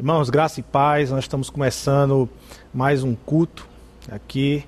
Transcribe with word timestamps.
Irmãos, 0.00 0.30
graça 0.30 0.60
e 0.60 0.62
paz, 0.62 1.10
nós 1.10 1.24
estamos 1.24 1.50
começando 1.50 2.26
mais 2.72 3.04
um 3.04 3.14
culto 3.14 3.68
aqui. 4.10 4.64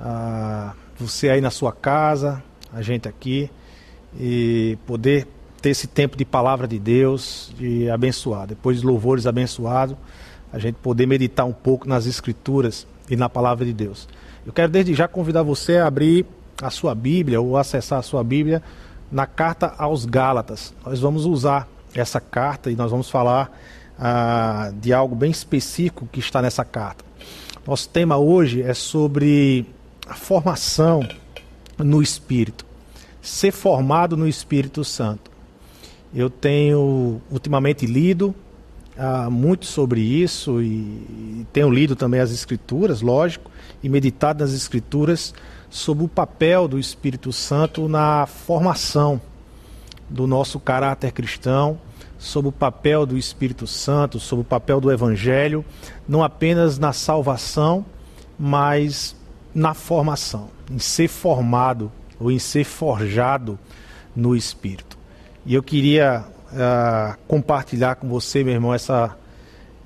Ah, 0.00 0.72
você 0.98 1.28
aí 1.28 1.38
na 1.38 1.50
sua 1.50 1.70
casa, 1.70 2.42
a 2.72 2.80
gente 2.80 3.06
aqui, 3.06 3.50
e 4.18 4.78
poder 4.86 5.28
ter 5.60 5.68
esse 5.68 5.86
tempo 5.86 6.16
de 6.16 6.24
palavra 6.24 6.66
de 6.66 6.78
Deus, 6.78 7.52
de 7.58 7.90
abençoar. 7.90 8.46
Depois 8.46 8.80
de 8.80 8.86
louvores 8.86 9.26
abençoados, 9.26 9.98
a 10.50 10.58
gente 10.58 10.76
poder 10.76 11.04
meditar 11.04 11.44
um 11.44 11.52
pouco 11.52 11.86
nas 11.86 12.06
Escrituras 12.06 12.86
e 13.10 13.16
na 13.16 13.28
palavra 13.28 13.66
de 13.66 13.74
Deus. 13.74 14.08
Eu 14.46 14.52
quero 14.52 14.72
desde 14.72 14.94
já 14.94 15.06
convidar 15.06 15.42
você 15.42 15.76
a 15.76 15.88
abrir 15.88 16.24
a 16.62 16.70
sua 16.70 16.94
Bíblia 16.94 17.38
ou 17.38 17.58
acessar 17.58 17.98
a 17.98 18.02
sua 18.02 18.24
Bíblia 18.24 18.62
na 19.12 19.26
carta 19.26 19.74
aos 19.76 20.06
Gálatas. 20.06 20.72
Nós 20.86 21.00
vamos 21.00 21.26
usar 21.26 21.68
essa 21.94 22.18
carta 22.18 22.70
e 22.70 22.74
nós 22.74 22.90
vamos 22.90 23.10
falar 23.10 23.52
ah, 24.00 24.72
de 24.74 24.94
algo 24.94 25.14
bem 25.14 25.30
específico 25.30 26.08
que 26.10 26.20
está 26.20 26.40
nessa 26.40 26.64
carta. 26.64 27.04
Nosso 27.66 27.88
tema 27.90 28.16
hoje 28.16 28.62
é 28.62 28.72
sobre 28.72 29.66
a 30.08 30.14
formação 30.14 31.06
no 31.76 32.02
Espírito, 32.02 32.64
ser 33.20 33.52
formado 33.52 34.16
no 34.16 34.26
Espírito 34.26 34.82
Santo. 34.82 35.30
Eu 36.14 36.30
tenho 36.30 37.20
ultimamente 37.30 37.84
lido 37.84 38.34
ah, 38.96 39.28
muito 39.28 39.66
sobre 39.66 40.00
isso 40.00 40.62
e, 40.62 40.66
e 40.66 41.46
tenho 41.52 41.68
lido 41.68 41.94
também 41.94 42.20
as 42.20 42.32
Escrituras, 42.32 43.02
lógico, 43.02 43.50
e 43.82 43.88
meditado 43.88 44.42
nas 44.42 44.54
Escrituras 44.54 45.34
sobre 45.68 46.04
o 46.04 46.08
papel 46.08 46.66
do 46.66 46.78
Espírito 46.78 47.32
Santo 47.32 47.86
na 47.86 48.26
formação 48.26 49.20
do 50.08 50.26
nosso 50.26 50.58
caráter 50.58 51.12
cristão 51.12 51.78
sobre 52.20 52.50
o 52.50 52.52
papel 52.52 53.06
do 53.06 53.16
Espírito 53.16 53.66
Santo, 53.66 54.20
sobre 54.20 54.42
o 54.42 54.44
papel 54.44 54.78
do 54.78 54.92
Evangelho, 54.92 55.64
não 56.06 56.22
apenas 56.22 56.78
na 56.78 56.92
salvação, 56.92 57.84
mas 58.38 59.16
na 59.54 59.72
formação, 59.72 60.50
em 60.70 60.78
ser 60.78 61.08
formado 61.08 61.90
ou 62.20 62.30
em 62.30 62.38
ser 62.38 62.64
forjado 62.64 63.58
no 64.14 64.36
Espírito. 64.36 64.98
E 65.46 65.54
eu 65.54 65.62
queria 65.62 66.26
uh, 66.52 67.18
compartilhar 67.26 67.94
com 67.94 68.06
você, 68.06 68.44
meu 68.44 68.52
irmão, 68.52 68.74
essa, 68.74 69.16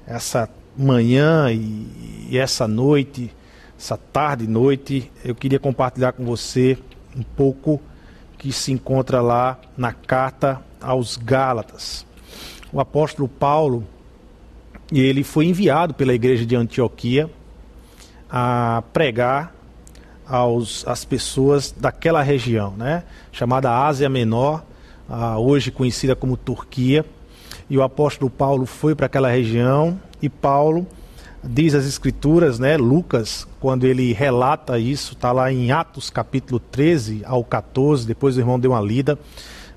essa 0.04 0.48
manhã 0.76 1.52
e, 1.52 2.26
e 2.30 2.36
essa 2.36 2.66
noite, 2.66 3.32
essa 3.78 3.96
tarde 3.96 4.42
e 4.44 4.48
noite, 4.48 5.10
eu 5.24 5.36
queria 5.36 5.60
compartilhar 5.60 6.10
com 6.12 6.24
você 6.24 6.76
um 7.16 7.22
pouco 7.22 7.80
que 8.36 8.50
se 8.52 8.72
encontra 8.72 9.20
lá 9.20 9.56
na 9.76 9.92
carta 9.92 10.60
aos 10.80 11.16
Gálatas 11.16 12.04
o 12.74 12.80
apóstolo 12.80 13.28
Paulo, 13.28 13.84
ele 14.92 15.22
foi 15.22 15.46
enviado 15.46 15.94
pela 15.94 16.12
igreja 16.12 16.44
de 16.44 16.56
Antioquia 16.56 17.30
a 18.28 18.82
pregar 18.92 19.54
aos, 20.26 20.86
às 20.86 21.04
pessoas 21.04 21.72
daquela 21.76 22.20
região, 22.20 22.72
né? 22.76 23.04
chamada 23.30 23.86
Ásia 23.86 24.08
Menor, 24.08 24.64
hoje 25.38 25.70
conhecida 25.70 26.16
como 26.16 26.36
Turquia. 26.36 27.06
E 27.70 27.78
o 27.78 27.82
apóstolo 27.82 28.28
Paulo 28.28 28.66
foi 28.66 28.94
para 28.94 29.06
aquela 29.06 29.30
região 29.30 29.98
e 30.20 30.28
Paulo 30.28 30.84
diz 31.42 31.74
as 31.74 31.84
escrituras, 31.84 32.58
né, 32.58 32.76
Lucas, 32.76 33.46
quando 33.60 33.84
ele 33.84 34.12
relata 34.12 34.78
isso, 34.78 35.12
está 35.12 35.30
lá 35.30 35.52
em 35.52 35.70
Atos 35.70 36.10
capítulo 36.10 36.58
13 36.58 37.22
ao 37.24 37.44
14, 37.44 38.06
depois 38.06 38.36
o 38.36 38.40
irmão 38.40 38.58
deu 38.58 38.72
uma 38.72 38.80
lida. 38.80 39.18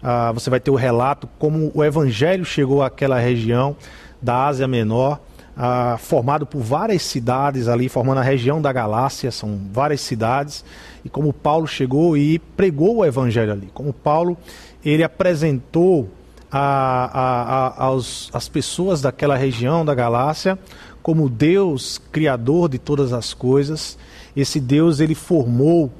Ah, 0.02 0.32
você 0.32 0.50
vai 0.50 0.60
ter 0.60 0.72
o 0.72 0.76
relato 0.76 1.28
como 1.40 1.72
o 1.74 1.84
evangelho 1.84 2.46
chegou 2.46 2.84
àquela 2.84 3.20
região 3.20 3.76
da 4.22 4.46
Ásia 4.46 4.68
Menor, 4.68 5.20
ah, 5.56 5.98
formado 6.00 6.46
por 6.46 6.62
várias 6.62 7.02
cidades 7.02 7.68
ali, 7.68 7.90
formando 7.90 8.20
a 8.20 8.24
região 8.24 8.62
da 8.62 8.72
Galácia, 8.72 9.32
são 9.32 9.60
várias 9.72 10.02
cidades, 10.02 10.64
e 11.04 11.10
como 11.10 11.34
Paulo 11.34 11.68
chegou 11.68 12.16
e 12.16 12.40
pregou 12.40 12.98
o 12.98 13.06
evangelho 13.06 13.52
ali, 13.52 13.70
como 13.74 13.92
Paulo 13.92 14.38
ele 14.86 15.04
apresentou 15.04 16.10
a, 16.52 16.60
a, 16.60 17.42
a, 17.68 17.86
aos, 17.86 18.30
as 18.34 18.48
pessoas 18.48 19.02
daquela 19.02 19.36
região 19.36 19.84
da 19.84 19.94
Galácia 19.94 20.58
como 21.02 21.30
Deus 21.30 22.02
criador 22.12 22.68
de 22.70 22.78
todas 22.78 23.14
as 23.14 23.34
coisas. 23.34 23.98
Esse 24.36 24.60
Deus 24.60 25.00
ele 25.00 25.16
formou 25.16 25.92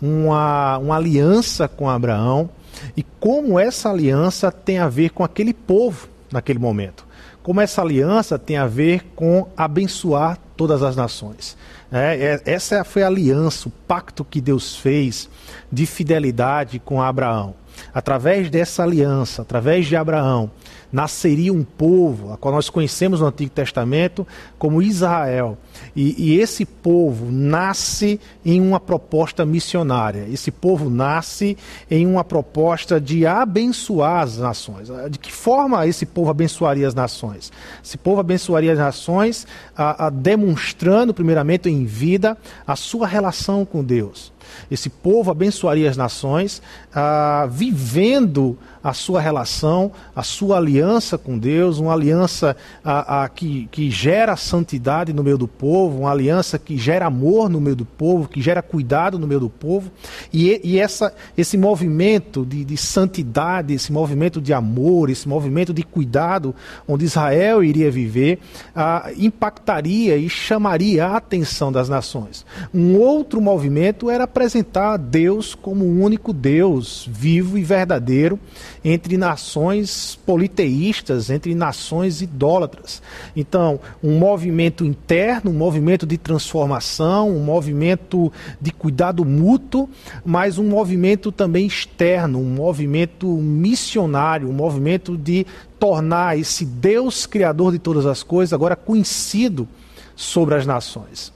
uma, 0.00 0.78
uma 0.78 0.96
aliança 0.96 1.68
com 1.68 1.88
Abraão 1.88 2.48
e 2.96 3.02
como 3.20 3.58
essa 3.58 3.90
aliança 3.90 4.50
tem 4.50 4.78
a 4.78 4.88
ver 4.88 5.10
com 5.10 5.24
aquele 5.24 5.52
povo 5.52 6.08
naquele 6.32 6.58
momento. 6.58 7.06
Como 7.42 7.60
essa 7.60 7.82
aliança 7.82 8.38
tem 8.38 8.56
a 8.56 8.66
ver 8.66 9.04
com 9.14 9.46
abençoar 9.56 10.38
todas 10.56 10.82
as 10.82 10.96
nações. 10.96 11.56
É, 11.92 12.40
é, 12.46 12.52
essa 12.52 12.82
foi 12.84 13.02
a 13.02 13.06
aliança, 13.06 13.68
o 13.68 13.72
pacto 13.86 14.24
que 14.24 14.40
Deus 14.40 14.76
fez 14.76 15.28
de 15.70 15.86
fidelidade 15.86 16.78
com 16.78 17.02
Abraão. 17.02 17.54
Através 17.92 18.50
dessa 18.50 18.82
aliança, 18.82 19.42
através 19.42 19.86
de 19.86 19.94
Abraão, 19.94 20.50
nasceria 20.94 21.52
um 21.52 21.64
povo, 21.64 22.32
a 22.32 22.36
qual 22.36 22.54
nós 22.54 22.70
conhecemos 22.70 23.18
no 23.20 23.26
Antigo 23.26 23.50
Testamento 23.50 24.24
como 24.56 24.80
Israel. 24.80 25.58
E, 25.96 26.14
e, 26.16 26.38
esse 26.38 26.64
povo 26.64 27.32
nasce 27.32 28.20
em 28.44 28.60
uma 28.60 28.78
proposta 28.78 29.44
missionária. 29.44 30.24
Esse 30.30 30.52
povo 30.52 30.88
nasce 30.88 31.58
em 31.90 32.06
uma 32.06 32.22
proposta 32.22 33.00
de 33.00 33.26
abençoar 33.26 34.22
as 34.22 34.38
nações. 34.38 34.88
De 35.10 35.18
que 35.18 35.32
forma 35.32 35.84
esse 35.84 36.06
povo 36.06 36.30
abençoaria 36.30 36.86
as 36.86 36.94
nações? 36.94 37.50
Esse 37.84 37.98
povo 37.98 38.20
abençoaria 38.20 38.72
as 38.72 38.78
nações 38.78 39.48
a, 39.76 40.06
a, 40.06 40.10
demonstrando, 40.10 41.12
primeiramente, 41.12 41.68
em 41.68 41.84
vida, 41.84 42.38
a 42.64 42.76
sua 42.76 43.08
relação 43.08 43.64
com 43.64 43.82
Deus. 43.82 44.32
Esse 44.70 44.88
povo 44.88 45.30
abençoaria 45.30 45.88
as 45.88 45.96
nações, 45.96 46.62
ah, 46.94 47.48
vivendo 47.50 48.58
a 48.84 48.92
sua 48.92 49.18
relação, 49.18 49.90
a 50.14 50.22
sua 50.22 50.58
aliança 50.58 51.16
com 51.16 51.38
Deus, 51.38 51.78
uma 51.78 51.94
aliança 51.94 52.54
ah, 52.84 53.24
ah, 53.24 53.28
que, 53.30 53.66
que 53.72 53.90
gera 53.90 54.36
santidade 54.36 55.10
no 55.10 55.24
meio 55.24 55.38
do 55.38 55.48
povo, 55.48 56.00
uma 56.00 56.10
aliança 56.10 56.58
que 56.58 56.76
gera 56.76 57.06
amor 57.06 57.48
no 57.48 57.62
meio 57.62 57.74
do 57.74 57.86
povo, 57.86 58.28
que 58.28 58.42
gera 58.42 58.60
cuidado 58.60 59.18
no 59.18 59.26
meio 59.26 59.40
do 59.40 59.48
povo. 59.48 59.90
E, 60.30 60.60
e 60.62 60.78
essa, 60.78 61.14
esse 61.34 61.56
movimento 61.56 62.44
de, 62.44 62.62
de 62.62 62.76
santidade, 62.76 63.72
esse 63.72 63.90
movimento 63.90 64.38
de 64.38 64.52
amor, 64.52 65.08
esse 65.08 65.26
movimento 65.26 65.72
de 65.72 65.82
cuidado, 65.82 66.54
onde 66.86 67.06
Israel 67.06 67.64
iria 67.64 67.90
viver, 67.90 68.38
ah, 68.76 69.10
impactaria 69.16 70.16
e 70.18 70.28
chamaria 70.28 71.06
a 71.06 71.16
atenção 71.16 71.72
das 71.72 71.88
nações. 71.88 72.44
Um 72.72 72.98
outro 72.98 73.40
movimento 73.40 74.10
era 74.10 74.26
apresentar 74.34 74.96
Deus 74.96 75.54
como 75.54 75.84
o 75.84 76.00
único 76.00 76.32
Deus 76.32 77.08
vivo 77.08 77.56
e 77.56 77.62
verdadeiro 77.62 78.36
entre 78.84 79.16
nações 79.16 80.18
politeístas, 80.26 81.30
entre 81.30 81.54
nações 81.54 82.20
idólatras. 82.20 83.00
Então, 83.36 83.78
um 84.02 84.18
movimento 84.18 84.84
interno, 84.84 85.52
um 85.52 85.54
movimento 85.54 86.04
de 86.04 86.18
transformação, 86.18 87.30
um 87.30 87.44
movimento 87.44 88.32
de 88.60 88.72
cuidado 88.72 89.24
mútuo, 89.24 89.88
mas 90.24 90.58
um 90.58 90.68
movimento 90.68 91.30
também 91.30 91.64
externo, 91.64 92.40
um 92.40 92.50
movimento 92.50 93.28
missionário, 93.28 94.50
um 94.50 94.52
movimento 94.52 95.16
de 95.16 95.46
tornar 95.78 96.36
esse 96.36 96.64
Deus 96.64 97.24
criador 97.24 97.70
de 97.70 97.78
todas 97.78 98.04
as 98.04 98.24
coisas 98.24 98.52
agora 98.52 98.74
conhecido 98.74 99.68
sobre 100.16 100.56
as 100.56 100.66
nações. 100.66 101.32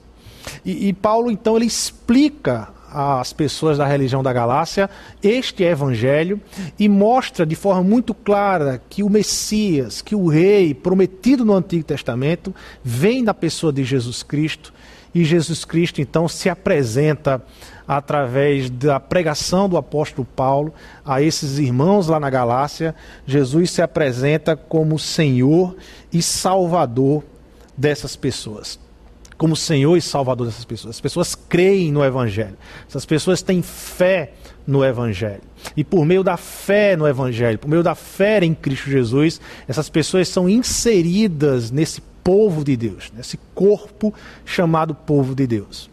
E, 0.65 0.89
e 0.89 0.93
Paulo 0.93 1.31
então 1.31 1.55
ele 1.55 1.65
explica 1.65 2.78
às 2.91 3.33
pessoas 3.33 3.77
da 3.77 3.85
religião 3.85 4.23
da 4.23 4.33
Galácia 4.33 4.89
este 5.21 5.63
evangelho 5.63 6.39
e 6.77 6.89
mostra 6.89 7.45
de 7.45 7.55
forma 7.55 7.83
muito 7.83 8.13
clara 8.13 8.81
que 8.89 9.03
o 9.03 9.09
Messias, 9.09 10.01
que 10.01 10.15
o 10.15 10.27
rei 10.27 10.73
prometido 10.73 11.45
no 11.45 11.53
Antigo 11.53 11.83
Testamento, 11.83 12.53
vem 12.83 13.23
da 13.23 13.33
pessoa 13.33 13.71
de 13.71 13.83
Jesus 13.83 14.23
Cristo 14.23 14.73
e 15.13 15.23
Jesus 15.23 15.65
Cristo 15.65 16.01
então 16.01 16.27
se 16.27 16.49
apresenta 16.49 17.41
através 17.87 18.69
da 18.69 18.99
pregação 18.99 19.67
do 19.67 19.77
apóstolo 19.77 20.27
Paulo 20.35 20.73
a 21.03 21.21
esses 21.21 21.57
irmãos 21.57 22.07
lá 22.07 22.19
na 22.19 22.29
Galácia. 22.29 22.93
Jesus 23.25 23.71
se 23.71 23.81
apresenta 23.81 24.55
como 24.55 24.99
Senhor 24.99 25.75
e 26.13 26.21
Salvador 26.21 27.23
dessas 27.75 28.15
pessoas 28.15 28.79
como 29.39 29.55
Senhor 29.55 29.95
e 29.95 30.01
Salvador 30.01 30.47
dessas 30.47 30.65
pessoas. 30.65 30.97
As 30.97 31.01
pessoas 31.01 31.33
creem 31.33 31.93
no 31.93 32.03
Evangelho. 32.03 32.57
Essas 32.87 33.05
pessoas 33.05 33.41
têm 33.41 33.61
fé 33.61 34.33
no 34.67 34.83
Evangelho. 34.83 35.41
E 35.77 35.83
por 35.83 36.05
meio 36.05 36.25
da 36.25 36.35
fé 36.35 36.97
no 36.97 37.07
Evangelho, 37.07 37.57
por 37.57 37.69
meio 37.69 37.81
da 37.81 37.95
fé 37.95 38.43
em 38.43 38.53
Cristo 38.53 38.89
Jesus, 38.89 39.39
essas 39.65 39.89
pessoas 39.89 40.27
são 40.27 40.49
inseridas 40.49 41.71
nesse 41.71 42.01
povo 42.21 42.65
de 42.65 42.75
Deus, 42.75 43.13
nesse 43.15 43.39
corpo 43.55 44.13
chamado 44.43 44.93
povo 44.93 45.33
de 45.33 45.47
Deus. 45.47 45.89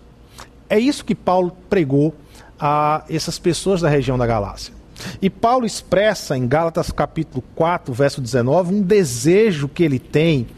É 0.69 0.77
isso 0.77 1.05
que 1.05 1.15
Paulo 1.15 1.57
pregou 1.71 2.13
a 2.59 3.05
essas 3.09 3.39
pessoas 3.39 3.81
da 3.81 3.89
região 3.89 4.19
da 4.19 4.27
Galácia. 4.27 4.75
E 5.23 5.31
Paulo 5.31 5.65
expressa 5.65 6.37
em 6.37 6.49
Gálatas 6.49 6.91
capítulo 6.91 7.45
4, 7.55 7.95
verso 7.95 8.21
19, 8.21 8.75
um 8.75 8.83
desejo 8.83 9.69
que 9.69 9.85
ele 9.85 10.01
tem 10.01 10.49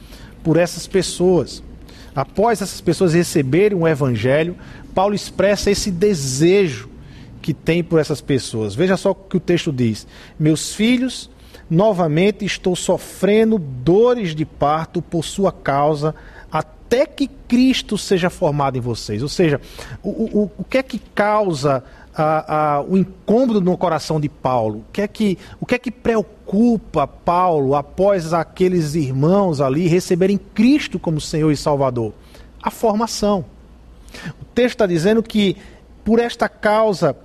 por 0.42 0.56
essas 0.56 0.86
pessoas. 0.86 1.62
Após 2.18 2.60
essas 2.60 2.80
pessoas 2.80 3.14
receberem 3.14 3.78
o 3.78 3.86
evangelho, 3.86 4.56
Paulo 4.92 5.14
expressa 5.14 5.70
esse 5.70 5.88
desejo 5.88 6.88
que 7.40 7.54
tem 7.54 7.80
por 7.80 8.00
essas 8.00 8.20
pessoas. 8.20 8.74
Veja 8.74 8.96
só 8.96 9.12
o 9.12 9.14
que 9.14 9.36
o 9.36 9.40
texto 9.40 9.72
diz: 9.72 10.04
Meus 10.36 10.74
filhos, 10.74 11.30
novamente 11.70 12.44
estou 12.44 12.74
sofrendo 12.74 13.56
dores 13.56 14.34
de 14.34 14.44
parto 14.44 15.00
por 15.00 15.24
sua 15.24 15.52
causa, 15.52 16.12
até 16.50 17.06
que 17.06 17.28
Cristo 17.46 17.96
seja 17.96 18.28
formado 18.28 18.76
em 18.76 18.80
vocês. 18.80 19.22
Ou 19.22 19.28
seja, 19.28 19.60
o, 20.02 20.08
o, 20.10 20.50
o 20.58 20.64
que 20.64 20.78
é 20.78 20.82
que 20.82 20.98
causa 21.14 21.84
a, 22.18 22.76
a, 22.76 22.82
o 22.82 22.96
incômodo 22.96 23.60
no 23.60 23.76
coração 23.76 24.20
de 24.20 24.28
Paulo? 24.28 24.78
O 24.88 24.92
que, 24.92 25.02
é 25.02 25.08
que, 25.08 25.38
o 25.60 25.66
que 25.66 25.74
é 25.74 25.78
que 25.78 25.90
preocupa 25.90 27.06
Paulo 27.06 27.74
após 27.74 28.32
aqueles 28.32 28.94
irmãos 28.94 29.60
ali 29.60 29.86
receberem 29.86 30.36
Cristo 30.36 30.98
como 30.98 31.20
Senhor 31.20 31.50
e 31.50 31.56
Salvador? 31.56 32.12
A 32.62 32.70
formação. 32.70 33.44
O 34.40 34.44
texto 34.44 34.74
está 34.74 34.86
dizendo 34.86 35.22
que 35.22 35.56
por 36.04 36.18
esta 36.18 36.48
causa 36.48 37.16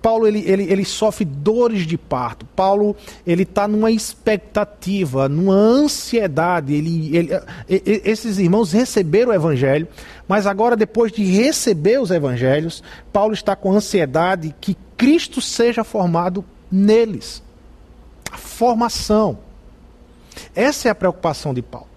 Paulo 0.00 0.26
ele, 0.26 0.42
ele, 0.44 0.64
ele 0.64 0.84
sofre 0.84 1.24
dores 1.24 1.86
de 1.86 1.96
parto. 1.96 2.44
Paulo 2.46 2.96
ele 3.24 3.44
está 3.44 3.68
numa 3.68 3.90
expectativa, 3.90 5.28
numa 5.28 5.54
ansiedade. 5.54 6.74
Ele, 6.74 7.16
ele, 7.16 7.30
esses 7.68 8.38
irmãos 8.38 8.72
receberam 8.72 9.30
o 9.30 9.34
evangelho, 9.34 9.86
mas 10.26 10.46
agora 10.46 10.76
depois 10.76 11.12
de 11.12 11.24
receber 11.24 12.00
os 12.00 12.10
evangelhos, 12.10 12.82
Paulo 13.12 13.32
está 13.34 13.54
com 13.54 13.72
ansiedade 13.72 14.54
que 14.60 14.76
Cristo 14.96 15.40
seja 15.40 15.84
formado 15.84 16.44
neles. 16.70 17.42
A 18.30 18.38
formação. 18.38 19.38
Essa 20.54 20.88
é 20.88 20.90
a 20.90 20.94
preocupação 20.94 21.54
de 21.54 21.62
Paulo. 21.62 21.92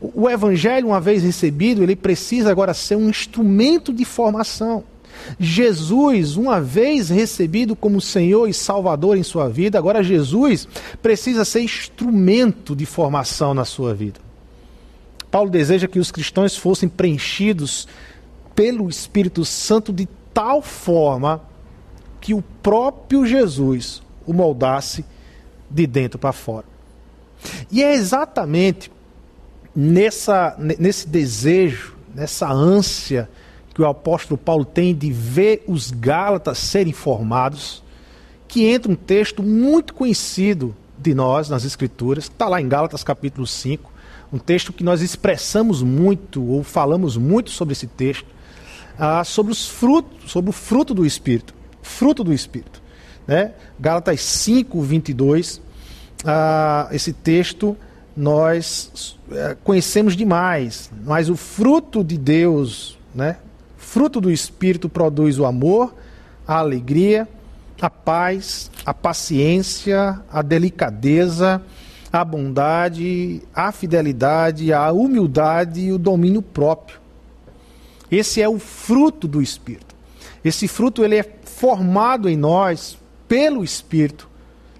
O 0.00 0.28
evangelho, 0.28 0.88
uma 0.88 1.00
vez 1.00 1.22
recebido, 1.22 1.82
ele 1.82 1.94
precisa 1.94 2.50
agora 2.50 2.74
ser 2.74 2.96
um 2.96 3.08
instrumento 3.08 3.92
de 3.92 4.04
formação. 4.04 4.84
Jesus, 5.38 6.36
uma 6.36 6.60
vez 6.60 7.08
recebido 7.08 7.74
como 7.76 8.00
Senhor 8.00 8.48
e 8.48 8.54
Salvador 8.54 9.16
em 9.16 9.22
sua 9.22 9.48
vida, 9.48 9.78
agora 9.78 10.02
Jesus 10.02 10.68
precisa 11.02 11.44
ser 11.44 11.60
instrumento 11.60 12.74
de 12.74 12.86
formação 12.86 13.54
na 13.54 13.64
sua 13.64 13.94
vida. 13.94 14.20
Paulo 15.30 15.50
deseja 15.50 15.88
que 15.88 15.98
os 15.98 16.10
cristãos 16.10 16.56
fossem 16.56 16.88
preenchidos 16.88 17.86
pelo 18.54 18.88
Espírito 18.88 19.44
Santo 19.44 19.92
de 19.92 20.08
tal 20.32 20.62
forma 20.62 21.42
que 22.20 22.32
o 22.32 22.42
próprio 22.62 23.26
Jesus 23.26 24.02
o 24.26 24.32
moldasse 24.32 25.04
de 25.70 25.86
dentro 25.86 26.18
para 26.18 26.32
fora. 26.32 26.64
E 27.70 27.82
é 27.82 27.94
exatamente 27.94 28.90
nessa, 29.74 30.56
nesse 30.58 31.06
desejo, 31.06 31.94
nessa 32.14 32.50
ânsia 32.50 33.28
que 33.76 33.82
o 33.82 33.86
apóstolo 33.86 34.38
Paulo 34.38 34.64
tem 34.64 34.94
de 34.94 35.12
ver 35.12 35.62
os 35.68 35.90
Gálatas 35.90 36.56
serem 36.56 36.94
formados, 36.94 37.82
que 38.48 38.64
entra 38.64 38.90
um 38.90 38.96
texto 38.96 39.42
muito 39.42 39.92
conhecido 39.92 40.74
de 40.96 41.14
nós 41.14 41.50
nas 41.50 41.62
Escrituras, 41.62 42.24
está 42.24 42.48
lá 42.48 42.58
em 42.58 42.66
Gálatas 42.66 43.04
capítulo 43.04 43.46
5, 43.46 43.92
um 44.32 44.38
texto 44.38 44.72
que 44.72 44.82
nós 44.82 45.02
expressamos 45.02 45.82
muito, 45.82 46.42
ou 46.42 46.62
falamos 46.62 47.18
muito 47.18 47.50
sobre 47.50 47.72
esse 47.72 47.86
texto, 47.86 48.24
ah, 48.98 49.22
sobre 49.24 49.52
os 49.52 49.68
frutos, 49.68 50.32
sobre 50.32 50.48
o 50.48 50.54
fruto 50.54 50.94
do 50.94 51.04
Espírito. 51.04 51.52
Fruto 51.82 52.24
do 52.24 52.32
Espírito. 52.32 52.80
Né? 53.26 53.52
Gálatas 53.78 54.22
5, 54.22 54.80
22. 54.80 55.60
Ah, 56.24 56.88
esse 56.92 57.12
texto 57.12 57.76
nós 58.16 59.18
é, 59.30 59.54
conhecemos 59.62 60.16
demais, 60.16 60.90
mas 61.04 61.28
o 61.28 61.36
fruto 61.36 62.02
de 62.02 62.16
Deus, 62.16 62.98
né, 63.14 63.36
fruto 63.86 64.20
do 64.20 64.30
Espírito 64.30 64.88
produz 64.88 65.38
o 65.38 65.46
amor, 65.46 65.94
a 66.46 66.58
alegria, 66.58 67.26
a 67.80 67.88
paz, 67.88 68.68
a 68.84 68.92
paciência, 68.92 70.20
a 70.28 70.42
delicadeza, 70.42 71.62
a 72.12 72.24
bondade, 72.24 73.42
a 73.54 73.70
fidelidade, 73.70 74.72
a 74.72 74.90
humildade 74.90 75.82
e 75.82 75.92
o 75.92 75.98
domínio 75.98 76.42
próprio. 76.42 76.98
Esse 78.10 78.42
é 78.42 78.48
o 78.48 78.58
fruto 78.58 79.28
do 79.28 79.40
Espírito. 79.40 79.94
Esse 80.44 80.66
fruto 80.66 81.04
ele 81.04 81.16
é 81.16 81.38
formado 81.44 82.28
em 82.28 82.36
nós 82.36 82.98
pelo 83.28 83.62
Espírito. 83.62 84.28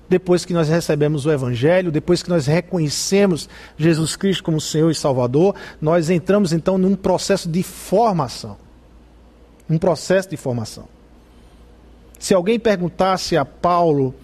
Depois 0.09 0.44
que 0.44 0.52
nós 0.52 0.69
recebemos 0.69 1.26
o 1.26 1.31
Evangelho, 1.31 1.93
depois 1.93 2.25
que 2.25 2.29
nós 2.29 2.47
reconhecemos 2.47 3.49
Jesus 3.79 4.17
Cristo 4.17 4.43
como 4.43 4.61
Senhor 4.61 4.91
e 4.91 4.94
Salvador, 4.94 5.55
nós 5.81 6.11
entramos 6.11 6.52
então 6.52 6.76
num 6.76 6.97
processo 6.97 7.49
de 7.49 7.62
formação 7.62 8.66
um 9.69 9.79
processo 9.79 10.31
de 10.31 10.37
formação. 10.37 10.89
Se 12.19 12.33
alguém 12.33 12.59
perguntasse 12.59 13.37
a 13.37 13.45
Paulo 13.45 14.15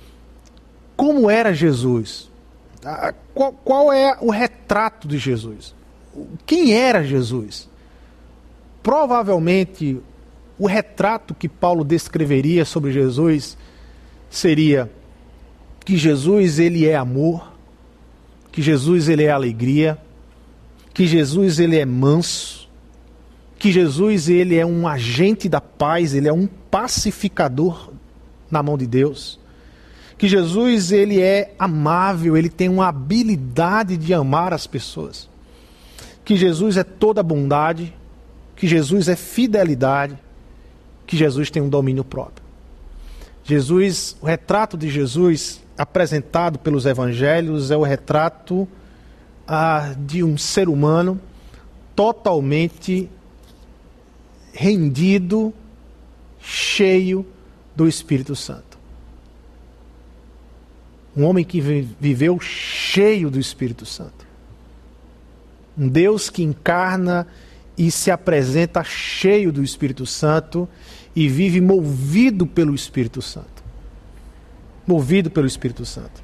como 0.97 1.29
era 1.29 1.53
Jesus, 1.53 2.31
qual, 3.35 3.53
qual 3.53 3.93
é 3.93 4.17
o 4.21 4.31
retrato 4.31 5.07
de 5.07 5.19
Jesus? 5.19 5.75
Quem 6.47 6.75
era 6.75 7.03
Jesus? 7.03 7.69
Provavelmente 8.83 10.01
o 10.59 10.67
retrato 10.67 11.35
que 11.35 11.49
Paulo 11.49 11.85
descreveria 11.85 12.65
sobre 12.65 12.93
Jesus 12.93 13.57
seria 14.31 14.91
que 15.85 15.97
Jesus 15.97 16.59
ele 16.59 16.87
é 16.87 16.97
amor, 16.97 17.53
que 18.51 18.63
Jesus 18.63 19.09
ele 19.09 19.25
é 19.25 19.31
alegria, 19.31 19.99
que 20.93 21.07
Jesus 21.07 21.59
ele 21.59 21.79
é 21.79 21.85
manso, 21.85 22.62
que 23.63 23.71
Jesus 23.71 24.29
ele 24.29 24.57
é 24.57 24.67
um 24.67 24.89
agente 24.89 25.49
da 25.49 25.61
paz, 25.61 26.15
ele 26.15 26.27
é 26.27 26.33
um 26.33 26.49
pacificador 26.49 27.91
na 28.51 28.61
mão 28.61 28.77
de 28.77 28.89
Deus. 28.89 29.39
Que 30.19 30.27
Jesus 30.27 30.91
ele 30.91 31.21
é 31.21 31.55
amável, 31.57 32.37
ele 32.37 32.49
tem 32.49 32.69
uma 32.69 32.89
habilidade 32.89 33.97
de 33.97 34.13
amar 34.13 34.53
as 34.53 34.67
pessoas. 34.67 35.29
Que 36.25 36.35
Jesus 36.35 36.77
é 36.77 36.83
toda 36.83 37.23
bondade, 37.23 37.95
que 38.57 38.67
Jesus 38.67 39.07
é 39.07 39.15
fidelidade, 39.15 40.19
que 41.07 41.17
Jesus 41.17 41.49
tem 41.49 41.63
um 41.63 41.69
domínio 41.69 42.03
próprio. 42.03 42.45
Jesus, 43.45 44.17
o 44.21 44.27
retrato 44.27 44.77
de 44.77 44.91
Jesus 44.91 45.63
apresentado 45.79 46.59
pelos 46.59 46.85
evangelhos 46.85 47.71
é 47.71 47.77
o 47.77 47.83
retrato 47.83 48.67
ah, 49.47 49.95
de 49.97 50.25
um 50.25 50.37
ser 50.37 50.69
humano 50.69 51.21
totalmente 51.95 53.09
rendido, 54.53 55.53
cheio 56.41 57.27
do 57.75 57.89
Espírito 57.89 58.37
Santo. 58.37 58.79
Um 61.17 61.25
homem 61.25 61.45
que 61.45 61.61
viveu 61.61 62.39
cheio 62.41 63.31
do 63.31 63.39
Espírito 63.39 63.85
Santo. 63.85 64.27
Um 65.77 65.89
Deus 65.89 66.31
que 66.31 66.43
encarna 66.43 67.27
e 67.77 67.91
se 67.91 68.11
apresenta 68.11 68.85
cheio 68.85 69.53
do 69.53 69.63
Espírito 69.63 70.05
Santo 70.05 70.69
e 71.15 71.29
vive 71.29 71.61
movido 71.61 72.47
pelo 72.47 72.75
Espírito 72.75 73.21
Santo. 73.21 73.63
Movido 74.87 75.31
pelo 75.31 75.47
Espírito 75.47 75.85
Santo. 75.85 76.23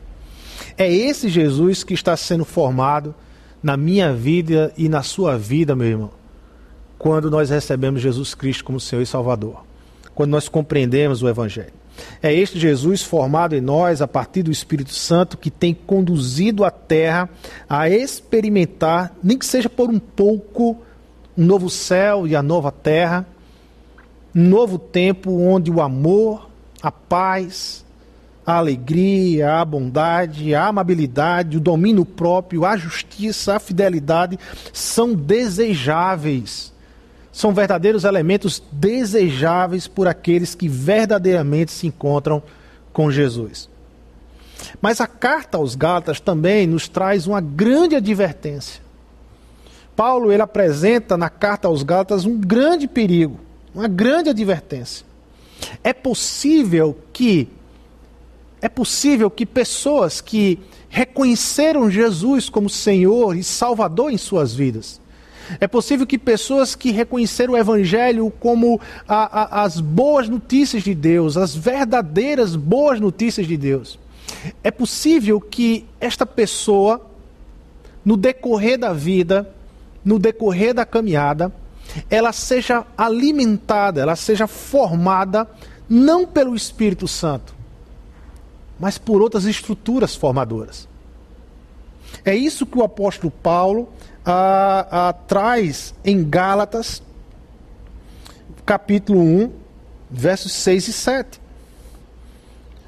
É 0.76 0.90
esse 0.92 1.28
Jesus 1.28 1.85
que 1.85 1.94
está 1.94 2.16
sendo 2.16 2.44
formado 2.44 3.14
na 3.62 3.76
minha 3.76 4.12
vida 4.12 4.73
e 4.76 4.88
na 4.88 5.02
sua 5.02 5.37
vida, 5.38 5.75
meu 5.75 5.87
irmão 5.87 6.17
quando 6.99 7.31
nós 7.31 7.50
recebemos 7.50 8.02
Jesus 8.02 8.35
Cristo 8.35 8.64
como 8.64 8.81
Senhor 8.81 9.02
e 9.02 9.07
Salvador, 9.07 9.64
quando 10.14 10.31
nós 10.31 10.49
compreendemos 10.49 11.23
o 11.23 11.28
Evangelho. 11.28 11.73
É 12.23 12.33
este 12.33 12.59
Jesus 12.59 13.02
formado 13.02 13.55
em 13.55 13.61
nós 13.61 14.02
a 14.02 14.09
partir 14.09 14.43
do 14.43 14.50
Espírito 14.50 14.95
Santo 14.95 15.37
que 15.37 15.50
tem 15.50 15.75
conduzido 15.75 16.64
a 16.64 16.71
terra 16.71 17.28
a 17.69 17.88
experimentar, 17.88 19.14
nem 19.23 19.38
que 19.38 19.47
seja 19.47 19.69
por 19.69 19.88
um 19.88 19.99
pouco, 19.99 20.76
um 21.37 21.45
novo 21.45 21.71
céu 21.71 22.26
e 22.26 22.35
a 22.35 22.43
nova 22.43 22.71
terra, 22.71 23.26
um 24.35 24.45
novo 24.45 24.78
tempo 24.78 25.33
onde 25.40 25.71
o 25.71 25.81
amor, 25.81 26.49
a 26.81 26.90
paz, 26.93 27.85
a 28.47 28.55
alegria, 28.55 29.57
a 29.57 29.64
bondade, 29.64 30.55
a 30.55 30.67
amabilidade, 30.67 31.57
o 31.57 31.61
domínio 31.61 32.05
próprio, 32.05 32.64
a 32.64 32.76
justiça, 32.76 33.57
a 33.57 33.61
fidelidade 33.61 34.38
são 34.73 35.14
desejáveis 35.14 36.73
são 37.38 37.54
verdadeiros 37.54 38.02
elementos 38.02 38.61
desejáveis 38.73 39.87
por 39.87 40.09
aqueles 40.09 40.57
que 40.57 40.68
verdadeiramente 40.68 41.71
se 41.71 41.87
encontram 41.87 42.42
com 42.92 43.12
Jesus. 43.12 43.68
Mas 44.83 45.00
a 45.00 45.07
carta 45.07 45.57
aos 45.57 45.76
Gálatas 45.76 46.18
também 46.18 46.66
nos 46.66 46.88
traz 46.88 47.28
uma 47.28 47.40
grande 47.40 47.95
advertência. 47.95 48.83
Paulo 49.95 50.33
ele 50.33 50.42
apresenta 50.42 51.16
na 51.16 51.30
carta 51.30 51.68
aos 51.68 51.85
Gálatas 51.85 52.25
um 52.25 52.37
grande 52.37 52.88
perigo, 52.88 53.38
uma 53.73 53.87
grande 53.87 54.30
advertência. 54.30 55.07
É 55.85 55.92
possível 55.92 56.99
que 57.12 57.49
é 58.61 58.68
possível 58.68 59.30
que 59.30 59.47
pessoas 59.47 60.21
que 60.21 60.59
reconheceram 60.88 61.88
Jesus 61.88 62.49
como 62.49 62.68
Senhor 62.68 63.37
e 63.37 63.45
Salvador 63.45 64.11
em 64.11 64.18
suas 64.18 64.52
vidas. 64.52 65.00
É 65.61 65.67
possível 65.67 66.07
que 66.07 66.19
pessoas 66.19 66.75
que 66.75 66.90
reconheceram 66.90 67.55
o 67.55 67.57
Evangelho 67.57 68.33
como 68.38 68.81
a, 69.07 69.61
a, 69.61 69.62
as 69.62 69.81
boas 69.81 70.28
notícias 70.28 70.83
de 70.83 70.95
Deus, 70.95 71.37
as 71.37 71.55
verdadeiras 71.55 72.55
boas 72.57 73.00
notícias 73.00 73.47
de 73.47 73.57
Deus, 73.57 73.99
é 74.62 74.71
possível 74.71 75.40
que 75.40 75.87
esta 76.00 76.26
pessoa, 76.26 77.05
no 78.05 78.17
decorrer 78.17 78.78
da 78.78 78.93
vida, 78.93 79.52
no 80.05 80.19
decorrer 80.19 80.75
da 80.75 80.85
caminhada, 80.85 81.52
ela 82.11 82.33
seja 82.33 82.87
alimentada, 82.97 84.00
ela 84.00 84.17
seja 84.17 84.47
formada 84.47 85.49
não 85.88 86.26
pelo 86.26 86.55
Espírito 86.55 87.09
Santo, 87.09 87.55
mas 88.78 88.99
por 88.99 89.23
outras 89.23 89.45
estruturas 89.47 90.14
formadoras. 90.14 90.87
É 92.25 92.35
isso 92.35 92.67
que 92.67 92.78
o 92.78 92.85
apóstolo 92.85 93.31
Paulo 93.31 93.88
ah, 94.30 94.87
ah, 94.90 95.12
traz 95.14 95.94
em 96.04 96.23
Gálatas, 96.23 97.02
capítulo 98.66 99.20
1, 99.20 99.50
versos 100.11 100.52
6 100.52 100.88
e 100.88 100.92
7. 100.92 101.40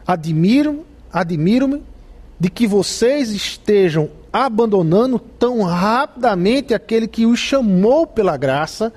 Admiro, 0.07 0.85
admiro-me 1.11 1.83
de 2.39 2.51
que 2.51 2.67
vocês 2.67 3.31
estejam 3.31 4.11
abandonando 4.31 5.19
tão 5.19 5.63
rapidamente 5.63 6.75
aquele 6.75 7.09
que 7.09 7.25
os 7.25 7.39
chamou 7.39 8.07
pela 8.07 8.37
graça 8.37 8.93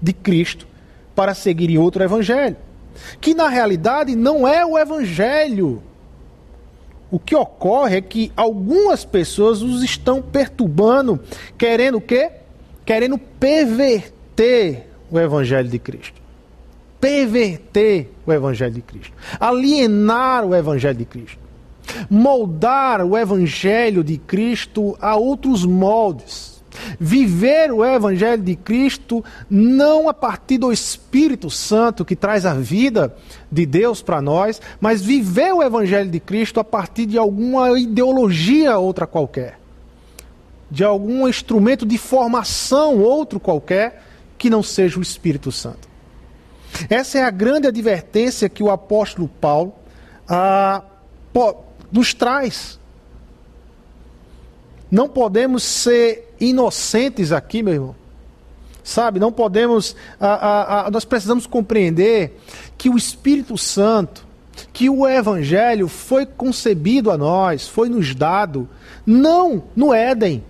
de 0.00 0.12
Cristo 0.12 0.68
para 1.16 1.34
seguirem 1.34 1.78
outro 1.78 2.04
evangelho, 2.04 2.56
que 3.20 3.34
na 3.34 3.48
realidade 3.48 4.14
não 4.14 4.46
é 4.46 4.64
o 4.64 4.78
evangelho 4.78 5.82
o 7.10 7.18
que 7.18 7.34
ocorre 7.34 7.96
é 7.96 8.00
que 8.00 8.32
algumas 8.36 9.04
pessoas 9.04 9.62
os 9.62 9.82
estão 9.82 10.20
perturbando, 10.20 11.18
querendo 11.56 11.98
o 11.98 12.00
quê? 12.00 12.30
Querendo 12.84 13.18
perverter 13.18 14.88
o 15.10 15.18
evangelho 15.18 15.68
de 15.68 15.78
Cristo. 15.78 16.20
Perverter 17.00 18.10
o 18.26 18.32
evangelho 18.32 18.72
de 18.72 18.82
Cristo. 18.82 19.12
Alienar 19.40 20.44
o 20.44 20.54
evangelho 20.54 20.98
de 20.98 21.04
Cristo. 21.04 21.38
Moldar 22.10 23.02
o 23.02 23.16
evangelho 23.16 24.04
de 24.04 24.18
Cristo 24.18 24.96
a 25.00 25.16
outros 25.16 25.64
moldes 25.64 26.57
Viver 26.98 27.72
o 27.72 27.84
Evangelho 27.84 28.42
de 28.42 28.56
Cristo 28.56 29.24
não 29.48 30.08
a 30.08 30.14
partir 30.14 30.58
do 30.58 30.72
Espírito 30.72 31.50
Santo 31.50 32.04
que 32.04 32.16
traz 32.16 32.44
a 32.46 32.54
vida 32.54 33.14
de 33.50 33.64
Deus 33.66 34.02
para 34.02 34.20
nós, 34.20 34.60
mas 34.80 35.02
viver 35.02 35.52
o 35.52 35.62
Evangelho 35.62 36.10
de 36.10 36.20
Cristo 36.20 36.60
a 36.60 36.64
partir 36.64 37.06
de 37.06 37.18
alguma 37.18 37.78
ideologia 37.78 38.78
outra 38.78 39.06
qualquer, 39.06 39.58
de 40.70 40.84
algum 40.84 41.28
instrumento 41.28 41.86
de 41.86 41.98
formação 41.98 42.98
outro 42.98 43.40
qualquer 43.40 44.02
que 44.36 44.48
não 44.48 44.62
seja 44.62 44.98
o 44.98 45.02
Espírito 45.02 45.50
Santo. 45.50 45.88
Essa 46.88 47.18
é 47.18 47.24
a 47.24 47.30
grande 47.30 47.66
advertência 47.66 48.48
que 48.48 48.62
o 48.62 48.70
apóstolo 48.70 49.28
Paulo 49.28 49.74
ah, 50.28 50.82
nos 51.90 52.14
traz. 52.14 52.78
Não 54.90 55.08
podemos 55.08 55.62
ser 55.62 56.34
inocentes 56.40 57.32
aqui, 57.32 57.62
meu 57.62 57.74
irmão. 57.74 57.96
Sabe, 58.82 59.20
não 59.20 59.30
podemos. 59.30 59.94
A, 60.18 60.86
a, 60.86 60.90
nós 60.90 61.04
precisamos 61.04 61.46
compreender 61.46 62.40
que 62.78 62.88
o 62.88 62.96
Espírito 62.96 63.58
Santo, 63.58 64.26
que 64.72 64.88
o 64.88 65.06
Evangelho 65.06 65.88
foi 65.88 66.24
concebido 66.24 67.10
a 67.10 67.18
nós, 67.18 67.68
foi 67.68 67.90
nos 67.90 68.14
dado, 68.14 68.66
não 69.04 69.64
no 69.76 69.92
Éden, 69.92 70.42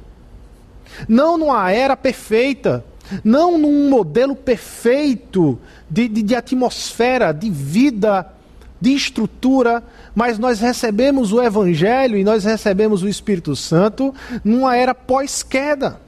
não 1.09 1.37
numa 1.37 1.71
era 1.73 1.97
perfeita, 1.97 2.85
não 3.25 3.59
num 3.59 3.89
modelo 3.89 4.37
perfeito 4.37 5.59
de, 5.91 6.07
de, 6.07 6.23
de 6.23 6.37
atmosfera, 6.37 7.33
de 7.33 7.51
vida 7.51 8.38
de 8.81 8.93
estrutura, 8.93 9.83
mas 10.15 10.39
nós 10.39 10.61
recebemos 10.61 11.33
o 11.33 11.43
Evangelho 11.43 12.17
e 12.17 12.25
nós 12.25 12.45
recebemos 12.45 13.03
o 13.03 13.09
Espírito 13.09 13.55
Santo 13.57 14.15
numa 14.45 14.77
era 14.77 14.95
pós-queda. 14.95 16.01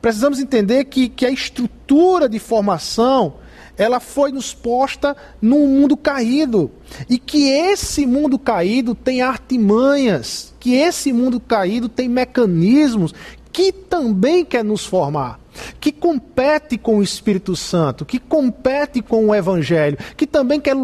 Precisamos 0.00 0.38
entender 0.38 0.84
que, 0.84 1.08
que 1.08 1.26
a 1.26 1.30
estrutura 1.30 2.28
de 2.28 2.38
formação 2.38 3.34
ela 3.76 4.00
foi 4.00 4.32
nos 4.32 4.52
posta 4.52 5.16
num 5.40 5.68
mundo 5.68 5.96
caído. 5.96 6.70
E 7.08 7.16
que 7.16 7.48
esse 7.48 8.06
mundo 8.06 8.36
caído 8.38 8.92
tem 8.92 9.22
artimanhas, 9.22 10.52
que 10.58 10.74
esse 10.74 11.12
mundo 11.12 11.38
caído 11.38 11.88
tem 11.88 12.08
mecanismos 12.08 13.14
que 13.52 13.72
também 13.72 14.44
quer 14.44 14.64
nos 14.64 14.84
formar 14.84 15.40
que 15.80 15.92
compete 15.92 16.76
com 16.76 16.98
o 16.98 17.02
Espírito 17.02 17.54
Santo, 17.56 18.04
que 18.04 18.18
compete 18.18 19.02
com 19.02 19.26
o 19.26 19.34
Evangelho, 19.34 19.98
que 20.16 20.26
também 20.26 20.60
quer 20.60 20.76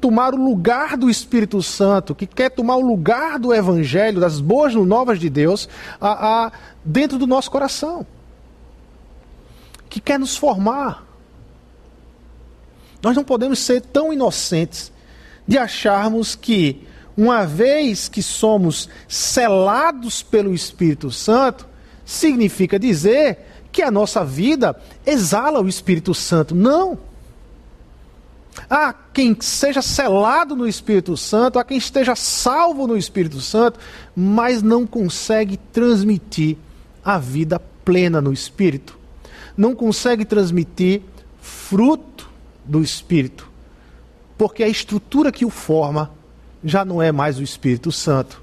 tomar 0.00 0.34
o 0.34 0.36
lugar 0.36 0.96
do 0.96 1.08
Espírito 1.08 1.62
Santo, 1.62 2.14
que 2.14 2.26
quer 2.26 2.50
tomar 2.50 2.76
o 2.76 2.80
lugar 2.80 3.38
do 3.38 3.54
Evangelho, 3.54 4.20
das 4.20 4.40
boas 4.40 4.74
novas 4.74 5.20
de 5.20 5.30
Deus, 5.30 5.68
a, 6.00 6.46
a, 6.46 6.52
dentro 6.84 7.18
do 7.18 7.26
nosso 7.26 7.50
coração, 7.50 8.06
que 9.88 10.00
quer 10.00 10.18
nos 10.18 10.36
formar. 10.36 11.06
Nós 13.02 13.14
não 13.14 13.24
podemos 13.24 13.58
ser 13.60 13.80
tão 13.80 14.12
inocentes 14.12 14.92
de 15.46 15.56
acharmos 15.56 16.34
que, 16.34 16.86
uma 17.16 17.46
vez 17.46 18.08
que 18.08 18.22
somos 18.22 18.88
selados 19.06 20.22
pelo 20.22 20.52
Espírito 20.52 21.10
Santo, 21.10 21.66
significa 22.04 22.78
dizer 22.78 23.47
que 23.78 23.82
a 23.84 23.92
nossa 23.92 24.24
vida 24.24 24.74
exala 25.06 25.60
o 25.60 25.68
Espírito 25.68 26.12
Santo. 26.12 26.52
Não. 26.52 26.98
Há 28.68 28.92
quem 28.92 29.36
seja 29.38 29.80
selado 29.80 30.56
no 30.56 30.66
Espírito 30.66 31.16
Santo, 31.16 31.60
há 31.60 31.64
quem 31.64 31.78
esteja 31.78 32.16
salvo 32.16 32.88
no 32.88 32.96
Espírito 32.96 33.40
Santo, 33.40 33.78
mas 34.16 34.64
não 34.64 34.84
consegue 34.84 35.56
transmitir 35.72 36.56
a 37.04 37.18
vida 37.18 37.60
plena 37.84 38.20
no 38.20 38.32
Espírito. 38.32 38.98
Não 39.56 39.76
consegue 39.76 40.24
transmitir 40.24 41.02
fruto 41.40 42.28
do 42.64 42.82
Espírito. 42.82 43.48
Porque 44.36 44.64
a 44.64 44.68
estrutura 44.68 45.30
que 45.30 45.44
o 45.44 45.50
forma 45.50 46.10
já 46.64 46.84
não 46.84 47.00
é 47.00 47.12
mais 47.12 47.38
o 47.38 47.44
Espírito 47.44 47.92
Santo. 47.92 48.42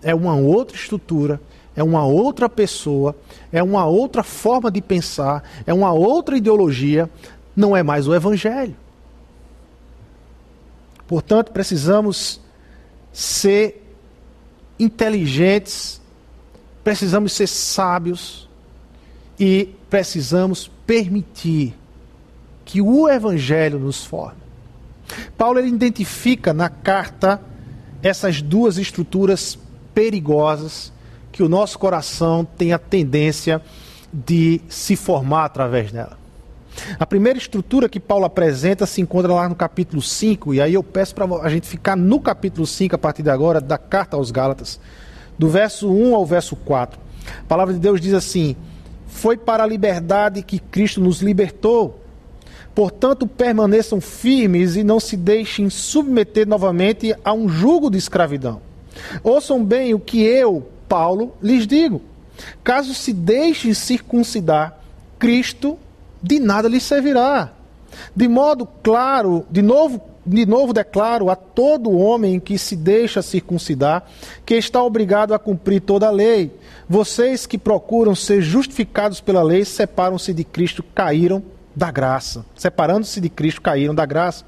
É 0.00 0.14
uma 0.14 0.36
outra 0.36 0.76
estrutura 0.76 1.40
é 1.76 1.82
uma 1.82 2.04
outra 2.04 2.48
pessoa, 2.48 3.16
é 3.52 3.62
uma 3.62 3.86
outra 3.86 4.22
forma 4.22 4.70
de 4.70 4.80
pensar, 4.80 5.42
é 5.66 5.72
uma 5.72 5.92
outra 5.92 6.36
ideologia, 6.36 7.08
não 7.54 7.76
é 7.76 7.82
mais 7.82 8.08
o 8.08 8.14
Evangelho. 8.14 8.76
Portanto, 11.06 11.52
precisamos 11.52 12.40
ser 13.12 13.82
inteligentes, 14.78 16.00
precisamos 16.82 17.32
ser 17.32 17.46
sábios 17.46 18.48
e 19.38 19.74
precisamos 19.88 20.70
permitir 20.86 21.74
que 22.64 22.80
o 22.80 23.08
Evangelho 23.08 23.78
nos 23.78 24.04
forme. 24.04 24.40
Paulo 25.36 25.58
ele 25.58 25.68
identifica 25.68 26.52
na 26.52 26.68
carta 26.68 27.42
essas 28.02 28.40
duas 28.40 28.78
estruturas 28.78 29.58
perigosas 29.92 30.92
que 31.32 31.42
o 31.42 31.48
nosso 31.48 31.78
coração 31.78 32.44
tem 32.44 32.72
a 32.72 32.78
tendência 32.78 33.62
de 34.12 34.60
se 34.68 34.96
formar 34.96 35.44
através 35.44 35.92
dela. 35.92 36.18
A 36.98 37.06
primeira 37.06 37.38
estrutura 37.38 37.88
que 37.88 38.00
Paulo 38.00 38.24
apresenta 38.24 38.86
se 38.86 39.00
encontra 39.00 39.32
lá 39.32 39.48
no 39.48 39.54
capítulo 39.54 40.00
5, 40.00 40.54
e 40.54 40.60
aí 40.60 40.74
eu 40.74 40.82
peço 40.82 41.14
para 41.14 41.24
a 41.42 41.48
gente 41.48 41.66
ficar 41.66 41.96
no 41.96 42.20
capítulo 42.20 42.66
5 42.66 42.94
a 42.94 42.98
partir 42.98 43.22
de 43.22 43.30
agora, 43.30 43.60
da 43.60 43.76
carta 43.76 44.16
aos 44.16 44.30
Gálatas, 44.30 44.80
do 45.38 45.48
verso 45.48 45.90
1 45.90 46.14
ao 46.14 46.24
verso 46.24 46.56
4. 46.56 46.98
A 47.40 47.44
palavra 47.48 47.74
de 47.74 47.80
Deus 47.80 48.00
diz 48.00 48.14
assim: 48.14 48.56
Foi 49.06 49.36
para 49.36 49.64
a 49.64 49.66
liberdade 49.66 50.42
que 50.42 50.58
Cristo 50.58 51.00
nos 51.00 51.20
libertou. 51.20 52.00
Portanto, 52.74 53.26
permaneçam 53.26 54.00
firmes 54.00 54.76
e 54.76 54.84
não 54.84 55.00
se 55.00 55.16
deixem 55.16 55.68
submeter 55.68 56.46
novamente 56.46 57.14
a 57.24 57.32
um 57.32 57.48
jugo 57.48 57.90
de 57.90 57.98
escravidão. 57.98 58.62
Ouçam 59.22 59.64
bem 59.64 59.92
o 59.92 59.98
que 59.98 60.22
eu, 60.22 60.68
Paulo, 60.90 61.32
lhes 61.40 61.68
digo: 61.68 62.02
caso 62.64 62.92
se 62.92 63.12
deixem 63.12 63.72
circuncidar, 63.72 64.76
Cristo 65.20 65.78
de 66.20 66.40
nada 66.40 66.68
lhes 66.68 66.82
servirá. 66.82 67.52
De 68.14 68.26
modo 68.26 68.66
claro, 68.82 69.46
de 69.48 69.62
novo, 69.62 70.00
de 70.26 70.44
novo 70.44 70.72
declaro 70.72 71.30
a 71.30 71.36
todo 71.36 71.96
homem 71.96 72.40
que 72.40 72.58
se 72.58 72.74
deixa 72.74 73.22
circuncidar 73.22 74.04
que 74.44 74.54
está 74.54 74.82
obrigado 74.82 75.32
a 75.32 75.38
cumprir 75.38 75.80
toda 75.80 76.08
a 76.08 76.10
lei. 76.10 76.52
Vocês 76.88 77.46
que 77.46 77.56
procuram 77.56 78.16
ser 78.16 78.42
justificados 78.42 79.20
pela 79.20 79.42
lei 79.44 79.64
separam-se 79.64 80.34
de 80.34 80.42
Cristo, 80.42 80.82
caíram 80.82 81.40
da 81.74 81.90
graça. 81.90 82.44
Separando-se 82.56 83.20
de 83.20 83.28
Cristo, 83.28 83.62
caíram 83.62 83.94
da 83.94 84.04
graça. 84.04 84.44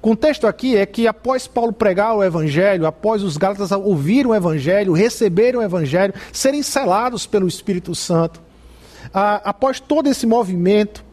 Contexto 0.00 0.46
aqui 0.46 0.76
é 0.76 0.86
que 0.86 1.06
após 1.06 1.46
Paulo 1.46 1.72
pregar 1.72 2.16
o 2.16 2.24
evangelho, 2.24 2.86
após 2.86 3.22
os 3.22 3.36
Gálatas 3.36 3.70
ouvirem 3.70 4.26
o 4.26 4.34
evangelho, 4.34 4.94
receberem 4.94 5.60
o 5.60 5.62
evangelho, 5.62 6.14
serem 6.32 6.62
selados 6.62 7.26
pelo 7.26 7.46
Espírito 7.46 7.94
Santo, 7.94 8.40
após 9.12 9.78
todo 9.78 10.08
esse 10.08 10.26
movimento, 10.26 11.04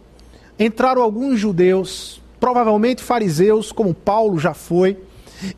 entraram 0.58 1.01
alguns 1.01 1.38
judeus, 1.38 2.22
provavelmente 2.39 3.03
fariseus, 3.03 3.74
como 3.74 3.94
Paulo 3.94 4.39
já 4.39 4.53
foi, 4.53 4.98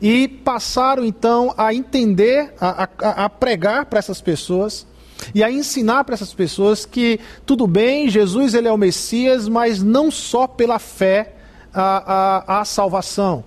e 0.02 0.26
passaram 0.26 1.04
então 1.04 1.54
a 1.56 1.72
entender, 1.72 2.52
a, 2.60 2.88
a, 2.98 3.24
a 3.24 3.30
pregar 3.30 3.86
para 3.86 4.00
essas 4.00 4.20
pessoas 4.20 4.86
e 5.34 5.44
a 5.44 5.50
ensinar 5.50 6.04
para 6.04 6.14
essas 6.14 6.34
pessoas 6.34 6.84
que 6.84 7.20
tudo 7.46 7.66
bem, 7.66 8.08
Jesus 8.08 8.54
ele 8.54 8.66
é 8.66 8.72
o 8.72 8.76
Messias, 8.76 9.48
mas 9.48 9.82
não 9.82 10.10
só 10.10 10.46
pela 10.46 10.78
fé 10.78 11.36
a, 11.72 12.56
a, 12.56 12.60
a 12.60 12.64
salvação. 12.64 13.44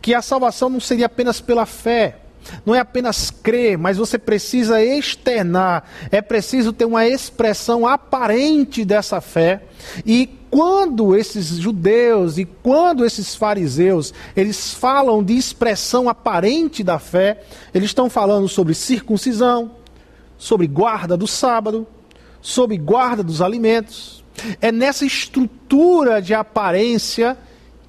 Que 0.00 0.14
a 0.14 0.22
salvação 0.22 0.68
não 0.68 0.80
seria 0.80 1.06
apenas 1.06 1.40
pela 1.40 1.66
fé, 1.66 2.18
não 2.64 2.74
é 2.74 2.80
apenas 2.80 3.30
crer, 3.30 3.76
mas 3.78 3.96
você 3.96 4.18
precisa 4.18 4.82
externar, 4.82 5.84
é 6.10 6.20
preciso 6.20 6.72
ter 6.72 6.84
uma 6.84 7.06
expressão 7.06 7.86
aparente 7.86 8.84
dessa 8.84 9.20
fé. 9.20 9.62
E 10.04 10.26
quando 10.50 11.14
esses 11.14 11.56
judeus 11.58 12.36
e 12.38 12.44
quando 12.44 13.04
esses 13.04 13.34
fariseus, 13.34 14.12
eles 14.34 14.74
falam 14.74 15.22
de 15.22 15.36
expressão 15.36 16.08
aparente 16.08 16.82
da 16.82 16.98
fé, 16.98 17.42
eles 17.72 17.90
estão 17.90 18.10
falando 18.10 18.48
sobre 18.48 18.74
circuncisão, 18.74 19.72
sobre 20.36 20.66
guarda 20.66 21.16
do 21.16 21.26
sábado, 21.26 21.86
sobre 22.42 22.76
guarda 22.76 23.22
dos 23.22 23.40
alimentos. 23.40 24.19
É 24.60 24.70
nessa 24.70 25.04
estrutura 25.04 26.20
de 26.20 26.34
aparência 26.34 27.36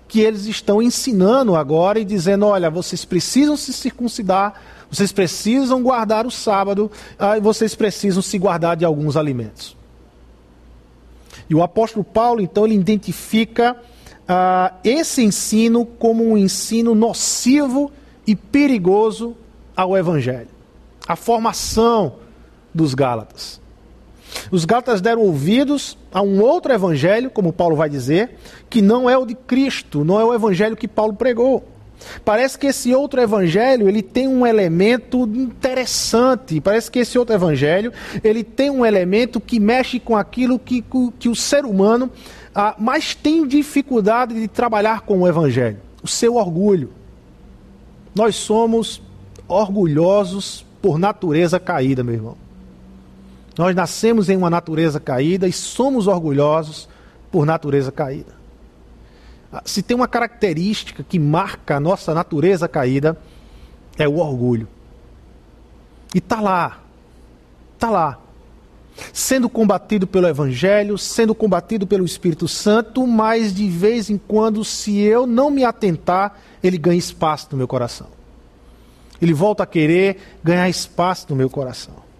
que 0.07 0.19
eles 0.19 0.45
estão 0.45 0.81
ensinando 0.81 1.55
agora 1.55 1.99
e 1.99 2.05
dizendo: 2.05 2.45
olha, 2.45 2.69
vocês 2.69 3.05
precisam 3.05 3.55
se 3.55 3.71
circuncidar, 3.71 4.61
vocês 4.89 5.11
precisam 5.11 5.81
guardar 5.81 6.25
o 6.25 6.31
sábado, 6.31 6.91
ah, 7.17 7.39
vocês 7.39 7.75
precisam 7.75 8.21
se 8.21 8.37
guardar 8.37 8.75
de 8.75 8.83
alguns 8.83 9.15
alimentos. 9.15 9.77
E 11.49 11.55
o 11.55 11.63
apóstolo 11.63 12.03
Paulo, 12.03 12.41
então, 12.41 12.65
ele 12.65 12.75
identifica 12.75 13.77
ah, 14.27 14.73
esse 14.83 15.23
ensino 15.23 15.85
como 15.85 16.25
um 16.25 16.37
ensino 16.37 16.93
nocivo 16.93 17.91
e 18.27 18.35
perigoso 18.35 19.35
ao 19.75 19.97
evangelho. 19.97 20.49
A 21.07 21.15
formação 21.15 22.15
dos 22.73 22.93
Gálatas. 22.93 23.61
Os 24.51 24.65
Gálatas 24.65 25.01
deram 25.01 25.21
ouvidos 25.21 25.97
a 26.11 26.21
um 26.21 26.41
outro 26.41 26.73
evangelho, 26.73 27.29
como 27.29 27.53
Paulo 27.53 27.75
vai 27.75 27.89
dizer, 27.89 28.31
que 28.69 28.81
não 28.81 29.09
é 29.09 29.17
o 29.17 29.25
de 29.25 29.35
Cristo, 29.35 30.03
não 30.03 30.19
é 30.19 30.25
o 30.25 30.33
evangelho 30.33 30.75
que 30.75 30.87
Paulo 30.87 31.13
pregou. 31.13 31.63
Parece 32.25 32.57
que 32.57 32.67
esse 32.67 32.93
outro 32.93 33.21
evangelho, 33.21 33.87
ele 33.87 34.01
tem 34.01 34.27
um 34.27 34.45
elemento 34.45 35.23
interessante. 35.23 36.59
Parece 36.59 36.89
que 36.89 36.99
esse 36.99 37.17
outro 37.17 37.35
evangelho, 37.35 37.93
ele 38.23 38.43
tem 38.43 38.69
um 38.69 38.85
elemento 38.85 39.39
que 39.39 39.59
mexe 39.59 39.99
com 39.99 40.17
aquilo 40.17 40.57
que, 40.57 40.83
que 41.19 41.29
o 41.29 41.35
ser 41.35 41.65
humano 41.65 42.09
ah, 42.53 42.75
mais 42.77 43.15
tem 43.15 43.47
dificuldade 43.47 44.33
de 44.33 44.47
trabalhar 44.47 45.01
com 45.01 45.21
o 45.21 45.27
evangelho, 45.27 45.77
o 46.03 46.07
seu 46.07 46.35
orgulho. 46.35 46.89
Nós 48.13 48.35
somos 48.35 49.01
orgulhosos 49.47 50.65
por 50.81 50.97
natureza 50.97 51.59
caída, 51.59 52.03
meu 52.03 52.15
irmão. 52.15 52.37
Nós 53.57 53.75
nascemos 53.75 54.29
em 54.29 54.37
uma 54.37 54.49
natureza 54.49 54.99
caída 54.99 55.47
e 55.47 55.51
somos 55.51 56.07
orgulhosos 56.07 56.87
por 57.31 57.45
natureza 57.45 57.91
caída. 57.91 58.33
Ah, 59.51 59.61
se 59.65 59.81
tem 59.81 59.95
uma 59.95 60.07
característica 60.07 61.03
que 61.03 61.19
marca 61.19 61.75
a 61.75 61.79
nossa 61.79 62.13
natureza 62.13 62.67
caída, 62.67 63.17
é 63.97 64.07
o 64.07 64.17
orgulho. 64.17 64.67
E 66.15 66.19
está 66.19 66.39
lá, 66.39 66.81
está 67.73 67.89
lá, 67.89 68.19
sendo 69.11 69.49
combatido 69.49 70.07
pelo 70.07 70.27
Evangelho, 70.27 70.97
sendo 70.97 71.35
combatido 71.35 71.85
pelo 71.85 72.05
Espírito 72.05 72.47
Santo, 72.47 73.05
mas 73.05 73.53
de 73.53 73.67
vez 73.67 74.09
em 74.09 74.17
quando, 74.17 74.63
se 74.63 74.97
eu 74.99 75.27
não 75.27 75.49
me 75.49 75.65
atentar, 75.65 76.37
ele 76.63 76.77
ganha 76.77 76.97
espaço 76.97 77.47
no 77.51 77.57
meu 77.57 77.67
coração. 77.67 78.07
Ele 79.21 79.33
volta 79.33 79.63
a 79.63 79.67
querer 79.67 80.17
ganhar 80.41 80.69
espaço 80.69 81.27
no 81.29 81.35
meu 81.35 81.49
coração 81.49 82.10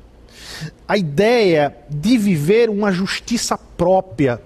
a 0.87 0.97
ideia 0.97 1.75
de 1.89 2.17
viver 2.17 2.69
uma 2.69 2.91
justiça 2.91 3.57
própria, 3.57 4.41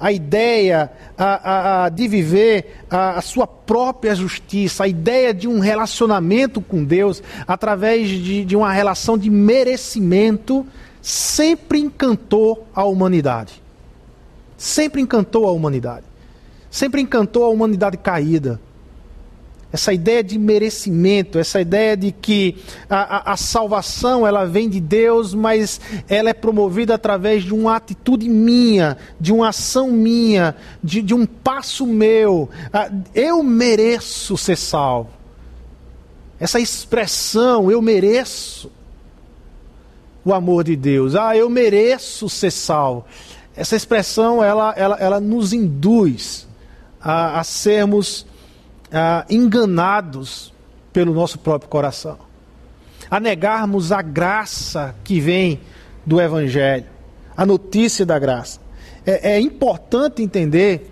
a 0.00 0.10
ideia 0.10 0.90
a, 1.16 1.24
a, 1.24 1.84
a 1.84 1.88
de 1.88 2.08
viver 2.08 2.84
a, 2.90 3.20
sua 3.20 3.46
própria 3.46 4.14
justiça, 4.14 4.84
a 4.84 4.88
ideia 4.88 5.32
de 5.32 5.46
um 5.46 5.60
relacionamento 5.60 6.60
com 6.60 6.82
Deus 6.82 7.22
através 7.46 8.08
de, 8.08 8.44
de 8.44 8.56
uma 8.56 8.72
relação 8.72 9.16
de 9.16 9.30
merecimento, 9.30 10.66
sempre 11.00 11.78
encantou 11.78 12.66
a 12.74 12.84
humanidade. 12.84 13.62
Sempre 14.56 15.00
encantou 15.00 15.46
a 15.46 15.52
humanidade. 15.52 16.06
Sempre 16.70 17.00
encantou 17.00 17.44
a 17.44 17.48
humanidade 17.48 17.96
caída 17.96 18.60
essa 19.72 19.92
ideia 19.92 20.22
de 20.22 20.38
merecimento, 20.38 21.38
essa 21.38 21.58
ideia 21.58 21.96
de 21.96 22.12
que 22.12 22.56
a, 22.90 23.30
a, 23.30 23.32
a, 23.32 23.36
salvação 23.38 24.26
ela 24.26 24.44
vem 24.44 24.68
de 24.68 24.78
Deus, 24.78 25.32
mas 25.32 25.80
ela 26.08 26.28
é 26.28 26.34
promovida 26.34 26.94
através 26.94 27.42
de 27.42 27.54
uma 27.54 27.76
atitude 27.76 28.28
minha, 28.28 28.98
de 29.18 29.32
uma 29.32 29.48
ação 29.48 29.90
minha, 29.90 30.54
de, 30.84 31.00
de 31.00 31.14
um 31.14 31.24
passo 31.24 31.86
meu. 31.86 32.50
Eu 33.14 33.42
mereço 33.42 34.36
ser 34.36 34.58
salvo. 34.58 35.10
Essa 36.38 36.60
expressão, 36.60 37.70
eu 37.70 37.80
mereço 37.80 38.70
o 40.22 40.34
amor 40.34 40.64
de 40.64 40.76
Deus. 40.76 41.14
Ah, 41.14 41.34
eu 41.34 41.48
mereço 41.48 42.28
ser 42.28 42.50
salvo. 42.50 43.06
Essa 43.56 43.74
expressão 43.74 44.44
ela, 44.44 44.74
ela, 44.76 44.96
ela 45.00 45.20
nos 45.20 45.54
induz 45.54 46.46
a, 47.00 47.40
a 47.40 47.44
sermos 47.44 48.26
ah, 48.92 49.24
enganados 49.30 50.52
pelo 50.92 51.14
nosso 51.14 51.38
próprio 51.38 51.68
coração, 51.68 52.18
a 53.10 53.18
negarmos 53.18 53.90
a 53.90 54.02
graça 54.02 54.94
que 55.02 55.20
vem 55.20 55.60
do 56.04 56.20
Evangelho, 56.20 56.86
a 57.36 57.46
notícia 57.46 58.04
da 58.04 58.18
graça. 58.18 58.60
É, 59.06 59.32
é 59.32 59.40
importante 59.40 60.22
entender 60.22 60.90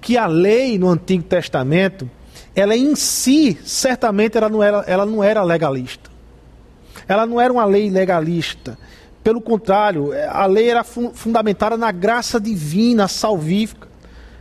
que 0.00 0.16
a 0.16 0.26
lei 0.26 0.78
no 0.78 0.88
Antigo 0.88 1.24
Testamento, 1.24 2.08
ela 2.54 2.76
em 2.76 2.94
si, 2.94 3.58
certamente, 3.64 4.36
ela 4.36 4.48
não 4.48 4.62
era, 4.62 4.84
ela 4.86 5.06
não 5.06 5.24
era 5.24 5.42
legalista. 5.42 6.10
Ela 7.06 7.26
não 7.26 7.40
era 7.40 7.52
uma 7.52 7.64
lei 7.64 7.90
legalista. 7.90 8.78
Pelo 9.24 9.40
contrário, 9.40 10.10
a 10.30 10.46
lei 10.46 10.70
era 10.70 10.84
fundamentada 10.84 11.76
na 11.76 11.90
graça 11.90 12.40
divina, 12.40 13.08
salvífica 13.08 13.88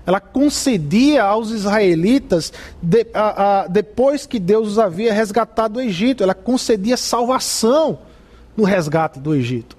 ela 0.07 0.21
concedia 0.21 1.21
aos 1.21 1.51
israelitas, 1.51 2.53
de, 2.81 3.05
a, 3.13 3.63
a, 3.63 3.67
depois 3.67 4.25
que 4.25 4.39
Deus 4.39 4.69
os 4.69 4.79
havia 4.79 5.11
resgatado 5.11 5.73
do 5.73 5.81
Egito, 5.81 6.23
ela 6.23 6.33
concedia 6.33 6.95
salvação 6.95 7.99
no 8.55 8.63
resgate 8.63 9.19
do 9.19 9.35
Egito. 9.35 9.75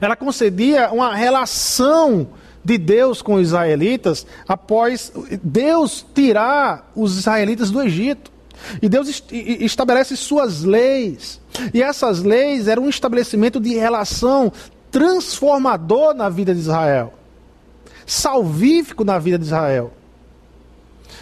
Ela 0.00 0.16
concedia 0.16 0.90
uma 0.90 1.14
relação 1.14 2.26
de 2.64 2.76
Deus 2.76 3.22
com 3.22 3.34
os 3.34 3.46
israelitas 3.46 4.26
após 4.48 5.12
Deus 5.40 6.04
tirar 6.12 6.90
os 6.96 7.16
israelitas 7.16 7.70
do 7.70 7.80
Egito. 7.80 8.32
E 8.82 8.88
Deus 8.88 9.22
estabelece 9.30 10.16
suas 10.16 10.64
leis. 10.64 11.40
E 11.72 11.80
essas 11.80 12.24
leis 12.24 12.66
eram 12.66 12.82
um 12.82 12.88
estabelecimento 12.88 13.60
de 13.60 13.74
relação 13.74 14.52
transformador 14.90 16.12
na 16.12 16.28
vida 16.28 16.52
de 16.52 16.58
Israel 16.58 17.12
salvífico 18.06 19.04
na 19.04 19.18
vida 19.18 19.38
de 19.38 19.44
Israel. 19.44 19.92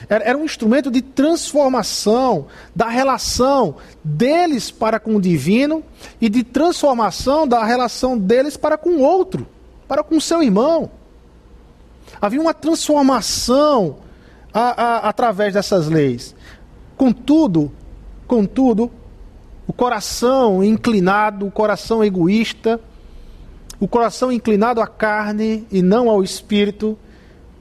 Era 0.08 0.36
um 0.36 0.44
instrumento 0.44 0.90
de 0.90 1.00
transformação 1.00 2.46
da 2.74 2.88
relação 2.88 3.76
deles 4.02 4.70
para 4.70 5.00
com 5.00 5.16
o 5.16 5.20
divino 5.20 5.82
e 6.20 6.28
de 6.28 6.42
transformação 6.42 7.48
da 7.48 7.64
relação 7.64 8.18
deles 8.18 8.56
para 8.56 8.76
com 8.76 8.90
o 8.90 9.00
outro, 9.00 9.46
para 9.88 10.02
com 10.02 10.16
o 10.16 10.20
seu 10.20 10.42
irmão. 10.42 10.90
Havia 12.20 12.40
uma 12.40 12.54
transformação 12.54 13.96
a, 14.52 14.82
a, 14.82 15.08
através 15.08 15.54
dessas 15.54 15.88
leis. 15.88 16.34
Contudo, 16.96 17.72
contudo, 18.26 18.90
o 19.66 19.72
coração 19.72 20.62
inclinado, 20.62 21.46
o 21.46 21.50
coração 21.50 22.04
egoísta, 22.04 22.80
o 23.80 23.88
coração 23.88 24.30
inclinado 24.30 24.80
à 24.80 24.86
carne 24.86 25.66
e 25.70 25.82
não 25.82 26.08
ao 26.08 26.22
espírito 26.22 26.98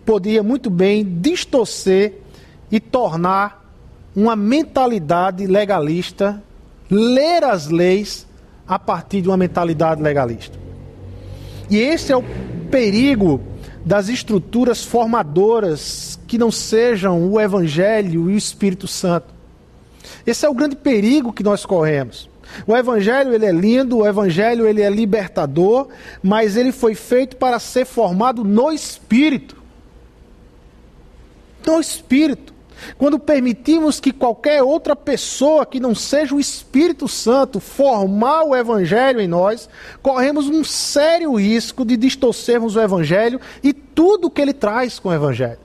podia 0.05 0.43
muito 0.43 0.69
bem 0.69 1.03
distorcer 1.03 2.13
e 2.71 2.79
tornar 2.79 3.63
uma 4.15 4.35
mentalidade 4.35 5.47
legalista, 5.47 6.41
ler 6.89 7.43
as 7.43 7.69
leis 7.69 8.27
a 8.67 8.77
partir 8.77 9.21
de 9.21 9.27
uma 9.27 9.37
mentalidade 9.37 10.01
legalista. 10.01 10.57
E 11.69 11.77
esse 11.77 12.11
é 12.11 12.17
o 12.17 12.23
perigo 12.69 13.41
das 13.85 14.07
estruturas 14.07 14.83
formadoras 14.83 16.19
que 16.27 16.37
não 16.37 16.51
sejam 16.51 17.29
o 17.31 17.39
Evangelho 17.39 18.29
e 18.29 18.33
o 18.33 18.37
Espírito 18.37 18.87
Santo. 18.87 19.33
Esse 20.25 20.45
é 20.45 20.49
o 20.49 20.53
grande 20.53 20.75
perigo 20.75 21.33
que 21.33 21.43
nós 21.43 21.65
corremos. 21.65 22.29
O 22.67 22.75
evangelho 22.75 23.33
ele 23.33 23.45
é 23.45 23.51
lindo, 23.51 23.99
o 23.99 24.07
evangelho 24.07 24.67
ele 24.67 24.81
é 24.81 24.89
libertador, 24.89 25.87
mas 26.21 26.55
ele 26.55 26.71
foi 26.71 26.95
feito 26.95 27.35
para 27.37 27.59
ser 27.59 27.85
formado 27.85 28.43
no 28.43 28.71
espírito. 28.71 29.55
No 31.65 31.79
espírito. 31.79 32.53
Quando 32.97 33.19
permitimos 33.19 33.99
que 33.99 34.11
qualquer 34.11 34.61
outra 34.61 34.95
pessoa 34.95 35.65
que 35.65 35.79
não 35.79 35.95
seja 35.95 36.35
o 36.35 36.39
Espírito 36.39 37.07
Santo 37.07 37.59
formar 37.59 38.43
o 38.43 38.55
Evangelho 38.55 39.21
em 39.21 39.27
nós, 39.27 39.69
corremos 40.01 40.47
um 40.47 40.63
sério 40.63 41.33
risco 41.35 41.85
de 41.85 41.95
distorcermos 41.95 42.75
o 42.75 42.81
Evangelho 42.81 43.39
e 43.63 43.73
tudo 43.73 44.29
que 44.29 44.41
ele 44.41 44.53
traz 44.53 44.99
com 44.99 45.09
o 45.09 45.13
Evangelho. 45.13 45.59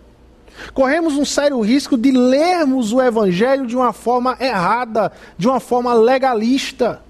Corremos 0.74 1.14
um 1.14 1.24
sério 1.24 1.60
risco 1.60 1.96
de 1.96 2.10
lermos 2.10 2.92
o 2.92 3.00
Evangelho 3.00 3.66
de 3.66 3.76
uma 3.76 3.92
forma 3.92 4.36
errada, 4.40 5.12
de 5.36 5.48
uma 5.48 5.60
forma 5.60 5.92
legalista, 5.94 7.02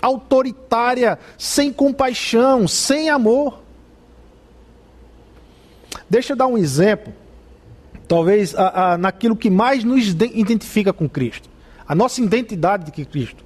autoritária, 0.00 1.18
sem 1.38 1.72
compaixão, 1.72 2.68
sem 2.68 3.08
amor. 3.08 3.60
Deixa 6.08 6.32
eu 6.32 6.36
dar 6.36 6.46
um 6.46 6.58
exemplo, 6.58 7.12
talvez 8.06 8.54
a, 8.54 8.92
a, 8.92 8.98
naquilo 8.98 9.36
que 9.36 9.50
mais 9.50 9.82
nos 9.82 10.08
identifica 10.08 10.92
com 10.92 11.08
Cristo, 11.08 11.48
a 11.86 11.94
nossa 11.94 12.20
identidade 12.20 12.90
de 12.90 13.04
Cristo. 13.04 13.44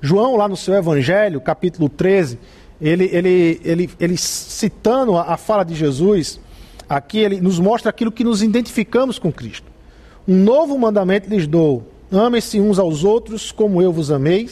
João, 0.00 0.36
lá 0.36 0.48
no 0.48 0.56
seu 0.56 0.74
Evangelho, 0.74 1.40
capítulo 1.40 1.88
13, 1.88 2.38
ele, 2.80 3.04
ele, 3.12 3.60
ele, 3.64 3.90
ele 3.98 4.16
citando 4.16 5.16
a, 5.16 5.34
a 5.34 5.36
fala 5.36 5.64
de 5.64 5.74
Jesus, 5.74 6.40
Aqui 6.88 7.18
ele 7.18 7.40
nos 7.40 7.58
mostra 7.58 7.90
aquilo 7.90 8.10
que 8.10 8.24
nos 8.24 8.42
identificamos 8.42 9.18
com 9.18 9.32
Cristo. 9.32 9.66
Um 10.26 10.36
novo 10.36 10.78
mandamento 10.78 11.28
lhes 11.28 11.46
dou: 11.46 11.86
amem-se 12.10 12.60
uns 12.60 12.78
aos 12.78 13.04
outros 13.04 13.52
como 13.52 13.82
eu 13.82 13.92
vos 13.92 14.10
amei. 14.10 14.48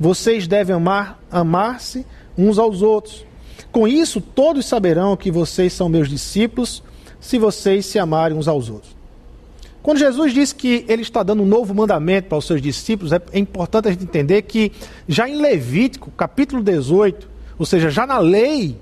Vocês 0.00 0.46
devem 0.46 0.76
amar, 0.76 1.20
amar-se 1.30 2.06
uns 2.36 2.58
aos 2.58 2.82
outros. 2.82 3.26
Com 3.72 3.86
isso, 3.86 4.20
todos 4.20 4.64
saberão 4.64 5.16
que 5.16 5.30
vocês 5.30 5.72
são 5.72 5.88
meus 5.88 6.08
discípulos, 6.08 6.82
se 7.20 7.38
vocês 7.38 7.84
se 7.84 7.98
amarem 7.98 8.36
uns 8.36 8.48
aos 8.48 8.70
outros. 8.70 8.96
Quando 9.82 9.98
Jesus 9.98 10.32
diz 10.32 10.52
que 10.52 10.84
ele 10.88 11.02
está 11.02 11.22
dando 11.22 11.42
um 11.42 11.46
novo 11.46 11.74
mandamento 11.74 12.28
para 12.28 12.38
os 12.38 12.46
seus 12.46 12.62
discípulos, 12.62 13.12
é 13.12 13.38
importante 13.38 13.88
a 13.88 13.90
gente 13.90 14.04
entender 14.04 14.42
que 14.42 14.72
já 15.06 15.28
em 15.28 15.40
Levítico, 15.40 16.10
capítulo 16.10 16.62
18, 16.62 17.28
ou 17.58 17.66
seja, 17.66 17.90
já 17.90 18.06
na 18.06 18.18
lei 18.18 18.76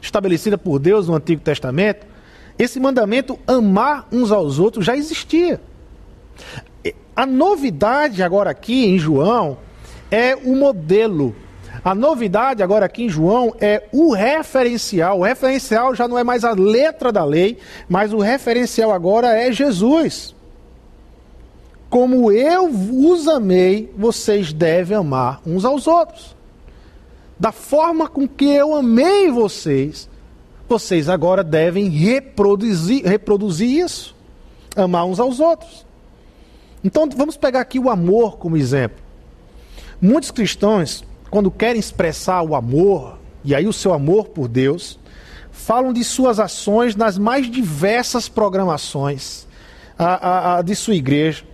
estabelecida 0.00 0.56
por 0.56 0.78
Deus 0.78 1.08
no 1.08 1.14
Antigo 1.14 1.40
Testamento, 1.40 2.06
esse 2.62 2.80
mandamento, 2.80 3.38
amar 3.46 4.06
uns 4.12 4.30
aos 4.30 4.58
outros, 4.58 4.84
já 4.84 4.96
existia. 4.96 5.60
A 7.14 7.26
novidade 7.26 8.22
agora 8.22 8.50
aqui 8.50 8.86
em 8.86 8.98
João 8.98 9.58
é 10.10 10.34
o 10.34 10.56
modelo. 10.56 11.34
A 11.84 11.94
novidade 11.94 12.62
agora 12.62 12.86
aqui 12.86 13.04
em 13.04 13.08
João 13.08 13.54
é 13.60 13.88
o 13.92 14.12
referencial. 14.12 15.18
O 15.18 15.22
referencial 15.22 15.94
já 15.94 16.06
não 16.06 16.18
é 16.18 16.24
mais 16.24 16.44
a 16.44 16.52
letra 16.52 17.10
da 17.10 17.24
lei, 17.24 17.58
mas 17.88 18.12
o 18.12 18.18
referencial 18.18 18.92
agora 18.92 19.36
é 19.36 19.50
Jesus. 19.50 20.34
Como 21.90 22.30
eu 22.32 22.68
os 22.68 23.28
amei, 23.28 23.92
vocês 23.96 24.52
devem 24.52 24.96
amar 24.96 25.42
uns 25.46 25.64
aos 25.64 25.86
outros. 25.86 26.36
Da 27.38 27.52
forma 27.52 28.08
com 28.08 28.26
que 28.26 28.46
eu 28.46 28.74
amei 28.74 29.30
vocês, 29.30 30.08
vocês 30.72 31.06
agora 31.06 31.44
devem 31.44 31.90
reproduzir, 31.90 33.04
reproduzir 33.04 33.68
isso, 33.84 34.16
amar 34.74 35.04
uns 35.04 35.20
aos 35.20 35.38
outros. 35.38 35.84
Então 36.82 37.06
vamos 37.14 37.36
pegar 37.36 37.60
aqui 37.60 37.78
o 37.78 37.90
amor 37.90 38.38
como 38.38 38.56
exemplo. 38.56 38.96
Muitos 40.00 40.30
cristãos, 40.30 41.04
quando 41.30 41.50
querem 41.50 41.78
expressar 41.78 42.40
o 42.40 42.54
amor, 42.54 43.18
e 43.44 43.54
aí 43.54 43.66
o 43.66 43.72
seu 43.72 43.92
amor 43.92 44.28
por 44.28 44.48
Deus, 44.48 44.98
falam 45.50 45.92
de 45.92 46.02
suas 46.02 46.40
ações 46.40 46.96
nas 46.96 47.18
mais 47.18 47.50
diversas 47.50 48.26
programações 48.26 49.46
a, 49.98 50.06
a, 50.06 50.58
a 50.58 50.62
de 50.62 50.74
sua 50.74 50.94
igreja. 50.94 51.44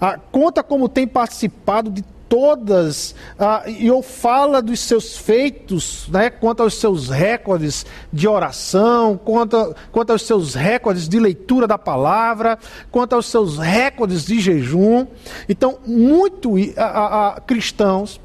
A, 0.00 0.18
conta 0.18 0.64
como 0.64 0.88
tem 0.88 1.06
participado 1.06 1.92
de 1.92 2.02
todas, 2.34 3.14
ah, 3.38 3.62
e 3.64 3.88
ou 3.88 4.02
fala 4.02 4.60
dos 4.60 4.80
seus 4.80 5.16
feitos, 5.16 6.08
né, 6.08 6.30
quanto 6.30 6.64
aos 6.64 6.74
seus 6.74 7.08
recordes 7.08 7.86
de 8.12 8.26
oração, 8.26 9.16
quanto, 9.16 9.72
quanto 9.92 10.10
aos 10.10 10.22
seus 10.22 10.52
recordes 10.52 11.08
de 11.08 11.20
leitura 11.20 11.68
da 11.68 11.78
palavra, 11.78 12.58
quanto 12.90 13.14
aos 13.14 13.26
seus 13.26 13.56
recordes 13.56 14.24
de 14.24 14.40
jejum. 14.40 15.06
Então, 15.48 15.78
muito 15.86 16.54
a, 16.76 17.40
cristãos, 17.46 18.20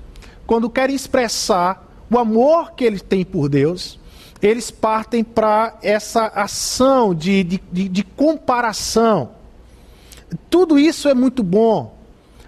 quando 0.47 0.71
querem 0.71 0.95
expressar 0.95 1.87
o 2.09 2.17
amor 2.17 2.71
que 2.71 2.85
eles 2.85 3.03
têm 3.03 3.23
por 3.23 3.47
Deus, 3.47 3.99
eles 4.41 4.71
partem 4.71 5.23
para 5.23 5.77
essa 5.83 6.25
ação 6.33 7.13
de, 7.13 7.43
de, 7.43 7.61
de, 7.71 7.87
de 7.87 8.03
comparação. 8.03 9.29
Tudo 10.49 10.79
isso 10.79 11.07
é 11.07 11.13
muito 11.13 11.43
bom. 11.43 11.95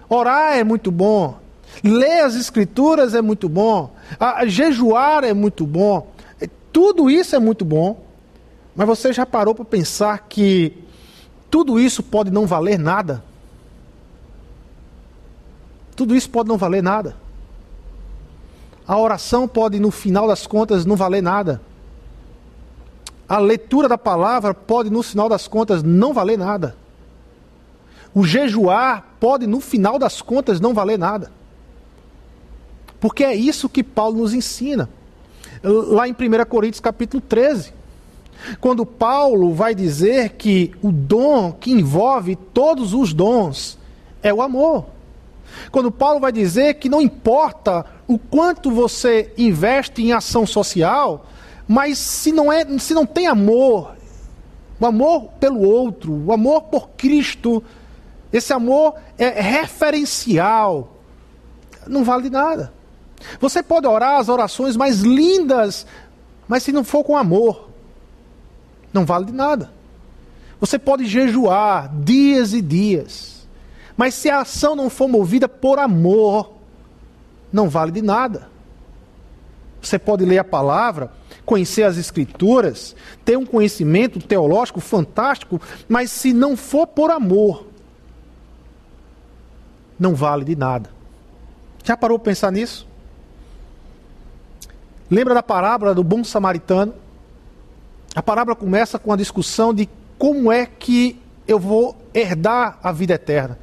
Orar 0.08 0.58
é 0.58 0.64
muito 0.64 0.90
bom, 0.90 1.40
Ler 1.82 2.20
as 2.22 2.34
escrituras 2.34 3.14
é 3.14 3.20
muito 3.20 3.48
bom. 3.48 3.94
A, 4.18 4.46
jejuar 4.46 5.24
é 5.24 5.34
muito 5.34 5.66
bom. 5.66 6.12
É, 6.40 6.48
tudo 6.72 7.10
isso 7.10 7.34
é 7.34 7.38
muito 7.38 7.64
bom. 7.64 8.04
Mas 8.74 8.86
você 8.86 9.12
já 9.12 9.26
parou 9.26 9.54
para 9.54 9.64
pensar 9.64 10.26
que 10.28 10.78
tudo 11.50 11.80
isso 11.80 12.02
pode 12.02 12.30
não 12.30 12.46
valer 12.46 12.78
nada? 12.78 13.22
Tudo 15.96 16.14
isso 16.14 16.30
pode 16.30 16.48
não 16.48 16.56
valer 16.56 16.82
nada. 16.82 17.16
A 18.86 18.98
oração 18.98 19.46
pode, 19.46 19.78
no 19.78 19.90
final 19.90 20.26
das 20.26 20.46
contas, 20.46 20.84
não 20.86 20.96
valer 20.96 21.22
nada. 21.22 21.60
A 23.28 23.38
leitura 23.38 23.88
da 23.88 23.98
palavra 23.98 24.54
pode, 24.54 24.90
no 24.90 25.02
final 25.02 25.28
das 25.28 25.46
contas, 25.46 25.82
não 25.82 26.12
valer 26.12 26.38
nada. 26.38 26.76
O 28.14 28.24
jejuar 28.24 29.16
pode, 29.20 29.46
no 29.46 29.60
final 29.60 29.98
das 29.98 30.20
contas, 30.20 30.60
não 30.60 30.74
valer 30.74 30.98
nada. 30.98 31.30
Porque 33.02 33.24
é 33.24 33.34
isso 33.34 33.68
que 33.68 33.82
Paulo 33.82 34.18
nos 34.18 34.32
ensina. 34.32 34.88
Lá 35.60 36.06
em 36.06 36.12
1 36.12 36.14
Coríntios 36.48 36.78
capítulo 36.78 37.20
13. 37.20 37.74
Quando 38.60 38.86
Paulo 38.86 39.52
vai 39.52 39.74
dizer 39.74 40.30
que 40.34 40.72
o 40.80 40.92
dom 40.92 41.50
que 41.50 41.72
envolve 41.72 42.36
todos 42.36 42.94
os 42.94 43.12
dons 43.12 43.76
é 44.22 44.32
o 44.32 44.40
amor. 44.40 44.86
Quando 45.72 45.90
Paulo 45.90 46.20
vai 46.20 46.30
dizer 46.30 46.74
que 46.74 46.88
não 46.88 47.02
importa 47.02 47.84
o 48.06 48.16
quanto 48.16 48.70
você 48.70 49.32
investe 49.36 50.00
em 50.00 50.12
ação 50.12 50.46
social, 50.46 51.26
mas 51.66 51.98
se 51.98 52.30
não 52.30 52.52
é, 52.52 52.64
se 52.78 52.94
não 52.94 53.04
tem 53.04 53.26
amor, 53.26 53.96
o 54.78 54.86
amor 54.86 55.24
pelo 55.40 55.60
outro, 55.60 56.12
o 56.24 56.32
amor 56.32 56.62
por 56.62 56.90
Cristo, 56.90 57.64
esse 58.32 58.52
amor 58.52 58.94
é 59.18 59.40
referencial, 59.40 60.96
não 61.88 62.04
vale 62.04 62.30
nada. 62.30 62.72
Você 63.40 63.62
pode 63.62 63.86
orar 63.86 64.18
as 64.18 64.28
orações 64.28 64.76
mais 64.76 65.00
lindas, 65.00 65.86
mas 66.48 66.62
se 66.62 66.72
não 66.72 66.84
for 66.84 67.04
com 67.04 67.16
amor, 67.16 67.70
não 68.92 69.04
vale 69.04 69.26
de 69.26 69.32
nada. 69.32 69.72
Você 70.60 70.78
pode 70.78 71.06
jejuar 71.06 71.92
dias 72.02 72.52
e 72.52 72.62
dias, 72.62 73.48
mas 73.96 74.14
se 74.14 74.30
a 74.30 74.40
ação 74.40 74.76
não 74.76 74.88
for 74.88 75.08
movida 75.08 75.48
por 75.48 75.78
amor, 75.78 76.52
não 77.52 77.68
vale 77.68 77.90
de 77.90 78.02
nada. 78.02 78.48
Você 79.80 79.98
pode 79.98 80.24
ler 80.24 80.38
a 80.38 80.44
palavra, 80.44 81.10
conhecer 81.44 81.82
as 81.82 81.96
escrituras, 81.96 82.94
ter 83.24 83.36
um 83.36 83.44
conhecimento 83.44 84.20
teológico 84.20 84.80
fantástico, 84.80 85.60
mas 85.88 86.10
se 86.10 86.32
não 86.32 86.56
for 86.56 86.86
por 86.86 87.10
amor, 87.10 87.66
não 89.98 90.14
vale 90.14 90.44
de 90.44 90.54
nada. 90.54 90.90
Já 91.82 91.96
parou 91.96 92.18
para 92.18 92.30
pensar 92.30 92.52
nisso? 92.52 92.86
Lembra 95.12 95.34
da 95.34 95.42
parábola 95.42 95.94
do 95.94 96.02
bom 96.02 96.24
samaritano? 96.24 96.94
A 98.14 98.22
parábola 98.22 98.56
começa 98.56 98.98
com 98.98 99.12
a 99.12 99.16
discussão 99.16 99.74
de 99.74 99.86
como 100.16 100.50
é 100.50 100.64
que 100.64 101.20
eu 101.46 101.58
vou 101.58 101.94
herdar 102.14 102.78
a 102.82 102.90
vida 102.92 103.12
eterna. 103.12 103.58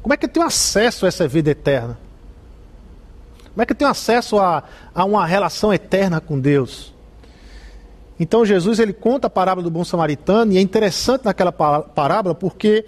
Como 0.00 0.14
é 0.14 0.16
que 0.16 0.26
eu 0.26 0.28
tenho 0.28 0.46
acesso 0.46 1.04
a 1.04 1.08
essa 1.08 1.26
vida 1.26 1.50
eterna? 1.50 1.98
Como 3.52 3.60
é 3.60 3.66
que 3.66 3.72
eu 3.72 3.76
tenho 3.76 3.90
acesso 3.90 4.38
a, 4.38 4.62
a 4.94 5.04
uma 5.04 5.26
relação 5.26 5.74
eterna 5.74 6.20
com 6.20 6.38
Deus? 6.38 6.94
Então 8.20 8.46
Jesus 8.46 8.78
ele 8.78 8.92
conta 8.92 9.26
a 9.26 9.30
parábola 9.30 9.64
do 9.64 9.70
bom 9.72 9.84
samaritano 9.84 10.52
e 10.52 10.56
é 10.56 10.60
interessante 10.60 11.24
naquela 11.24 11.50
parábola 11.50 12.32
porque 12.32 12.86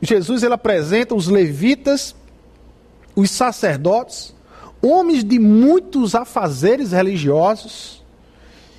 Jesus 0.00 0.42
ele 0.42 0.54
apresenta 0.54 1.14
os 1.14 1.28
levitas, 1.28 2.16
os 3.14 3.30
sacerdotes 3.30 4.34
homens 4.82 5.22
de 5.24 5.38
muitos 5.38 6.14
afazeres 6.14 6.92
religiosos 6.92 8.02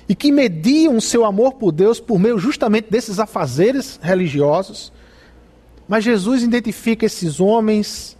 e 0.08 0.14
que 0.14 0.32
mediam 0.32 1.00
seu 1.00 1.24
amor 1.24 1.54
por 1.54 1.72
Deus 1.72 2.00
por 2.00 2.18
meio 2.18 2.38
justamente 2.38 2.90
desses 2.90 3.18
afazeres 3.18 3.98
religiosos, 4.02 4.92
Mas 5.92 6.04
Jesus 6.04 6.42
identifica 6.42 7.04
esses 7.04 7.40
homens 7.40 8.16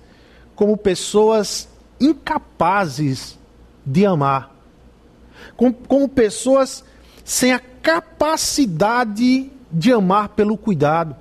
como 0.54 0.76
pessoas 0.76 1.68
incapazes 1.98 3.38
de 3.84 4.04
amar, 4.04 4.54
como, 5.56 5.72
como 5.72 6.08
pessoas 6.08 6.84
sem 7.24 7.52
a 7.52 7.58
capacidade 7.58 9.50
de 9.70 9.92
amar 9.92 10.28
pelo 10.30 10.58
cuidado, 10.58 11.16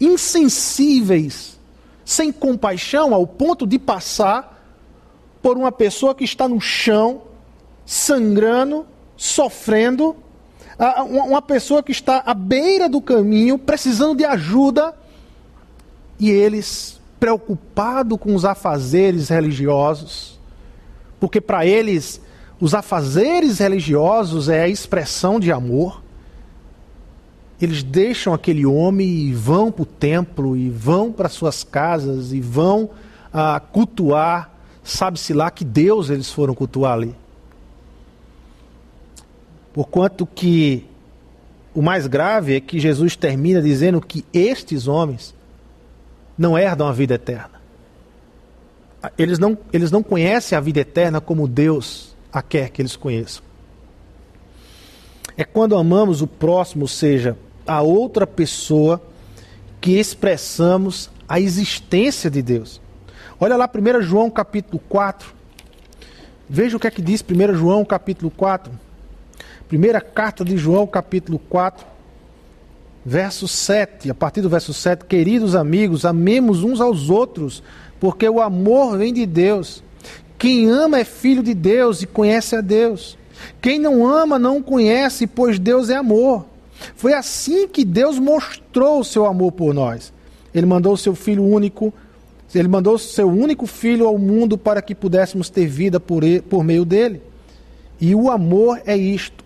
insensíveis, 0.00 1.58
sem 2.04 2.32
compaixão, 2.32 3.12
ao 3.12 3.26
ponto 3.26 3.66
de 3.66 3.78
passar 3.78 4.53
por 5.44 5.58
uma 5.58 5.70
pessoa 5.70 6.14
que 6.14 6.24
está 6.24 6.48
no 6.48 6.58
chão, 6.58 7.20
sangrando, 7.84 8.86
sofrendo, 9.14 10.16
uma 11.06 11.42
pessoa 11.42 11.82
que 11.82 11.92
está 11.92 12.22
à 12.24 12.32
beira 12.32 12.88
do 12.88 12.98
caminho, 12.98 13.58
precisando 13.58 14.16
de 14.16 14.24
ajuda, 14.24 14.94
e 16.18 16.30
eles, 16.30 16.98
preocupados 17.20 18.18
com 18.18 18.34
os 18.34 18.46
afazeres 18.46 19.28
religiosos, 19.28 20.40
porque 21.20 21.42
para 21.42 21.66
eles 21.66 22.22
os 22.58 22.72
afazeres 22.72 23.58
religiosos 23.58 24.48
é 24.48 24.62
a 24.62 24.68
expressão 24.68 25.38
de 25.38 25.52
amor, 25.52 26.02
eles 27.60 27.82
deixam 27.82 28.32
aquele 28.32 28.64
homem 28.64 29.06
e 29.06 29.34
vão 29.34 29.70
para 29.70 29.82
o 29.82 29.86
templo, 29.86 30.56
e 30.56 30.70
vão 30.70 31.12
para 31.12 31.28
suas 31.28 31.62
casas, 31.62 32.32
e 32.32 32.40
vão 32.40 32.88
ah, 33.30 33.60
cultuar, 33.60 34.53
sabe-se 34.84 35.32
lá 35.32 35.50
que 35.50 35.64
Deus 35.64 36.10
eles 36.10 36.30
foram 36.30 36.54
cultuar 36.54 36.92
ali. 36.92 37.14
Porquanto 39.72 40.24
que 40.24 40.86
o 41.74 41.82
mais 41.82 42.06
grave 42.06 42.54
é 42.54 42.60
que 42.60 42.78
Jesus 42.78 43.16
termina 43.16 43.60
dizendo 43.60 44.00
que 44.00 44.24
estes 44.32 44.86
homens 44.86 45.34
não 46.38 46.56
herdam 46.56 46.86
a 46.86 46.92
vida 46.92 47.14
eterna. 47.14 47.54
Eles 49.18 49.38
não, 49.38 49.58
eles 49.72 49.90
não 49.90 50.02
conhecem 50.02 50.56
a 50.56 50.60
vida 50.60 50.80
eterna 50.80 51.20
como 51.20 51.48
Deus 51.48 52.14
a 52.32 52.40
quer 52.42 52.70
que 52.70 52.80
eles 52.80 52.94
conheçam. 52.94 53.42
É 55.36 55.44
quando 55.44 55.76
amamos 55.76 56.22
o 56.22 56.26
próximo, 56.26 56.82
ou 56.82 56.88
seja, 56.88 57.36
a 57.66 57.82
outra 57.82 58.26
pessoa, 58.26 59.02
que 59.80 59.98
expressamos 59.98 61.10
a 61.28 61.40
existência 61.40 62.30
de 62.30 62.40
Deus. 62.40 62.80
Olha 63.40 63.56
lá 63.56 63.68
1 63.68 64.02
João 64.02 64.30
capítulo 64.30 64.80
4. 64.88 65.34
Veja 66.48 66.76
o 66.76 66.80
que 66.80 66.86
é 66.86 66.90
que 66.90 67.02
diz 67.02 67.22
1 67.22 67.54
João 67.54 67.84
capítulo 67.84 68.30
4. 68.30 68.72
Primeira 69.66 70.00
carta 70.00 70.44
de 70.44 70.56
João 70.56 70.86
capítulo 70.86 71.38
4, 71.38 71.84
verso 73.04 73.48
7. 73.48 74.10
A 74.10 74.14
partir 74.14 74.40
do 74.40 74.48
verso 74.48 74.72
7, 74.72 75.04
queridos 75.06 75.56
amigos, 75.56 76.04
amemos 76.04 76.62
uns 76.62 76.80
aos 76.80 77.10
outros, 77.10 77.62
porque 77.98 78.28
o 78.28 78.40
amor 78.40 78.98
vem 78.98 79.12
de 79.12 79.26
Deus. 79.26 79.82
Quem 80.38 80.70
ama 80.70 81.00
é 81.00 81.04
filho 81.04 81.42
de 81.42 81.54
Deus 81.54 82.02
e 82.02 82.06
conhece 82.06 82.54
a 82.54 82.60
Deus. 82.60 83.18
Quem 83.60 83.78
não 83.80 84.06
ama 84.06 84.38
não 84.38 84.62
conhece, 84.62 85.26
pois 85.26 85.58
Deus 85.58 85.90
é 85.90 85.96
amor. 85.96 86.46
Foi 86.94 87.14
assim 87.14 87.66
que 87.66 87.84
Deus 87.84 88.18
mostrou 88.18 89.00
o 89.00 89.04
seu 89.04 89.26
amor 89.26 89.52
por 89.52 89.74
nós. 89.74 90.12
Ele 90.54 90.66
mandou 90.66 90.92
o 90.92 90.98
seu 90.98 91.14
filho 91.14 91.42
único, 91.42 91.92
ele 92.58 92.68
mandou 92.68 92.98
seu 92.98 93.28
único 93.28 93.66
filho 93.66 94.06
ao 94.06 94.18
mundo 94.18 94.56
para 94.56 94.82
que 94.82 94.94
pudéssemos 94.94 95.50
ter 95.50 95.66
vida 95.66 95.98
por, 95.98 96.22
ele, 96.22 96.40
por 96.40 96.62
meio 96.62 96.84
dele. 96.84 97.20
E 98.00 98.14
o 98.14 98.30
amor 98.30 98.80
é 98.86 98.96
isto. 98.96 99.44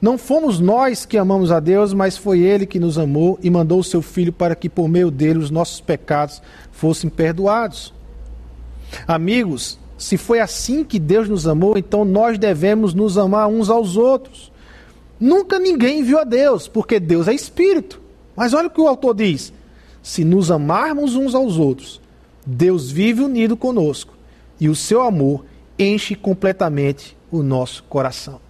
Não 0.00 0.16
fomos 0.16 0.58
nós 0.58 1.04
que 1.04 1.18
amamos 1.18 1.52
a 1.52 1.60
Deus, 1.60 1.92
mas 1.92 2.16
foi 2.16 2.40
ele 2.40 2.64
que 2.64 2.80
nos 2.80 2.98
amou 2.98 3.38
e 3.42 3.50
mandou 3.50 3.80
o 3.80 3.84
seu 3.84 4.00
filho 4.00 4.32
para 4.32 4.54
que 4.54 4.68
por 4.68 4.88
meio 4.88 5.10
dele 5.10 5.38
os 5.38 5.50
nossos 5.50 5.80
pecados 5.80 6.40
fossem 6.72 7.10
perdoados. 7.10 7.92
Amigos, 9.06 9.78
se 9.98 10.16
foi 10.16 10.40
assim 10.40 10.82
que 10.82 10.98
Deus 10.98 11.28
nos 11.28 11.46
amou, 11.46 11.76
então 11.76 12.04
nós 12.04 12.38
devemos 12.38 12.94
nos 12.94 13.18
amar 13.18 13.46
uns 13.48 13.68
aos 13.68 13.96
outros. 13.98 14.50
Nunca 15.20 15.58
ninguém 15.58 16.02
viu 16.02 16.18
a 16.18 16.24
Deus, 16.24 16.66
porque 16.66 16.98
Deus 16.98 17.28
é 17.28 17.34
espírito. 17.34 18.00
Mas 18.34 18.54
olha 18.54 18.68
o 18.68 18.70
que 18.70 18.80
o 18.80 18.88
autor 18.88 19.14
diz: 19.14 19.52
se 20.02 20.24
nos 20.24 20.50
amarmos 20.50 21.14
uns 21.14 21.34
aos 21.34 21.58
outros, 21.58 21.99
Deus 22.46 22.90
vive 22.90 23.22
unido 23.22 23.56
conosco 23.56 24.14
e 24.58 24.68
o 24.68 24.74
seu 24.74 25.02
amor 25.02 25.44
enche 25.78 26.14
completamente 26.14 27.16
o 27.30 27.42
nosso 27.42 27.82
coração. 27.84 28.40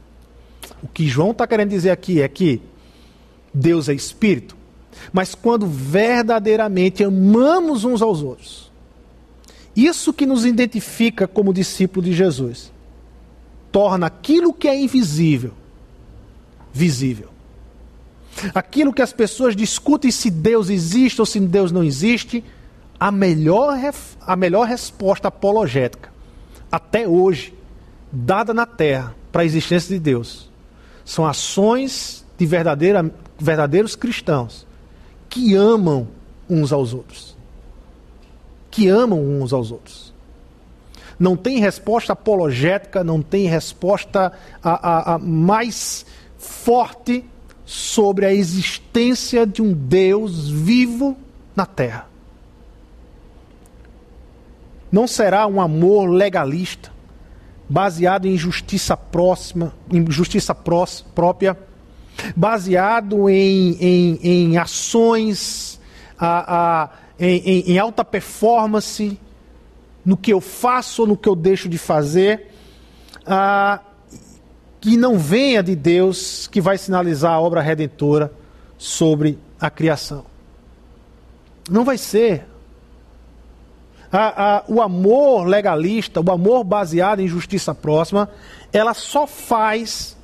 O 0.83 0.89
que 0.89 1.07
João 1.07 1.33
está 1.33 1.47
querendo 1.47 1.71
dizer 1.71 1.91
aqui 1.91 2.21
é 2.21 2.29
que 2.29 2.61
Deus 3.53 3.89
é 3.89 3.95
espírito, 3.95 4.57
mas 5.13 5.35
quando 5.35 5.67
verdadeiramente 5.67 7.05
amamos 7.05 7.85
uns 7.85 8.03
aos 8.03 8.23
outros, 8.23 8.71
isso 9.75 10.13
que 10.13 10.27
nos 10.27 10.45
identifica 10.45 11.27
como 11.27 11.53
discípulo 11.53 12.05
de 12.05 12.13
Jesus, 12.13 12.73
torna 13.71 14.07
aquilo 14.07 14.53
que 14.53 14.69
é 14.69 14.79
invisível 14.79 15.53
visível. 16.73 17.29
Aquilo 18.55 18.93
que 18.93 19.03
as 19.03 19.13
pessoas 19.13 19.57
discutem 19.57 20.11
se 20.11 20.31
Deus 20.31 20.71
existe 20.71 21.21
ou 21.21 21.27
se 21.27 21.41
Deus 21.41 21.73
não 21.73 21.83
existe, 21.83 22.45
a 23.01 23.11
melhor, 23.11 23.79
a 24.21 24.37
melhor 24.37 24.67
resposta 24.67 25.29
apologética, 25.29 26.11
até 26.71 27.09
hoje, 27.09 27.55
dada 28.13 28.53
na 28.53 28.67
terra 28.67 29.15
para 29.33 29.41
a 29.41 29.45
existência 29.45 29.95
de 29.95 29.99
Deus, 29.99 30.51
são 31.03 31.27
ações 31.27 32.27
de 32.37 32.45
verdadeira, 32.45 33.11
verdadeiros 33.39 33.97
cristãos 33.97 34.67
que 35.31 35.55
amam 35.55 36.09
uns 36.49 36.73
aos 36.73 36.93
outros. 36.93 37.37
Que 38.71 38.89
amam 38.89 39.19
uns 39.19 39.53
aos 39.53 39.73
outros. 39.73 40.13
Não 41.19 41.37
tem 41.37 41.59
resposta 41.59 42.13
apologética, 42.13 43.03
não 43.03 43.23
tem 43.23 43.47
resposta 43.47 44.33
a, 44.63 44.71
a, 44.71 45.15
a 45.15 45.19
mais 45.19 46.05
forte 46.39 47.25
sobre 47.65 48.27
a 48.27 48.33
existência 48.33 49.47
de 49.47 49.63
um 49.63 49.73
Deus 49.73 50.49
vivo 50.49 51.17
na 51.55 51.67
terra. 51.67 52.10
Não 54.91 55.07
será 55.07 55.47
um 55.47 55.61
amor 55.61 56.09
legalista, 56.09 56.91
baseado 57.69 58.27
em 58.27 58.37
justiça 58.37 58.97
próxima, 58.97 59.73
em 59.93 60.11
justiça 60.11 60.55
própria, 60.55 61.57
baseado 62.35 63.29
em, 63.29 63.77
em, 63.81 64.19
em 64.23 64.59
ações, 64.59 65.81
a, 66.19 66.83
a, 66.83 66.91
em, 67.19 67.73
em 67.73 67.79
alta 67.79 68.05
performance, 68.05 69.19
no 70.05 70.17
que 70.17 70.33
eu 70.33 70.41
faço 70.41 71.03
ou 71.03 71.09
no 71.09 71.17
que 71.17 71.29
eu 71.29 71.37
deixo 71.37 71.69
de 71.69 71.79
fazer, 71.79 72.49
que 74.81 74.97
não 74.97 75.19
venha 75.19 75.63
de 75.63 75.77
Deus 75.77 76.49
que 76.49 76.61
vai 76.61 76.79
sinalizar 76.79 77.33
a 77.33 77.41
obra 77.41 77.61
redentora 77.61 78.33
sobre 78.79 79.39
a 79.61 79.71
criação. 79.71 80.25
Não 81.71 81.85
vai 81.85 81.99
ser. 81.99 82.47
A, 84.13 84.57
a, 84.57 84.65
o 84.67 84.83
amor 84.83 85.45
legalista, 85.47 86.21
o 86.21 86.33
amor 86.33 86.65
baseado 86.65 87.21
em 87.21 87.29
justiça 87.29 87.75
próxima, 87.75 88.29
ela 88.73 88.95
só 88.95 89.27
faz 89.27 90.17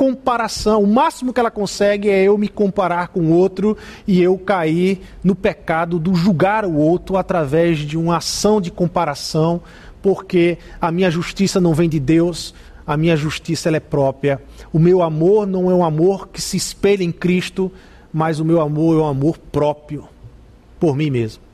comparação. 0.00 0.82
O 0.82 0.86
máximo 0.86 1.30
que 1.30 1.38
ela 1.38 1.50
consegue 1.50 2.08
é 2.08 2.22
eu 2.22 2.38
me 2.38 2.48
comparar 2.48 3.08
com 3.08 3.30
outro 3.32 3.76
e 4.06 4.22
eu 4.22 4.38
cair 4.38 5.02
no 5.22 5.34
pecado 5.34 5.98
do 5.98 6.14
julgar 6.14 6.64
o 6.64 6.74
outro 6.74 7.18
através 7.18 7.80
de 7.80 7.98
uma 7.98 8.16
ação 8.16 8.62
de 8.62 8.70
comparação, 8.70 9.60
porque 10.00 10.56
a 10.80 10.90
minha 10.90 11.10
justiça 11.10 11.60
não 11.60 11.74
vem 11.74 11.86
de 11.86 12.00
Deus, 12.00 12.54
a 12.86 12.96
minha 12.96 13.14
justiça 13.14 13.68
ela 13.68 13.76
é 13.76 13.80
própria. 13.80 14.42
O 14.72 14.78
meu 14.78 15.02
amor 15.02 15.46
não 15.46 15.70
é 15.70 15.74
um 15.74 15.84
amor 15.84 16.28
que 16.28 16.40
se 16.40 16.56
espelha 16.56 17.04
em 17.04 17.12
Cristo, 17.12 17.70
mas 18.10 18.40
o 18.40 18.44
meu 18.44 18.62
amor 18.62 18.98
é 18.98 19.02
um 19.02 19.06
amor 19.06 19.36
próprio 19.36 20.08
por 20.78 20.96
mim 20.96 21.10
mesmo. 21.10 21.49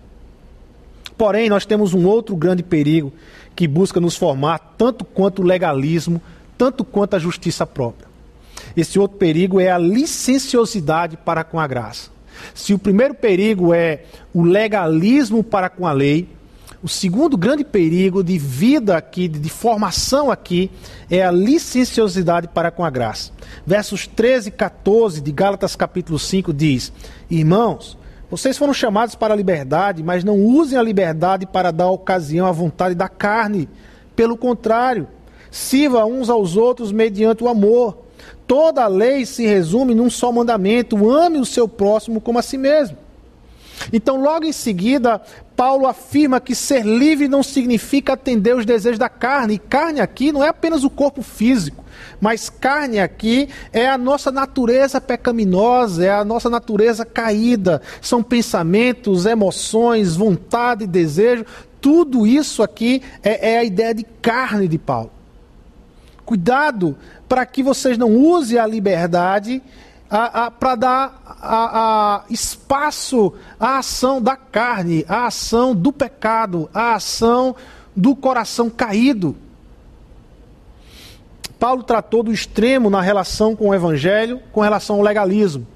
Porém, 1.16 1.48
nós 1.48 1.64
temos 1.64 1.94
um 1.94 2.06
outro 2.06 2.36
grande 2.36 2.62
perigo 2.62 3.12
que 3.54 3.66
busca 3.66 4.00
nos 4.00 4.16
formar 4.16 4.58
tanto 4.76 5.04
quanto 5.04 5.40
o 5.40 5.44
legalismo, 5.44 6.20
tanto 6.58 6.84
quanto 6.84 7.16
a 7.16 7.18
justiça 7.18 7.66
própria. 7.66 8.06
Esse 8.76 8.98
outro 8.98 9.16
perigo 9.16 9.58
é 9.58 9.70
a 9.70 9.78
licenciosidade 9.78 11.16
para 11.16 11.42
com 11.42 11.58
a 11.58 11.66
graça. 11.66 12.10
Se 12.54 12.74
o 12.74 12.78
primeiro 12.78 13.14
perigo 13.14 13.72
é 13.72 14.04
o 14.34 14.42
legalismo 14.42 15.42
para 15.42 15.70
com 15.70 15.86
a 15.86 15.92
lei, 15.92 16.28
o 16.82 16.88
segundo 16.88 17.36
grande 17.36 17.64
perigo 17.64 18.22
de 18.22 18.38
vida 18.38 18.96
aqui, 18.96 19.26
de 19.26 19.48
formação 19.48 20.30
aqui, 20.30 20.70
é 21.10 21.22
a 21.24 21.30
licenciosidade 21.30 22.48
para 22.48 22.70
com 22.70 22.84
a 22.84 22.90
graça. 22.90 23.32
Versos 23.66 24.06
13 24.06 24.48
e 24.48 24.52
14 24.52 25.20
de 25.22 25.32
Gálatas 25.32 25.74
capítulo 25.74 26.18
5 26.18 26.52
diz: 26.52 26.92
Irmãos, 27.30 27.96
vocês 28.30 28.58
foram 28.58 28.74
chamados 28.74 29.14
para 29.14 29.34
a 29.34 29.36
liberdade, 29.36 30.02
mas 30.02 30.24
não 30.24 30.36
usem 30.36 30.76
a 30.76 30.82
liberdade 30.82 31.46
para 31.46 31.70
dar 31.70 31.90
ocasião 31.90 32.46
à 32.46 32.52
vontade 32.52 32.94
da 32.94 33.08
carne. 33.08 33.68
Pelo 34.16 34.36
contrário, 34.36 35.06
sirva 35.50 36.04
uns 36.04 36.28
aos 36.28 36.56
outros 36.56 36.90
mediante 36.90 37.44
o 37.44 37.48
amor. 37.48 37.98
Toda 38.46 38.82
a 38.82 38.88
lei 38.88 39.24
se 39.24 39.46
resume 39.46 39.94
num 39.94 40.10
só 40.10 40.32
mandamento: 40.32 41.10
ame 41.10 41.38
o 41.38 41.44
seu 41.44 41.68
próximo 41.68 42.20
como 42.20 42.38
a 42.38 42.42
si 42.42 42.58
mesmo. 42.58 42.96
Então, 43.92 44.20
logo 44.20 44.44
em 44.44 44.52
seguida, 44.52 45.20
Paulo 45.54 45.86
afirma 45.86 46.40
que 46.40 46.54
ser 46.54 46.84
livre 46.84 47.28
não 47.28 47.42
significa 47.42 48.12
atender 48.12 48.54
os 48.54 48.66
desejos 48.66 48.98
da 48.98 49.08
carne. 49.08 49.54
E 49.54 49.58
carne 49.58 50.00
aqui 50.00 50.32
não 50.32 50.42
é 50.42 50.48
apenas 50.48 50.84
o 50.84 50.90
corpo 50.90 51.22
físico, 51.22 51.84
mas 52.20 52.50
carne 52.50 52.98
aqui 52.98 53.48
é 53.72 53.88
a 53.88 53.96
nossa 53.96 54.30
natureza 54.30 55.00
pecaminosa, 55.00 56.04
é 56.04 56.10
a 56.10 56.24
nossa 56.24 56.50
natureza 56.50 57.04
caída. 57.04 57.80
São 58.00 58.22
pensamentos, 58.22 59.26
emoções, 59.26 60.16
vontade, 60.16 60.86
desejo. 60.86 61.44
Tudo 61.80 62.26
isso 62.26 62.62
aqui 62.62 63.02
é, 63.22 63.54
é 63.54 63.58
a 63.58 63.64
ideia 63.64 63.94
de 63.94 64.04
carne 64.20 64.68
de 64.68 64.78
Paulo. 64.78 65.10
Cuidado 66.24 66.96
para 67.28 67.46
que 67.46 67.62
vocês 67.62 67.96
não 67.96 68.12
usem 68.12 68.58
a 68.58 68.66
liberdade 68.66 69.62
para 70.08 70.74
dar 70.76 71.22
a, 71.40 72.16
a, 72.16 72.24
espaço 72.30 73.32
à 73.58 73.78
ação 73.78 74.22
da 74.22 74.36
carne, 74.36 75.04
à 75.08 75.26
ação 75.26 75.74
do 75.74 75.92
pecado, 75.92 76.70
à 76.72 76.94
ação 76.94 77.56
do 77.94 78.14
coração 78.14 78.70
caído. 78.70 79.36
Paulo 81.58 81.82
tratou 81.82 82.22
do 82.22 82.32
extremo 82.32 82.90
na 82.90 83.00
relação 83.00 83.56
com 83.56 83.70
o 83.70 83.74
evangelho, 83.74 84.40
com 84.52 84.60
relação 84.60 84.96
ao 84.96 85.02
legalismo. 85.02 85.66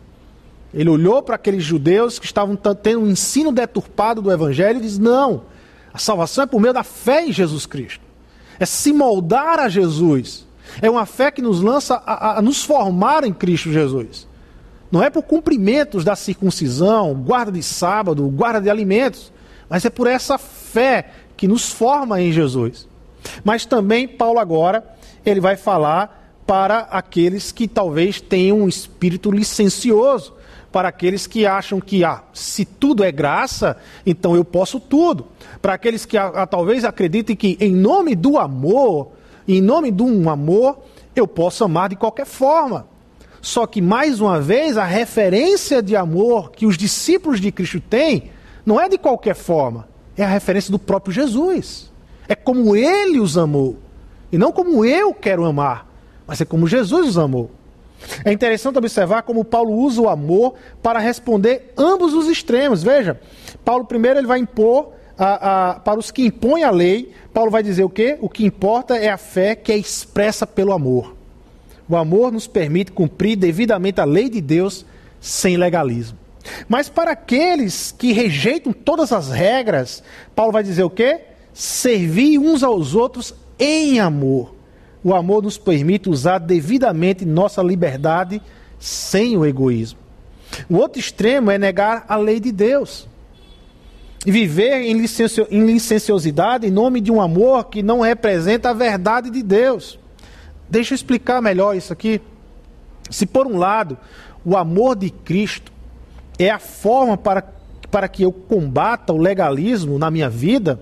Ele 0.73 0.89
olhou 0.89 1.23
para 1.23 1.35
aqueles 1.35 1.65
judeus 1.65 2.19
que 2.19 2.27
estavam 2.27 2.55
tendo 2.55 3.01
um 3.01 3.09
ensino 3.09 3.51
deturpado 3.51 4.23
do 4.23 4.31
evangelho 4.31 4.79
e 4.79 4.83
disse: 4.83 5.01
não, 5.01 5.43
a 5.93 5.99
salvação 5.99 6.45
é 6.45 6.47
por 6.47 6.61
meio 6.61 6.75
da 6.75 6.85
fé 6.85 7.27
em 7.27 7.33
Jesus 7.33 7.67
Cristo. 7.67 8.05
É 8.59 8.67
se 8.67 8.93
moldar 8.93 9.59
a 9.59 9.69
Jesus. 9.69 10.47
É 10.81 10.91
uma 10.91 11.07
fé 11.07 11.31
que 11.31 11.43
nos 11.43 11.61
lança 11.61 12.03
a, 12.07 12.39
a 12.39 12.43
nos 12.43 12.65
formar 12.65 13.25
em 13.25 13.33
Cristo 13.33 13.73
Jesus. 13.73 14.29
Não 14.91 15.03
é 15.03 15.09
por 15.09 15.23
cumprimentos 15.23 16.05
da 16.05 16.17
circuncisão, 16.17 17.15
guarda 17.15 17.53
de 17.53 17.63
sábado, 17.63 18.29
guarda 18.29 18.61
de 18.61 18.71
alimentos, 18.71 19.33
mas 19.69 19.85
é 19.85 19.91
por 19.91 20.07
essa 20.07 20.37
fé 20.37 21.11
que 21.37 21.47
nos 21.47 21.71
forma 21.71 22.21
em 22.21 22.33
Jesus. 22.33 22.89
Mas 23.45 23.65
também 23.65 24.09
Paulo 24.09 24.39
agora, 24.41 24.85
ele 25.25 25.41
vai 25.41 25.57
falar 25.57 26.35
para 26.47 26.81
aqueles 26.91 27.53
que 27.53 27.69
talvez 27.69 28.21
tenham 28.21 28.63
um 28.63 28.69
espírito 28.69 29.31
licencioso, 29.31 30.35
para 30.73 30.89
aqueles 30.89 31.27
que 31.27 31.47
acham 31.47 31.81
que 31.81 32.05
ah, 32.05 32.23
se 32.33 32.65
tudo 32.65 33.05
é 33.05 33.13
graça, 33.13 33.77
então 34.05 34.35
eu 34.35 34.45
posso 34.45 34.81
tudo. 34.81 35.29
Para 35.63 35.75
aqueles 35.75 36.05
que 36.05 36.17
ah, 36.17 36.47
talvez 36.47 36.85
acreditem 36.85 37.37
que 37.37 37.57
em 37.61 37.73
nome 37.73 38.17
do 38.17 38.39
amor, 38.39 39.13
em 39.57 39.63
nome 39.63 39.91
de 39.91 40.03
um 40.03 40.29
amor, 40.29 40.79
eu 41.15 41.27
posso 41.27 41.65
amar 41.65 41.89
de 41.89 41.97
qualquer 41.97 42.27
forma. 42.27 42.87
Só 43.41 43.67
que, 43.67 43.81
mais 43.81 44.21
uma 44.21 44.41
vez, 44.41 44.77
a 44.77 44.85
referência 44.85 45.83
de 45.83 45.97
amor 45.97 46.51
que 46.51 46.67
os 46.67 46.77
discípulos 46.77 47.41
de 47.41 47.51
Cristo 47.51 47.81
têm 47.81 48.31
não 48.67 48.79
é 48.79 48.89
de 48.89 48.99
qualquer 48.99 49.35
forma, 49.35 49.89
é 50.17 50.23
a 50.23 50.29
referência 50.29 50.71
do 50.71 50.79
próprio 50.79 51.13
Jesus. 51.13 51.91
É 52.29 52.35
como 52.35 52.77
ele 52.77 53.19
os 53.19 53.39
amou. 53.39 53.79
E 54.31 54.39
não 54.39 54.53
como 54.53 54.85
eu 54.85 55.13
quero 55.13 55.45
amar, 55.45 55.87
mas 56.27 56.41
é 56.41 56.45
como 56.45 56.69
Jesus 56.69 57.09
os 57.09 57.19
amou. 57.19 57.51
É 58.25 58.33
interessante 58.33 58.79
observar 58.79 59.23
como 59.23 59.45
Paulo 59.45 59.73
usa 59.73 60.01
o 60.01 60.09
amor 60.09 60.55
para 60.83 60.99
responder 60.99 61.73
ambos 61.77 62.15
os 62.15 62.29
extremos. 62.29 62.83
Veja, 62.83 63.21
Paulo 63.65 63.85
primeiro 63.85 64.19
ele 64.19 64.27
vai 64.27 64.39
impor 64.39 64.93
a, 65.21 65.73
a, 65.73 65.75
para 65.75 66.01
os 66.01 66.11
que 66.11 66.25
impõem 66.25 66.65
a 66.65 66.71
lei, 66.71 67.13
Paulo 67.35 67.51
vai 67.51 67.63
dizer 67.63 67.85
o 67.85 67.91
quê? 67.91 68.17
O 68.23 68.29
que 68.29 68.43
importa 68.43 68.97
é 68.97 69.11
a 69.11 69.19
fé 69.19 69.55
que 69.55 69.71
é 69.71 69.77
expressa 69.77 70.47
pelo 70.47 70.73
amor. 70.73 71.15
O 71.87 71.95
amor 71.95 72.33
nos 72.33 72.47
permite 72.47 72.91
cumprir 72.91 73.37
devidamente 73.37 74.01
a 74.01 74.05
lei 74.07 74.31
de 74.31 74.41
Deus 74.41 74.87
sem 75.21 75.59
legalismo. 75.59 76.17
Mas 76.67 76.89
para 76.89 77.11
aqueles 77.11 77.93
que 77.93 78.13
rejeitam 78.13 78.73
todas 78.73 79.13
as 79.13 79.29
regras, 79.31 80.03
Paulo 80.35 80.53
vai 80.53 80.63
dizer 80.63 80.85
o 80.85 80.91
quê? 80.91 81.21
Servir 81.53 82.39
uns 82.39 82.63
aos 82.63 82.95
outros 82.95 83.35
em 83.59 84.01
amor. 84.01 84.55
O 85.05 85.15
amor 85.15 85.43
nos 85.43 85.59
permite 85.59 86.09
usar 86.09 86.39
devidamente 86.39 87.27
nossa 87.27 87.63
liberdade 87.63 88.41
sem 88.79 89.37
o 89.37 89.45
egoísmo. 89.45 89.99
O 90.67 90.77
outro 90.77 90.99
extremo 90.99 91.51
é 91.51 91.59
negar 91.59 92.07
a 92.09 92.17
lei 92.17 92.41
de 92.41 92.51
Deus 92.51 93.10
viver 94.25 94.83
em, 94.83 94.95
licencio, 94.95 95.47
em 95.51 95.65
licenciosidade 95.65 96.67
em 96.67 96.71
nome 96.71 97.01
de 97.01 97.11
um 97.11 97.21
amor 97.21 97.65
que 97.65 97.83
não 97.83 98.01
representa 98.01 98.71
a 98.71 98.75
verdade 98.75 99.31
de 99.31 99.43
Deus. 99.43 99.99
Deixa 100.69 100.93
eu 100.93 100.97
explicar 100.97 101.41
melhor 101.41 101.77
isso 101.77 101.93
aqui. 101.93 102.21
Se 103.11 103.27
por 103.27 103.47
um 103.47 103.57
lado 103.57 103.97
o 104.45 104.57
amor 104.57 104.97
de 104.97 105.11
Cristo 105.11 105.73
é 106.39 106.51
a 106.51 106.59
forma 106.59 107.17
para, 107.17 107.43
para 107.91 108.09
que 108.09 108.23
eu 108.23 108.33
combata 108.33 109.13
o 109.13 109.19
legalismo 109.19 109.99
na 109.99 110.11
minha 110.11 110.29
vida, 110.29 110.81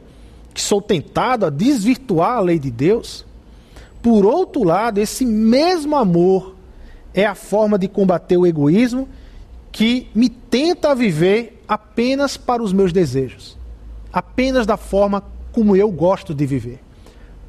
que 0.53 0.61
sou 0.61 0.83
tentado 0.83 1.47
a 1.47 1.51
desvirtuar 1.51 2.39
a 2.39 2.41
lei 2.41 2.59
de 2.59 2.71
Deus, 2.71 3.25
por 4.03 4.25
outro 4.25 4.63
lado, 4.63 4.99
esse 4.99 5.25
mesmo 5.25 5.97
amor 5.97 6.55
é 7.15 7.25
a 7.25 7.35
forma 7.35 7.79
de 7.79 7.89
combater 7.89 8.37
o 8.37 8.47
egoísmo 8.47 9.09
que 9.79 10.11
me 10.13 10.29
tenta 10.29 10.93
viver 10.93 11.63
apenas 11.69 12.37
para 12.37 12.61
os 12.61 12.73
meus 12.73 12.93
desejos, 12.93 13.57
apenas 14.13 14.67
da 14.67 14.77
forma 14.77 15.23
como 15.53 15.77
eu 15.77 15.89
gosto 15.89 16.35
de 16.35 16.45
viver. 16.47 16.81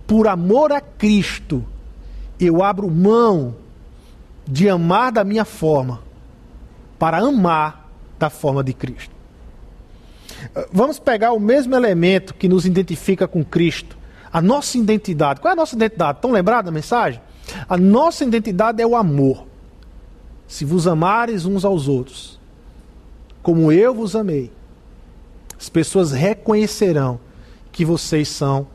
Por 0.06 0.28
amor 0.28 0.72
a 0.72 0.80
Cristo, 0.80 1.66
eu 2.40 2.62
abro 2.62 2.88
mão 2.88 3.56
de 4.48 4.70
amar 4.70 5.12
da 5.12 5.24
minha 5.24 5.44
forma 5.44 6.04
para 7.00 7.18
amar 7.18 7.90
da 8.20 8.30
forma 8.30 8.64
de 8.64 8.74
Cristo. 8.74 9.16
Vamos 10.72 11.00
pegar 11.00 11.32
o 11.32 11.40
mesmo 11.40 11.76
elemento 11.76 12.36
que 12.36 12.48
nos 12.48 12.64
identifica 12.64 13.28
com 13.28 13.44
Cristo, 13.44 13.98
a 14.32 14.40
nossa 14.40 14.78
identidade. 14.78 15.42
Qual 15.42 15.50
é 15.50 15.54
a 15.54 15.56
nossa 15.56 15.76
identidade? 15.76 16.20
Estão 16.20 16.30
lembrados 16.30 16.66
da 16.66 16.72
mensagem? 16.72 17.20
A 17.68 17.76
nossa 17.76 18.24
identidade 18.24 18.84
é 18.84 18.86
o 18.86 18.96
amor. 18.96 19.49
Se 20.50 20.66
vos 20.66 20.88
amares 20.88 21.46
uns 21.46 21.64
aos 21.64 21.88
outros, 21.88 22.40
como 23.44 23.72
eu 23.72 23.94
vos 23.94 24.16
amei, 24.16 24.52
as 25.58 25.70
pessoas 25.70 26.12
reconhecerão 26.12 27.20
que 27.72 27.86
vocês 27.86 28.28
são 28.28 28.68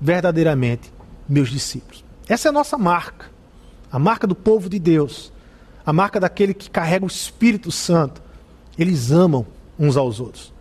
verdadeiramente 0.00 0.92
meus 1.28 1.48
discípulos. 1.48 2.04
Essa 2.28 2.48
é 2.48 2.50
a 2.50 2.52
nossa 2.52 2.76
marca, 2.76 3.30
a 3.92 3.96
marca 3.96 4.26
do 4.26 4.34
povo 4.34 4.68
de 4.68 4.80
Deus, 4.80 5.32
a 5.86 5.92
marca 5.92 6.18
daquele 6.18 6.52
que 6.52 6.68
carrega 6.68 7.04
o 7.04 7.08
Espírito 7.08 7.70
Santo. 7.70 8.20
Eles 8.76 9.12
amam 9.12 9.46
uns 9.78 9.96
aos 9.96 10.18
outros, 10.18 10.52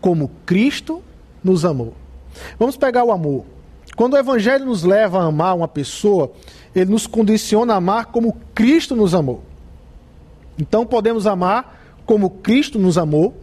como 0.00 0.30
Cristo 0.46 1.02
nos 1.44 1.66
amou. 1.66 1.94
Vamos 2.58 2.78
pegar 2.78 3.04
o 3.04 3.12
amor. 3.12 3.44
Quando 3.94 4.14
o 4.14 4.18
Evangelho 4.18 4.64
nos 4.64 4.84
leva 4.84 5.18
a 5.20 5.26
amar 5.26 5.54
uma 5.54 5.68
pessoa, 5.68 6.32
ele 6.74 6.90
nos 6.90 7.06
condiciona 7.06 7.74
a 7.74 7.76
amar 7.76 8.06
como 8.06 8.40
Cristo 8.54 8.96
nos 8.96 9.14
amou. 9.14 9.49
Então 10.60 10.84
podemos 10.84 11.26
amar 11.26 11.80
como 12.04 12.28
Cristo 12.28 12.78
nos 12.78 12.98
amou, 12.98 13.34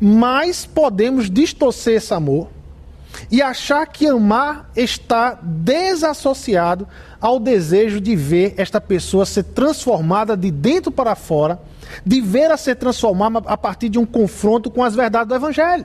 mas 0.00 0.64
podemos 0.64 1.30
distorcer 1.30 1.96
esse 1.96 2.14
amor 2.14 2.48
e 3.30 3.42
achar 3.42 3.86
que 3.86 4.06
amar 4.06 4.70
está 4.74 5.38
desassociado 5.42 6.88
ao 7.20 7.38
desejo 7.38 8.00
de 8.00 8.16
ver 8.16 8.54
esta 8.56 8.80
pessoa 8.80 9.26
ser 9.26 9.42
transformada 9.42 10.36
de 10.36 10.50
dentro 10.50 10.90
para 10.90 11.14
fora, 11.14 11.60
de 12.06 12.20
ver 12.20 12.50
a 12.50 12.56
ser 12.56 12.76
transformada 12.76 13.42
a 13.46 13.56
partir 13.56 13.88
de 13.88 13.98
um 13.98 14.06
confronto 14.06 14.70
com 14.70 14.82
as 14.82 14.94
verdades 14.94 15.28
do 15.28 15.34
Evangelho. 15.34 15.84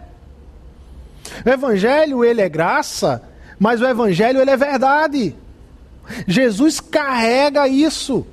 O 1.45 1.49
Evangelho, 1.49 2.23
ele 2.23 2.41
é 2.41 2.47
graça, 2.47 3.23
mas 3.59 3.81
o 3.81 3.85
Evangelho, 3.85 4.39
ele 4.39 4.51
é 4.51 4.57
verdade. 4.57 5.35
Jesus 6.27 6.79
carrega 6.79 7.67
isso 7.67 8.25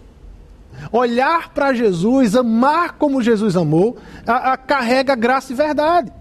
olhar 0.90 1.50
para 1.50 1.72
Jesus, 1.72 2.35
amar 2.37 2.92
como 2.92 3.22
Jesus 3.22 3.56
amou, 3.56 3.96
a, 4.26 4.52
a, 4.52 4.56
carrega 4.56 5.14
graça 5.14 5.52
e 5.52 5.56
verdade. 5.56 6.12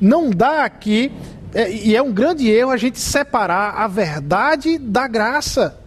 Não 0.00 0.30
dá 0.30 0.64
aqui, 0.64 1.12
é, 1.54 1.70
e 1.70 1.96
é 1.96 2.02
um 2.02 2.12
grande 2.12 2.48
erro 2.48 2.70
a 2.70 2.76
gente 2.76 2.98
separar 2.98 3.74
a 3.76 3.86
verdade 3.86 4.78
da 4.78 5.08
graça. 5.08 5.78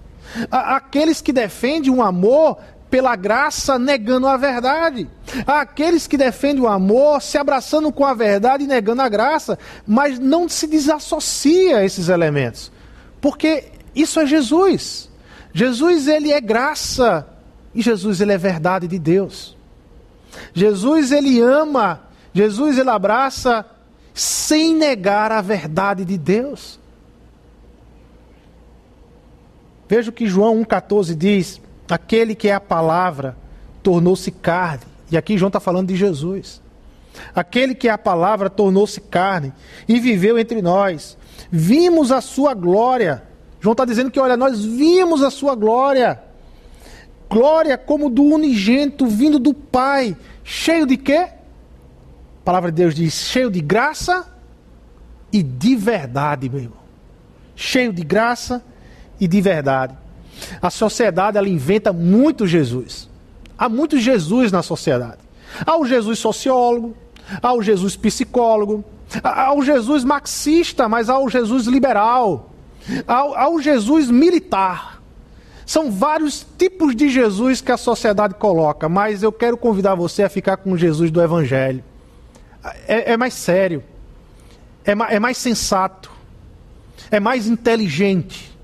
A, 0.51 0.75
aqueles 0.75 1.21
que 1.21 1.31
defendem 1.31 1.91
um 1.91 2.01
amor 2.01 2.57
pela 2.93 3.15
graça 3.15 3.79
negando 3.79 4.27
a 4.27 4.37
verdade. 4.37 5.09
aqueles 5.47 6.05
que 6.05 6.15
defendem 6.15 6.61
o 6.61 6.67
amor 6.67 7.23
se 7.23 7.39
abraçando 7.39 7.91
com 7.91 8.05
a 8.05 8.13
verdade 8.13 8.65
e 8.65 8.67
negando 8.67 9.01
a 9.01 9.09
graça, 9.09 9.57
mas 9.87 10.19
não 10.19 10.47
se 10.47 10.67
desassocia 10.67 11.83
esses 11.83 12.07
elementos. 12.07 12.71
Porque 13.19 13.63
isso 13.95 14.19
é 14.19 14.27
Jesus. 14.27 15.09
Jesus 15.53 16.07
ele 16.07 16.31
é 16.31 16.39
graça 16.39 17.27
e 17.73 17.81
Jesus, 17.81 18.21
ele 18.21 18.33
é 18.33 18.37
verdade 18.37 18.87
de 18.87 18.99
Deus. 18.99 19.57
Jesus, 20.53 21.11
ele 21.11 21.39
ama, 21.41 22.01
Jesus, 22.33 22.77
ele 22.77 22.89
abraça 22.89 23.65
sem 24.13 24.75
negar 24.75 25.31
a 25.31 25.41
verdade 25.41 26.05
de 26.05 26.17
Deus. 26.17 26.79
Veja 29.87 30.09
o 30.09 30.13
que 30.13 30.27
João 30.27 30.63
1,14 30.63 31.15
diz: 31.15 31.61
aquele 31.89 32.35
que 32.35 32.47
é 32.47 32.53
a 32.53 32.59
palavra 32.59 33.35
tornou-se 33.81 34.31
carne. 34.31 34.83
E 35.11 35.17
aqui 35.17 35.37
João 35.37 35.49
está 35.49 35.59
falando 35.59 35.89
de 35.89 35.95
Jesus. 35.95 36.61
Aquele 37.35 37.75
que 37.75 37.87
é 37.87 37.91
a 37.91 37.97
palavra 37.97 38.49
tornou-se 38.49 38.99
carne 38.99 39.53
e 39.87 39.99
viveu 39.99 40.39
entre 40.39 40.61
nós. 40.61 41.17
Vimos 41.51 42.11
a 42.11 42.21
sua 42.21 42.53
glória. 42.53 43.23
João 43.59 43.73
está 43.73 43.85
dizendo 43.85 44.09
que, 44.09 44.19
olha, 44.19 44.35
nós 44.35 44.63
vimos 44.63 45.21
a 45.21 45.29
sua 45.29 45.53
glória. 45.55 46.19
Glória 47.33 47.79
como 47.79 48.11
do 48.11 48.21
unigento 48.21 49.07
vindo 49.07 49.39
do 49.39 49.55
Pai. 49.55 50.15
Cheio 50.43 50.85
de 50.85 50.95
quê? 50.95 51.15
A 51.15 52.45
palavra 52.45 52.71
de 52.71 52.77
Deus 52.77 52.93
diz: 52.93 53.11
cheio 53.15 53.49
de 53.49 53.59
graça 53.59 54.31
e 55.31 55.41
de 55.41 55.75
verdade, 55.75 56.47
meu 56.47 56.59
irmão. 56.59 56.77
Cheio 57.55 57.91
de 57.91 58.03
graça 58.03 58.63
e 59.19 59.27
de 59.27 59.41
verdade. 59.41 59.97
A 60.61 60.69
sociedade 60.69 61.35
ela 61.35 61.49
inventa 61.49 61.91
muito 61.91 62.45
Jesus. 62.45 63.09
Há 63.57 63.67
muito 63.67 63.97
Jesus 63.97 64.51
na 64.51 64.61
sociedade. 64.61 65.17
Há 65.65 65.75
o 65.75 65.87
Jesus 65.87 66.19
sociólogo, 66.19 66.95
há 67.41 67.51
o 67.51 67.63
Jesus 67.63 67.95
psicólogo, 67.95 68.85
há 69.23 69.51
o 69.55 69.63
Jesus 69.63 70.03
marxista, 70.03 70.87
mas 70.87 71.09
há 71.09 71.17
o 71.17 71.27
Jesus 71.27 71.65
liberal, 71.65 72.51
há, 73.07 73.43
há 73.43 73.49
o 73.49 73.59
Jesus 73.59 74.11
militar. 74.11 74.92
São 75.65 75.91
vários 75.91 76.45
tipos 76.57 76.95
de 76.95 77.09
Jesus 77.09 77.61
que 77.61 77.71
a 77.71 77.77
sociedade 77.77 78.35
coloca, 78.35 78.89
mas 78.89 79.23
eu 79.23 79.31
quero 79.31 79.57
convidar 79.57 79.95
você 79.95 80.23
a 80.23 80.29
ficar 80.29 80.57
com 80.57 80.77
Jesus 80.77 81.09
do 81.11 81.21
Evangelho. 81.21 81.83
É, 82.87 83.13
é 83.13 83.17
mais 83.17 83.33
sério, 83.33 83.83
é, 84.85 84.95
ma, 84.95 85.07
é 85.09 85.19
mais 85.19 85.37
sensato, 85.37 86.11
é 87.11 87.19
mais 87.19 87.47
inteligente, 87.47 88.57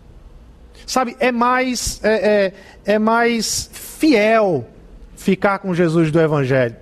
sabe? 0.86 1.16
É 1.20 1.32
mais, 1.32 2.00
é, 2.04 2.54
é, 2.86 2.94
é 2.94 3.00
mais 3.00 3.70
fiel 3.74 4.68
ficar 5.16 5.60
com 5.60 5.74
Jesus 5.74 6.12
do 6.12 6.20
Evangelho 6.20 6.76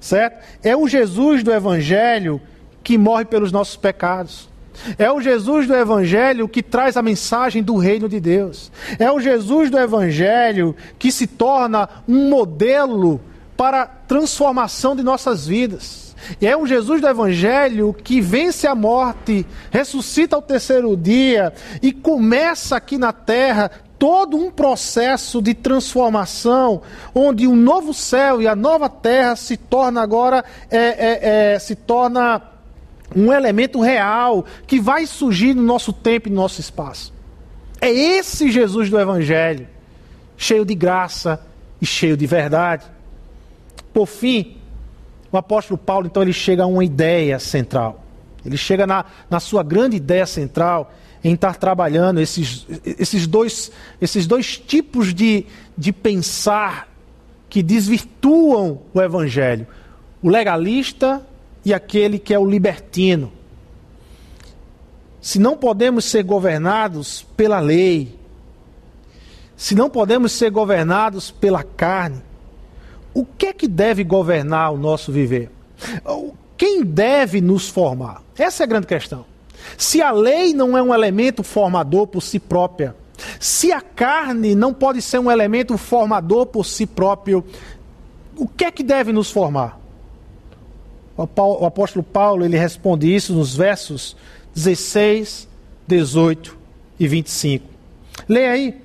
certo? 0.00 0.44
É 0.62 0.76
o 0.76 0.88
Jesus 0.88 1.42
do 1.42 1.52
Evangelho 1.52 2.40
que 2.82 2.96
morre 2.96 3.24
pelos 3.24 3.52
nossos 3.52 3.76
pecados. 3.76 4.48
É 4.98 5.10
o 5.10 5.20
Jesus 5.20 5.66
do 5.66 5.74
Evangelho 5.74 6.48
que 6.48 6.62
traz 6.62 6.96
a 6.96 7.02
mensagem 7.02 7.62
do 7.62 7.76
reino 7.76 8.08
de 8.08 8.20
Deus. 8.20 8.70
É 8.98 9.10
o 9.10 9.20
Jesus 9.20 9.70
do 9.70 9.78
Evangelho 9.78 10.74
que 10.98 11.10
se 11.10 11.26
torna 11.26 11.88
um 12.06 12.28
modelo 12.28 13.20
para 13.56 13.82
a 13.82 13.86
transformação 13.86 14.94
de 14.94 15.02
nossas 15.02 15.46
vidas. 15.46 16.08
E 16.40 16.46
é 16.46 16.56
o 16.56 16.66
Jesus 16.66 17.00
do 17.00 17.08
Evangelho 17.08 17.92
que 17.92 18.20
vence 18.20 18.66
a 18.66 18.74
morte, 18.74 19.46
ressuscita 19.70 20.36
ao 20.36 20.42
terceiro 20.42 20.96
dia 20.96 21.52
e 21.82 21.92
começa 21.92 22.76
aqui 22.76 22.98
na 22.98 23.12
terra 23.12 23.70
todo 23.98 24.36
um 24.36 24.50
processo 24.50 25.42
de 25.42 25.54
transformação, 25.54 26.82
onde 27.12 27.46
o 27.46 27.56
novo 27.56 27.92
céu 27.92 28.40
e 28.40 28.46
a 28.46 28.54
nova 28.54 28.88
terra 28.88 29.34
se 29.34 29.56
torna 29.56 30.00
agora 30.00 30.44
é, 30.70 30.78
é, 30.78 31.54
é, 31.54 31.58
se 31.58 31.74
torna 31.74 32.40
um 33.14 33.32
elemento 33.32 33.80
real 33.80 34.44
que 34.66 34.80
vai 34.80 35.06
surgir 35.06 35.54
no 35.54 35.62
nosso 35.62 35.92
tempo 35.92 36.28
e 36.28 36.30
no 36.30 36.36
nosso 36.36 36.60
espaço. 36.60 37.12
É 37.80 37.90
esse 37.90 38.50
Jesus 38.50 38.90
do 38.90 38.98
Evangelho, 38.98 39.66
cheio 40.36 40.64
de 40.64 40.74
graça 40.74 41.40
e 41.80 41.86
cheio 41.86 42.16
de 42.16 42.26
verdade. 42.26 42.84
Por 43.92 44.06
fim, 44.06 44.56
o 45.30 45.36
apóstolo 45.36 45.78
Paulo, 45.78 46.06
então, 46.06 46.22
ele 46.22 46.32
chega 46.32 46.64
a 46.64 46.66
uma 46.66 46.84
ideia 46.84 47.38
central. 47.38 48.04
Ele 48.44 48.56
chega 48.56 48.86
na, 48.86 49.04
na 49.28 49.40
sua 49.40 49.62
grande 49.62 49.96
ideia 49.96 50.26
central, 50.26 50.92
em 51.22 51.34
estar 51.34 51.56
trabalhando 51.56 52.20
esses, 52.20 52.66
esses, 52.84 53.26
dois, 53.26 53.70
esses 54.00 54.26
dois 54.26 54.56
tipos 54.56 55.12
de, 55.12 55.46
de 55.76 55.92
pensar 55.92 56.88
que 57.50 57.62
desvirtuam 57.62 58.80
o 58.94 59.00
Evangelho: 59.00 59.66
o 60.22 60.28
legalista 60.28 61.26
e 61.68 61.74
aquele 61.74 62.18
que 62.18 62.32
é 62.32 62.38
o 62.38 62.48
libertino. 62.48 63.30
Se 65.20 65.38
não 65.38 65.56
podemos 65.56 66.04
ser 66.04 66.22
governados 66.22 67.26
pela 67.36 67.60
lei, 67.60 68.18
se 69.56 69.74
não 69.74 69.90
podemos 69.90 70.32
ser 70.32 70.50
governados 70.50 71.30
pela 71.30 71.62
carne, 71.62 72.22
o 73.12 73.24
que 73.24 73.46
é 73.46 73.52
que 73.52 73.68
deve 73.68 74.04
governar 74.04 74.72
o 74.72 74.78
nosso 74.78 75.12
viver? 75.12 75.50
Quem 76.56 76.82
deve 76.82 77.40
nos 77.40 77.68
formar? 77.68 78.22
Essa 78.36 78.62
é 78.62 78.64
a 78.64 78.68
grande 78.68 78.86
questão. 78.86 79.24
Se 79.76 80.00
a 80.00 80.10
lei 80.10 80.54
não 80.54 80.78
é 80.78 80.82
um 80.82 80.94
elemento 80.94 81.42
formador 81.42 82.06
por 82.06 82.22
si 82.22 82.38
própria, 82.38 82.96
se 83.40 83.72
a 83.72 83.80
carne 83.80 84.54
não 84.54 84.72
pode 84.72 85.02
ser 85.02 85.18
um 85.18 85.30
elemento 85.30 85.76
formador 85.76 86.46
por 86.46 86.64
si 86.64 86.86
próprio, 86.86 87.44
o 88.36 88.46
que 88.46 88.64
é 88.64 88.70
que 88.70 88.82
deve 88.82 89.12
nos 89.12 89.30
formar? 89.30 89.77
O 91.18 91.66
apóstolo 91.66 92.04
Paulo 92.04 92.44
ele 92.44 92.56
responde 92.56 93.12
isso 93.12 93.34
nos 93.34 93.56
versos 93.56 94.16
16, 94.54 95.48
18 95.84 96.56
e 97.00 97.08
25. 97.08 97.66
Leia 98.28 98.52
aí. 98.52 98.76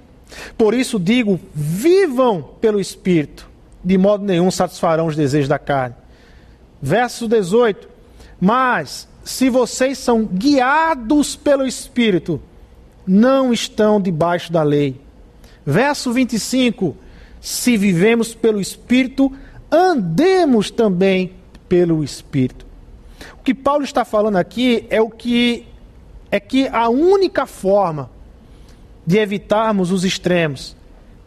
Por 0.57 0.73
isso 0.73 0.99
digo: 0.99 1.39
vivam 1.53 2.41
pelo 2.59 2.79
Espírito, 2.79 3.47
de 3.83 3.99
modo 3.99 4.25
nenhum 4.25 4.49
satisfarão 4.49 5.05
os 5.05 5.15
desejos 5.15 5.47
da 5.47 5.59
carne. 5.59 5.95
Verso 6.81 7.27
18: 7.27 7.87
Mas 8.41 9.07
se 9.23 9.47
vocês 9.47 9.99
são 9.99 10.25
guiados 10.25 11.35
pelo 11.35 11.67
Espírito, 11.67 12.41
não 13.05 13.53
estão 13.53 14.01
debaixo 14.01 14.51
da 14.51 14.63
lei. 14.63 14.99
Verso 15.63 16.11
25: 16.11 16.97
Se 17.39 17.77
vivemos 17.77 18.33
pelo 18.33 18.59
Espírito, 18.59 19.31
andemos 19.71 20.71
também 20.71 21.42
pelo 21.73 22.03
Espírito. 22.03 22.67
O 23.39 23.43
que 23.43 23.51
Paulo 23.51 23.83
está 23.83 24.05
falando 24.05 24.35
aqui 24.35 24.85
é 24.91 25.01
o 25.01 25.09
que 25.09 25.65
é 26.29 26.39
que 26.39 26.67
a 26.67 26.87
única 26.87 27.47
forma 27.47 28.11
de 29.03 29.17
evitarmos 29.17 29.89
os 29.89 30.03
extremos 30.03 30.75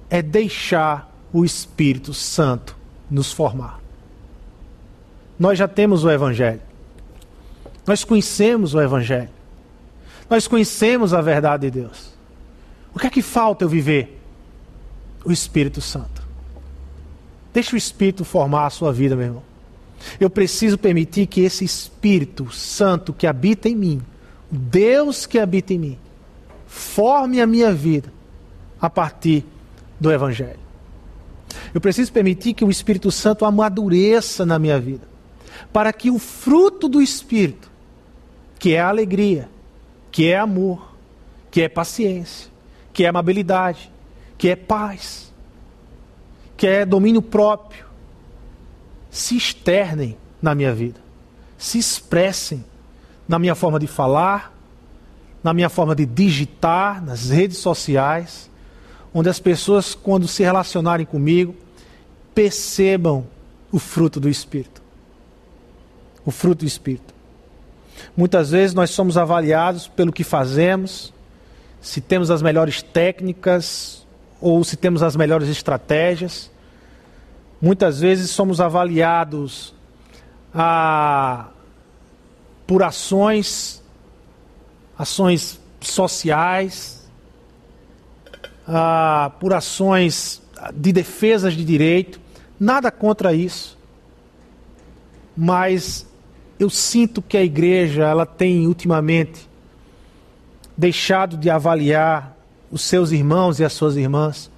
é 0.09 0.23
deixar 0.23 1.13
o 1.33 1.45
Espírito 1.45 2.15
Santo 2.15 2.77
nos 3.11 3.33
formar. 3.33 3.81
Nós 5.37 5.59
já 5.59 5.67
temos 5.67 6.05
o 6.05 6.11
evangelho. 6.11 6.63
Nós 7.85 8.05
conhecemos 8.05 8.73
o 8.73 8.81
Evangelho. 8.81 9.31
Nós 10.31 10.47
conhecemos 10.47 11.13
a 11.13 11.21
verdade 11.21 11.69
de 11.69 11.81
Deus. 11.81 12.15
O 12.95 13.01
que 13.01 13.07
é 13.09 13.11
que 13.11 13.23
falta 13.23 13.65
eu 13.65 13.69
viver? 13.69 14.21
O 15.25 15.33
Espírito 15.33 15.81
Santo. 15.81 16.23
Deixa 17.53 17.75
o 17.75 17.79
Espírito 17.79 18.25
formar 18.25 18.67
a 18.67 18.71
sua 18.71 18.93
vida, 18.93 19.17
meu 19.17 19.27
irmão. 19.27 19.56
Eu 20.21 20.31
preciso 20.31 20.79
permitir 20.79 21.27
que 21.27 21.41
esse 21.41 21.65
Espírito 21.65 22.51
Santo 22.53 23.13
que 23.13 23.27
habita 23.27 23.69
em 23.69 23.75
mim, 23.75 24.03
Deus 24.51 25.27
que 25.27 25.39
habita 25.39 25.75
em 25.75 25.79
mim, 25.79 25.99
forme 26.67 27.41
a 27.41 27.47
minha 27.47 27.73
vida 27.73 28.13
a 28.81 28.89
partir 28.89 29.45
do 29.99 30.13
Evangelho. 30.13 30.61
Eu 31.73 31.81
preciso 31.81 32.13
permitir 32.13 32.55
que 32.55 32.65
o 32.65 32.71
Espírito 32.71 33.11
Santo 33.11 33.45
amadureça 33.45 34.45
na 34.45 34.59
minha 34.59 34.79
vida, 34.79 35.07
para 35.73 35.93
que 35.93 36.11
o 36.11 36.19
fruto 36.19 36.89
do 36.89 37.01
Espírito 37.01 37.71
que 38.59 38.75
é 38.75 38.81
alegria, 38.81 39.49
que 40.11 40.29
é 40.29 40.39
amor, 40.39 40.95
que 41.51 41.63
é 41.63 41.69
paciência, 41.69 42.51
que 42.93 43.05
é 43.05 43.09
amabilidade, 43.09 43.91
que 44.39 44.49
é 44.49 44.57
paz, 44.57 45.33
que 46.57 46.67
é 46.67 46.85
domínio 46.85 47.23
próprio, 47.23 47.86
se 49.17 49.35
externem 49.35 50.15
na 50.43 50.55
minha 50.55 50.75
vida, 50.75 51.01
se 51.57 51.79
expressem 51.79 52.63
na 53.27 53.39
minha 53.39 53.55
forma 53.55 53.79
de 53.79 53.87
falar, 53.87 54.53
na 55.43 55.55
minha 55.55 55.71
forma 55.71 55.95
de 55.95 56.05
digitar, 56.05 57.03
nas 57.03 57.31
redes 57.31 57.57
sociais, 57.57 58.51
onde 59.15 59.31
as 59.31 59.41
pessoas, 59.41 59.95
quando 59.95 60.29
se 60.29 60.43
relacionarem 60.43 61.07
comigo, 61.07 61.57
percebam 62.35 63.27
o 63.73 63.79
fruto 63.79 64.21
do 64.21 64.29
Espírito. 64.29 64.83
O 66.23 66.31
fruto 66.31 66.65
do 66.65 66.69
Espírito. 66.69 67.15
Muitas 68.15 68.51
vezes 68.51 68.75
nós 68.75 68.91
somos 68.91 69.17
avaliados 69.17 69.89
pelo 69.89 70.13
que 70.13 70.25
fazemos, 70.25 71.11
se 71.81 72.03
temos 72.03 72.31
as 72.31 72.43
melhores 72.43 72.83
técnicas 72.83 74.07
ou 74.43 74.63
se 74.63 74.77
temos 74.77 75.03
as 75.03 75.17
melhores 75.17 75.49
estratégias. 75.49 76.51
Muitas 77.61 78.01
vezes 78.01 78.31
somos 78.31 78.61
avaliados 78.61 79.75
ah, 80.55 81.49
por 82.67 82.83
ações, 82.83 83.83
ações 84.99 85.61
sociais, 85.81 87.09
ah, 88.69 89.33
por 89.41 89.53
ações 89.53 90.43
de 90.75 90.93
defesas 90.93 91.55
de 91.55 91.65
direito. 91.65 92.21
Nada 92.59 92.91
contra 92.91 93.33
isso. 93.33 93.77
Mas 95.37 96.07
eu 96.59 96.71
sinto 96.71 97.21
que 97.21 97.37
a 97.37 97.43
igreja 97.43 98.05
ela 98.05 98.27
tem 98.27 98.67
ultimamente 98.67 99.49
deixado 100.77 101.37
de 101.37 101.49
avaliar 101.49 102.37
os 102.71 102.83
seus 102.83 103.13
irmãos 103.13 103.61
e 103.61 103.65
as 103.65 103.73
suas 103.73 103.97
irmãs 103.97 104.51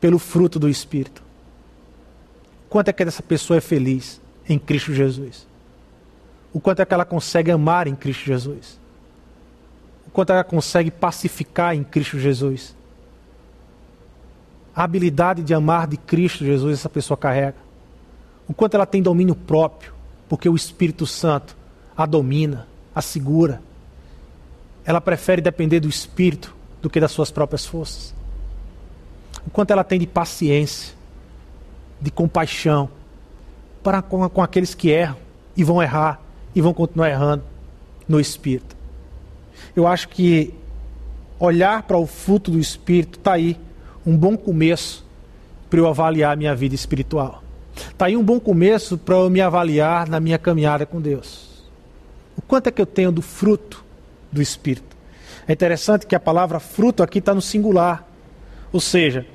pelo 0.00 0.18
fruto 0.18 0.58
do 0.58 0.68
Espírito. 0.68 1.25
Quanto 2.68 2.88
é 2.88 2.92
que 2.92 3.02
essa 3.02 3.22
pessoa 3.22 3.56
é 3.56 3.60
feliz 3.60 4.20
em 4.48 4.58
Cristo 4.58 4.92
Jesus? 4.92 5.46
o 6.56 6.60
quanto 6.60 6.80
é 6.80 6.86
que 6.86 6.94
ela 6.94 7.04
consegue 7.04 7.50
amar 7.50 7.86
em 7.86 7.94
Cristo 7.94 8.24
Jesus, 8.24 8.80
o 10.06 10.10
quanto 10.10 10.32
ela 10.32 10.42
consegue 10.42 10.90
pacificar 10.90 11.74
em 11.74 11.84
Cristo 11.84 12.18
Jesus. 12.18 12.74
A 14.74 14.82
habilidade 14.82 15.42
de 15.42 15.52
amar 15.52 15.86
de 15.86 15.98
Cristo 15.98 16.46
Jesus 16.46 16.78
essa 16.78 16.88
pessoa 16.88 17.14
carrega. 17.14 17.58
O 18.48 18.54
quanto 18.54 18.72
ela 18.72 18.86
tem 18.86 19.02
domínio 19.02 19.34
próprio, 19.34 19.92
porque 20.30 20.48
o 20.48 20.56
Espírito 20.56 21.06
Santo 21.06 21.54
a 21.94 22.06
domina, 22.06 22.66
a 22.94 23.02
segura. 23.02 23.60
Ela 24.82 25.00
prefere 25.02 25.42
depender 25.42 25.80
do 25.80 25.90
Espírito 25.90 26.56
do 26.80 26.88
que 26.88 26.98
das 26.98 27.12
suas 27.12 27.30
próprias 27.30 27.66
forças. 27.66 28.14
O 29.46 29.50
quanto 29.50 29.72
ela 29.72 29.84
tem 29.84 30.00
de 30.00 30.06
paciência, 30.06 30.94
de 32.00 32.10
compaixão 32.10 32.88
para 33.82 34.02
com, 34.02 34.28
com 34.28 34.42
aqueles 34.42 34.74
que 34.74 34.90
erram 34.90 35.16
e 35.56 35.64
vão 35.64 35.82
errar 35.82 36.20
e 36.54 36.60
vão 36.60 36.74
continuar 36.74 37.08
errando 37.08 37.44
no 38.08 38.20
Espírito. 38.20 38.76
Eu 39.74 39.86
acho 39.86 40.08
que 40.08 40.52
olhar 41.38 41.82
para 41.82 41.96
o 41.96 42.06
fruto 42.06 42.50
do 42.50 42.58
Espírito 42.58 43.18
está 43.18 43.34
aí 43.34 43.58
um 44.04 44.16
bom 44.16 44.36
começo 44.36 45.04
para 45.68 45.78
eu 45.78 45.86
avaliar 45.86 46.32
a 46.32 46.36
minha 46.36 46.54
vida 46.54 46.74
espiritual. 46.74 47.42
Está 47.76 48.06
aí 48.06 48.16
um 48.16 48.22
bom 48.22 48.40
começo 48.40 48.96
para 48.96 49.16
eu 49.16 49.28
me 49.28 49.40
avaliar 49.40 50.08
na 50.08 50.20
minha 50.20 50.38
caminhada 50.38 50.86
com 50.86 51.00
Deus. 51.00 51.64
O 52.36 52.42
quanto 52.42 52.68
é 52.68 52.70
que 52.70 52.80
eu 52.80 52.86
tenho 52.86 53.10
do 53.10 53.22
fruto 53.22 53.84
do 54.30 54.40
Espírito? 54.40 54.96
É 55.46 55.52
interessante 55.52 56.06
que 56.06 56.14
a 56.14 56.20
palavra 56.20 56.58
fruto 56.58 57.02
aqui 57.02 57.18
está 57.18 57.34
no 57.34 57.42
singular. 57.42 58.06
Ou 58.72 58.80
seja, 58.80 59.26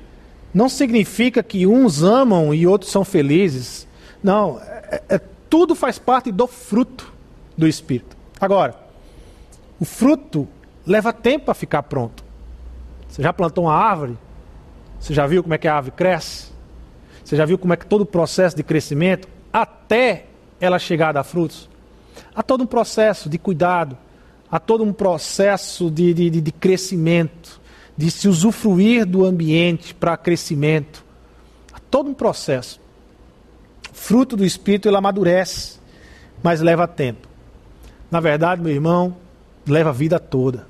não 0.52 0.68
significa 0.68 1.42
que 1.42 1.66
uns 1.66 2.02
amam 2.02 2.52
e 2.52 2.66
outros 2.66 2.90
são 2.90 3.04
felizes. 3.04 3.86
Não, 4.22 4.60
é, 4.60 5.02
é, 5.08 5.20
tudo 5.48 5.74
faz 5.74 5.98
parte 5.98 6.30
do 6.30 6.46
fruto 6.46 7.12
do 7.56 7.66
Espírito. 7.66 8.16
Agora, 8.40 8.74
o 9.80 9.84
fruto 9.84 10.48
leva 10.86 11.12
tempo 11.12 11.46
para 11.46 11.54
ficar 11.54 11.82
pronto. 11.84 12.22
Você 13.08 13.22
já 13.22 13.32
plantou 13.32 13.64
uma 13.64 13.74
árvore? 13.74 14.16
Você 15.00 15.14
já 15.14 15.26
viu 15.26 15.42
como 15.42 15.54
é 15.54 15.58
que 15.58 15.68
a 15.68 15.74
árvore 15.74 15.94
cresce? 15.96 16.52
Você 17.24 17.36
já 17.36 17.44
viu 17.44 17.58
como 17.58 17.72
é 17.72 17.76
que 17.76 17.86
todo 17.86 18.02
o 18.02 18.06
processo 18.06 18.56
de 18.56 18.62
crescimento, 18.62 19.28
até 19.52 20.26
ela 20.60 20.78
chegar 20.78 21.10
a 21.10 21.12
dar 21.12 21.24
frutos? 21.24 21.68
Há 22.34 22.42
todo 22.42 22.62
um 22.62 22.66
processo 22.66 23.28
de 23.28 23.38
cuidado, 23.38 23.96
há 24.50 24.58
todo 24.58 24.84
um 24.84 24.92
processo 24.92 25.90
de, 25.90 26.12
de, 26.12 26.40
de 26.40 26.52
crescimento, 26.52 27.60
de 27.96 28.10
se 28.10 28.28
usufruir 28.28 29.06
do 29.06 29.24
ambiente 29.24 29.94
para 29.94 30.16
crescimento. 30.16 31.04
Todo 31.90 32.08
um 32.08 32.14
processo. 32.14 32.80
Fruto 33.92 34.36
do 34.36 34.44
Espírito, 34.44 34.88
ele 34.88 34.96
amadurece, 34.96 35.78
mas 36.42 36.60
leva 36.60 36.88
tempo. 36.88 37.28
Na 38.10 38.18
verdade, 38.18 38.62
meu 38.62 38.72
irmão, 38.72 39.14
leva 39.66 39.90
a 39.90 39.92
vida 39.92 40.18
toda. 40.18 40.66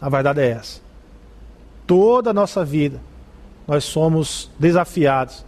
A 0.00 0.08
verdade 0.08 0.40
é 0.40 0.50
essa. 0.50 0.80
Toda 1.86 2.30
a 2.30 2.34
nossa 2.34 2.64
vida, 2.64 3.00
nós 3.68 3.84
somos 3.84 4.50
desafiados 4.58 5.44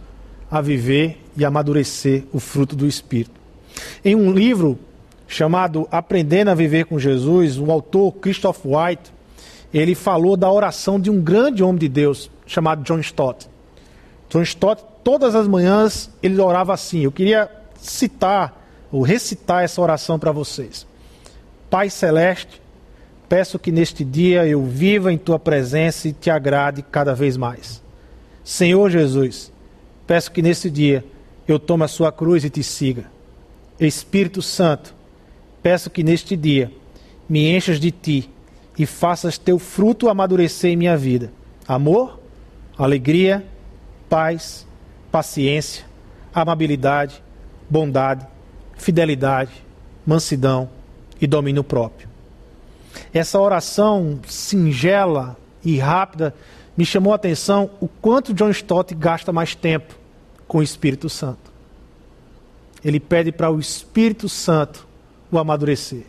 a 0.49 0.61
viver 0.61 1.23
e 1.35 1.43
amadurecer 1.43 2.23
o 2.31 2.39
fruto 2.39 2.75
do 2.75 2.85
Espírito. 2.85 3.39
Em 4.05 4.15
um 4.15 4.31
livro 4.31 4.77
chamado 5.27 5.87
Aprendendo 5.91 6.49
a 6.49 6.55
Viver 6.55 6.85
com 6.85 6.97
Jesus, 6.97 7.57
o 7.57 7.71
autor 7.71 8.13
Christoph 8.13 8.59
White, 8.63 9.11
ele 9.77 9.95
falou 9.95 10.37
da 10.37 10.51
oração 10.51 10.99
de 10.99 11.09
um 11.09 11.21
grande 11.21 11.63
homem 11.63 11.77
de 11.77 11.89
Deus 11.89 12.31
chamado 12.45 12.83
John 12.83 12.99
Stott. 12.99 13.47
John 14.29 14.41
Stott, 14.41 14.83
todas 15.03 15.35
as 15.35 15.47
manhãs, 15.47 16.09
ele 16.21 16.39
orava 16.39 16.73
assim. 16.73 17.01
Eu 17.01 17.11
queria 17.11 17.49
citar 17.75 18.65
ou 18.91 19.01
recitar 19.01 19.63
essa 19.63 19.81
oração 19.81 20.17
para 20.17 20.31
vocês. 20.31 20.87
Pai 21.69 21.89
Celeste, 21.89 22.61
peço 23.27 23.59
que 23.59 23.71
neste 23.71 24.03
dia 24.03 24.47
eu 24.47 24.63
viva 24.63 25.11
em 25.11 25.17
tua 25.17 25.37
presença 25.37 26.07
e 26.07 26.13
te 26.13 26.29
agrade 26.29 26.81
cada 26.81 27.13
vez 27.13 27.35
mais. 27.35 27.81
Senhor 28.43 28.89
Jesus, 28.89 29.51
peço 30.05 30.31
que 30.31 30.41
nesse 30.41 30.69
dia 30.69 31.03
eu 31.47 31.59
tome 31.59 31.83
a 31.83 31.89
sua 31.89 32.11
cruz 32.11 32.45
e 32.45 32.49
te 32.49 32.63
siga. 32.63 33.05
Espírito 33.79 34.41
Santo, 34.41 34.95
peço 35.61 35.89
que 35.89 36.03
neste 36.03 36.35
dia 36.35 36.71
me 37.27 37.53
enchas 37.53 37.79
de 37.79 37.91
ti 37.91 38.29
e 38.77 38.85
faças 38.85 39.37
teu 39.37 39.57
fruto 39.57 40.09
amadurecer 40.09 40.71
em 40.71 40.77
minha 40.77 40.95
vida: 40.95 41.31
amor, 41.67 42.19
alegria, 42.77 43.45
paz, 44.09 44.65
paciência, 45.11 45.85
amabilidade, 46.33 47.23
bondade, 47.69 48.25
fidelidade, 48.77 49.51
mansidão 50.05 50.69
e 51.19 51.25
domínio 51.25 51.63
próprio. 51.63 52.07
Essa 53.13 53.39
oração 53.39 54.19
singela 54.27 55.37
e 55.63 55.77
rápida 55.77 56.33
me 56.75 56.85
chamou 56.85 57.13
a 57.13 57.15
atenção 57.15 57.71
o 57.79 57.87
quanto 57.87 58.33
John 58.33 58.49
Stott 58.51 58.93
gasta 58.93 59.33
mais 59.33 59.55
tempo 59.55 59.95
com 60.47 60.59
o 60.59 60.63
Espírito 60.63 61.09
Santo. 61.09 61.51
Ele 62.85 62.99
pede 62.99 63.31
para 63.31 63.49
o 63.49 63.59
Espírito 63.59 64.29
Santo 64.29 64.87
o 65.31 65.39
amadurecer. 65.39 66.05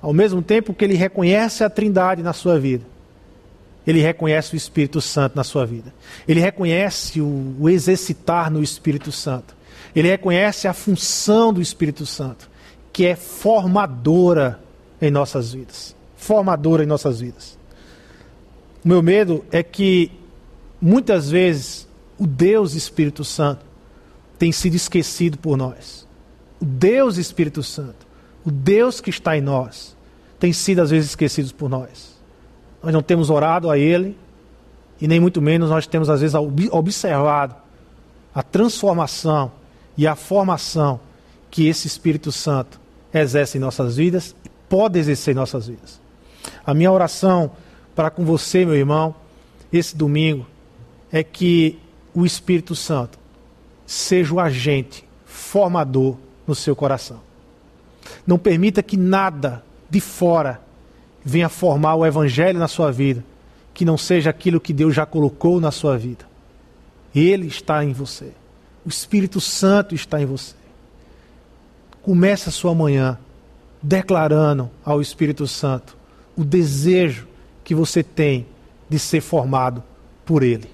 Ao 0.00 0.12
mesmo 0.12 0.40
tempo 0.42 0.72
que 0.72 0.84
ele 0.84 0.94
reconhece 0.94 1.64
a 1.64 1.70
Trindade 1.70 2.22
na 2.22 2.32
sua 2.32 2.58
vida, 2.58 2.84
ele 3.86 4.00
reconhece 4.00 4.54
o 4.54 4.56
Espírito 4.56 5.00
Santo 5.00 5.34
na 5.34 5.42
sua 5.42 5.64
vida. 5.64 5.94
Ele 6.26 6.40
reconhece 6.40 7.20
o, 7.20 7.56
o 7.58 7.70
exercitar 7.70 8.50
no 8.50 8.62
Espírito 8.62 9.10
Santo. 9.10 9.56
Ele 9.96 10.08
reconhece 10.08 10.68
a 10.68 10.74
função 10.74 11.52
do 11.52 11.62
Espírito 11.62 12.04
Santo, 12.04 12.50
que 12.92 13.06
é 13.06 13.16
formadora 13.16 14.60
em 15.00 15.10
nossas 15.10 15.52
vidas. 15.52 15.96
Formadora 16.16 16.84
em 16.84 16.86
nossas 16.86 17.20
vidas. 17.20 17.58
O 18.84 18.88
meu 18.88 19.02
medo 19.02 19.44
é 19.50 19.62
que 19.62 20.12
muitas 20.80 21.30
vezes 21.30 21.88
o 22.18 22.26
Deus 22.26 22.74
Espírito 22.74 23.24
Santo 23.24 23.64
tem 24.38 24.52
sido 24.52 24.74
esquecido 24.74 25.38
por 25.38 25.56
nós. 25.56 26.06
O 26.60 26.64
Deus 26.64 27.16
Espírito 27.16 27.62
Santo 27.62 28.07
o 28.44 28.50
Deus 28.50 29.00
que 29.00 29.10
está 29.10 29.36
em 29.36 29.40
nós 29.40 29.96
tem 30.38 30.52
sido 30.52 30.80
às 30.80 30.90
vezes 30.90 31.10
esquecido 31.10 31.52
por 31.54 31.68
nós. 31.68 32.16
Nós 32.82 32.92
não 32.92 33.02
temos 33.02 33.30
orado 33.30 33.70
a 33.70 33.78
Ele 33.78 34.16
e 35.00 35.08
nem 35.08 35.20
muito 35.20 35.40
menos 35.40 35.70
nós 35.70 35.86
temos 35.86 36.08
às 36.08 36.20
vezes 36.20 36.34
observado 36.70 37.54
a 38.34 38.42
transformação 38.42 39.50
e 39.96 40.06
a 40.06 40.14
formação 40.14 41.00
que 41.50 41.66
esse 41.66 41.86
Espírito 41.86 42.30
Santo 42.30 42.80
exerce 43.12 43.58
em 43.58 43.60
nossas 43.60 43.96
vidas 43.96 44.34
e 44.44 44.48
pode 44.68 44.98
exercer 44.98 45.32
em 45.34 45.36
nossas 45.36 45.66
vidas. 45.66 46.00
A 46.64 46.74
minha 46.74 46.92
oração 46.92 47.50
para 47.94 48.10
com 48.10 48.24
você, 48.24 48.64
meu 48.64 48.76
irmão, 48.76 49.14
esse 49.72 49.96
domingo, 49.96 50.46
é 51.10 51.24
que 51.24 51.78
o 52.14 52.24
Espírito 52.24 52.76
Santo 52.76 53.18
seja 53.84 54.34
o 54.34 54.38
agente 54.38 55.04
formador 55.24 56.16
no 56.46 56.54
seu 56.54 56.76
coração. 56.76 57.27
Não 58.26 58.38
permita 58.38 58.82
que 58.82 58.96
nada 58.96 59.64
de 59.88 60.00
fora 60.00 60.60
venha 61.24 61.48
formar 61.48 61.94
o 61.94 62.06
evangelho 62.06 62.58
na 62.58 62.68
sua 62.68 62.90
vida, 62.90 63.24
que 63.74 63.84
não 63.84 63.98
seja 63.98 64.30
aquilo 64.30 64.60
que 64.60 64.72
Deus 64.72 64.94
já 64.94 65.06
colocou 65.06 65.60
na 65.60 65.70
sua 65.70 65.96
vida. 65.96 66.24
Ele 67.14 67.46
está 67.46 67.84
em 67.84 67.92
você. 67.92 68.32
O 68.84 68.88
Espírito 68.88 69.40
Santo 69.40 69.94
está 69.94 70.20
em 70.20 70.26
você. 70.26 70.54
Comece 72.02 72.48
a 72.48 72.52
sua 72.52 72.74
manhã 72.74 73.18
declarando 73.82 74.70
ao 74.84 75.00
Espírito 75.00 75.46
Santo 75.46 75.96
o 76.36 76.44
desejo 76.44 77.26
que 77.64 77.74
você 77.74 78.02
tem 78.02 78.46
de 78.88 78.98
ser 78.98 79.20
formado 79.20 79.82
por 80.24 80.42
Ele, 80.42 80.70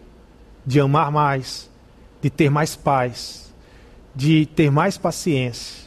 de 0.64 0.78
amar 0.80 1.10
mais, 1.10 1.68
de 2.22 2.30
ter 2.30 2.50
mais 2.50 2.76
paz, 2.76 3.52
de 4.14 4.46
ter 4.46 4.70
mais 4.70 4.96
paciência, 4.96 5.83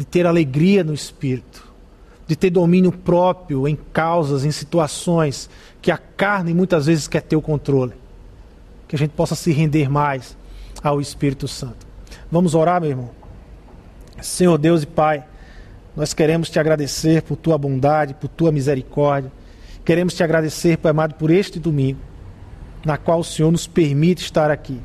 de 0.00 0.06
ter 0.06 0.26
alegria 0.26 0.82
no 0.82 0.94
espírito, 0.94 1.62
de 2.26 2.34
ter 2.34 2.48
domínio 2.48 2.90
próprio 2.90 3.68
em 3.68 3.76
causas, 3.92 4.46
em 4.46 4.50
situações 4.50 5.50
que 5.82 5.90
a 5.90 5.98
carne 5.98 6.54
muitas 6.54 6.86
vezes 6.86 7.06
quer 7.06 7.20
ter 7.20 7.36
o 7.36 7.42
controle. 7.42 7.92
Que 8.88 8.96
a 8.96 8.98
gente 8.98 9.10
possa 9.10 9.34
se 9.34 9.52
render 9.52 9.90
mais 9.90 10.38
ao 10.82 11.02
Espírito 11.02 11.46
Santo. 11.46 11.86
Vamos 12.32 12.54
orar, 12.54 12.80
meu 12.80 12.88
irmão? 12.88 13.10
Senhor 14.22 14.56
Deus 14.56 14.84
e 14.84 14.86
Pai, 14.86 15.22
nós 15.94 16.14
queremos 16.14 16.48
te 16.48 16.58
agradecer 16.58 17.20
por 17.20 17.36
tua 17.36 17.58
bondade, 17.58 18.14
por 18.14 18.28
tua 18.28 18.50
misericórdia. 18.50 19.30
Queremos 19.84 20.14
te 20.14 20.24
agradecer, 20.24 20.78
Pai 20.78 20.92
amado, 20.92 21.12
por 21.16 21.30
este 21.30 21.60
domingo, 21.60 22.00
na 22.86 22.96
qual 22.96 23.20
o 23.20 23.24
Senhor 23.24 23.52
nos 23.52 23.66
permite 23.66 24.22
estar 24.22 24.50
aqui. 24.50 24.80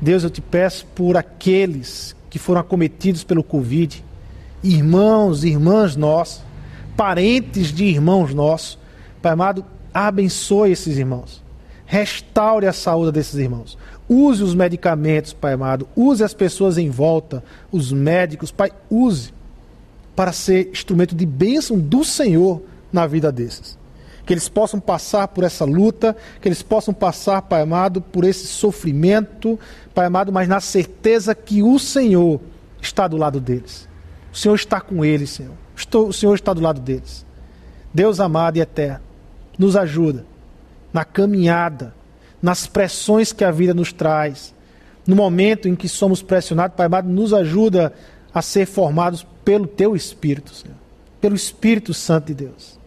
Deus, 0.00 0.24
eu 0.24 0.30
te 0.30 0.40
peço 0.40 0.84
por 0.96 1.16
aqueles 1.16 2.16
que 2.28 2.40
foram 2.40 2.60
acometidos 2.60 3.22
pelo 3.22 3.44
Covid, 3.44 4.04
irmãos, 4.62 5.44
irmãs 5.44 5.96
nossos, 5.96 6.42
parentes 6.96 7.72
de 7.72 7.84
irmãos 7.84 8.32
nossos. 8.34 8.78
Pai 9.20 9.32
amado, 9.32 9.64
abençoe 9.92 10.72
esses 10.72 10.98
irmãos. 10.98 11.42
Restaure 11.86 12.66
a 12.66 12.72
saúde 12.72 13.12
desses 13.12 13.34
irmãos. 13.34 13.76
Use 14.08 14.42
os 14.42 14.54
medicamentos, 14.54 15.32
Pai 15.32 15.54
amado. 15.54 15.88
Use 15.96 16.22
as 16.22 16.34
pessoas 16.34 16.78
em 16.78 16.90
volta, 16.90 17.42
os 17.70 17.92
médicos, 17.92 18.50
Pai, 18.50 18.70
use. 18.90 19.32
para 20.14 20.32
ser 20.32 20.68
instrumento 20.70 21.14
de 21.14 21.24
bênção 21.24 21.78
do 21.78 22.04
Senhor 22.04 22.62
na 22.92 23.06
vida 23.06 23.32
desses. 23.32 23.78
Que 24.26 24.34
eles 24.34 24.48
possam 24.48 24.78
passar 24.78 25.28
por 25.28 25.42
essa 25.42 25.64
luta, 25.64 26.14
que 26.40 26.46
eles 26.46 26.62
possam 26.62 26.92
passar, 26.92 27.42
Pai 27.42 27.62
amado, 27.62 28.00
por 28.00 28.24
esse 28.24 28.46
sofrimento, 28.46 29.58
Pai 29.94 30.06
amado, 30.06 30.30
mas 30.30 30.46
na 30.46 30.60
certeza 30.60 31.34
que 31.34 31.62
o 31.62 31.78
Senhor 31.78 32.40
está 32.80 33.08
do 33.08 33.16
lado 33.16 33.40
deles. 33.40 33.88
O 34.32 34.36
Senhor 34.36 34.54
está 34.54 34.80
com 34.80 35.04
eles, 35.04 35.30
Senhor. 35.30 35.52
O 35.94 36.12
Senhor 36.12 36.34
está 36.34 36.52
do 36.52 36.60
lado 36.60 36.80
deles. 36.80 37.26
Deus 37.92 38.20
amado 38.20 38.56
e 38.56 38.60
eterno, 38.60 39.00
nos 39.58 39.76
ajuda 39.76 40.24
na 40.92 41.04
caminhada, 41.04 41.94
nas 42.40 42.66
pressões 42.66 43.32
que 43.32 43.44
a 43.44 43.50
vida 43.50 43.74
nos 43.74 43.92
traz, 43.92 44.54
no 45.06 45.16
momento 45.16 45.68
em 45.68 45.74
que 45.74 45.88
somos 45.88 46.22
pressionados, 46.22 46.76
Pai 46.76 46.86
amado, 46.86 47.08
nos 47.08 47.32
ajuda 47.32 47.92
a 48.32 48.40
ser 48.40 48.66
formados 48.66 49.26
pelo 49.44 49.66
Teu 49.66 49.96
Espírito, 49.96 50.54
Senhor, 50.54 50.76
pelo 51.20 51.34
Espírito 51.34 51.92
Santo 51.92 52.26
de 52.26 52.34
Deus. 52.34 52.78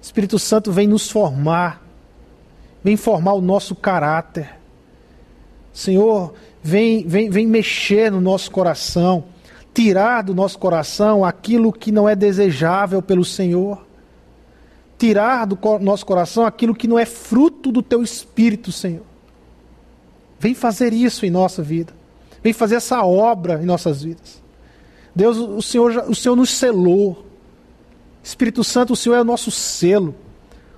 O 0.00 0.02
Espírito 0.02 0.38
Santo 0.38 0.72
vem 0.72 0.86
nos 0.86 1.10
formar, 1.10 1.82
vem 2.82 2.96
formar 2.96 3.34
o 3.34 3.40
nosso 3.40 3.74
caráter. 3.74 4.58
Senhor, 5.72 6.34
vem, 6.62 7.06
vem, 7.06 7.28
vem 7.28 7.46
mexer 7.46 8.10
no 8.10 8.20
nosso 8.20 8.50
coração, 8.50 9.24
tirar 9.78 10.22
do 10.22 10.34
nosso 10.34 10.58
coração 10.58 11.24
aquilo 11.24 11.72
que 11.72 11.92
não 11.92 12.08
é 12.08 12.16
desejável 12.16 13.00
pelo 13.00 13.24
Senhor 13.24 13.86
tirar 14.98 15.46
do 15.46 15.56
nosso 15.78 16.04
coração 16.04 16.44
aquilo 16.44 16.74
que 16.74 16.88
não 16.88 16.98
é 16.98 17.06
fruto 17.06 17.70
do 17.70 17.80
teu 17.80 18.02
espírito, 18.02 18.72
Senhor. 18.72 19.04
Vem 20.40 20.52
fazer 20.52 20.92
isso 20.92 21.24
em 21.24 21.30
nossa 21.30 21.62
vida. 21.62 21.92
Vem 22.42 22.52
fazer 22.52 22.74
essa 22.74 23.04
obra 23.04 23.62
em 23.62 23.66
nossas 23.66 24.02
vidas. 24.02 24.42
Deus, 25.14 25.36
o 25.36 25.62
Senhor, 25.62 26.06
o 26.08 26.14
Senhor 26.16 26.34
nos 26.34 26.50
selou. 26.50 27.24
Espírito 28.20 28.64
Santo, 28.64 28.94
o 28.94 28.96
Senhor 28.96 29.14
é 29.14 29.20
o 29.20 29.24
nosso 29.24 29.52
selo. 29.52 30.12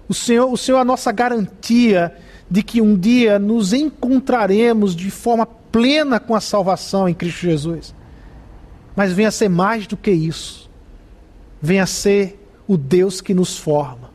O 0.07 0.13
Senhor, 0.13 0.53
o 0.53 0.59
Senhor 0.59 0.77
é 0.77 0.83
a 0.83 0.85
nossa 0.85 1.11
garantia 1.11 2.15
de 2.51 2.63
que 2.63 2.83
um 2.83 2.95
dia 2.95 3.39
nos 3.39 3.73
encontraremos 3.73 4.95
de 4.95 5.11
forma 5.11 5.47
plena 5.47 6.21
com 6.21 6.35
a 6.35 6.41
salvação 6.41 7.09
em 7.09 7.15
Cristo 7.15 7.41
Jesus. 7.41 7.99
Mas 9.01 9.13
venha 9.13 9.31
ser 9.31 9.49
mais 9.49 9.87
do 9.87 9.97
que 9.97 10.11
isso. 10.11 10.69
Venha 11.61 11.87
ser 11.87 12.39
o 12.69 12.77
Deus 12.77 13.21
que 13.21 13.33
nos 13.33 13.57
forma 13.57 14.11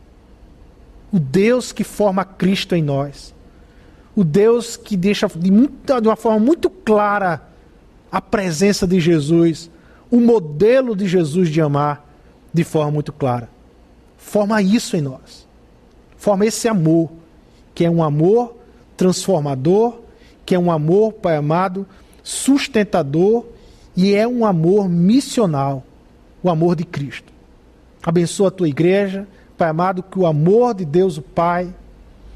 o 1.16 1.20
Deus 1.20 1.72
que 1.72 1.86
forma 1.86 2.26
Cristo 2.26 2.76
em 2.76 2.84
nós, 2.84 3.34
o 4.14 4.22
Deus 4.22 4.76
que 4.76 4.98
deixa 4.98 5.30
de, 5.34 5.50
muita, 5.50 6.02
de 6.02 6.10
uma 6.10 6.16
forma 6.18 6.40
muito 6.40 6.70
clara 6.70 7.42
a 8.12 8.22
presença 8.22 8.86
de 8.86 9.00
Jesus, 9.00 9.72
o 10.12 10.20
modelo 10.20 10.94
de 10.94 11.08
Jesus 11.08 11.48
de 11.48 11.62
amar 11.62 12.06
de 12.54 12.66
forma 12.66 12.92
muito 12.92 13.14
clara. 13.14 13.50
Forma 14.18 14.62
isso 14.62 14.98
em 14.98 15.02
nós. 15.02 15.48
Forma 16.18 16.46
esse 16.46 16.68
amor, 16.68 17.10
que 17.74 17.86
é 17.86 17.90
um 17.90 18.04
amor 18.04 18.54
transformador, 18.98 20.02
que 20.46 20.54
é 20.54 20.60
um 20.60 20.70
amor, 20.70 21.14
Pai 21.14 21.38
amado, 21.38 21.88
sustentador 22.24 23.46
e 23.96 24.14
é 24.14 24.28
um 24.28 24.46
amor 24.46 24.90
missional, 24.90 25.84
o 26.44 26.50
amor 26.50 26.76
de 26.76 26.84
Cristo. 26.84 27.32
Abençoa 28.04 28.50
a 28.50 28.52
tua 28.52 28.68
igreja, 28.68 29.28
Pai 29.58 29.70
amado, 29.70 30.04
que 30.04 30.20
o 30.20 30.26
amor 30.26 30.74
de 30.74 30.84
Deus, 30.84 31.18
o 31.18 31.22
Pai, 31.22 31.74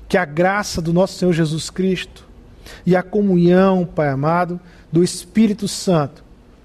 que 0.08 0.18
a 0.18 0.24
graça 0.24 0.82
do 0.82 0.94
nosso 0.94 1.18
Senhor 1.18 1.34
Jesus 1.34 1.70
Cristo 1.70 2.26
e 2.86 2.96
a 2.96 3.04
comunhão, 3.04 3.86
Pai 3.86 4.10
amado, 4.10 4.60
do 4.92 5.04
Espírito 5.04 5.68
Santo 5.68 6.24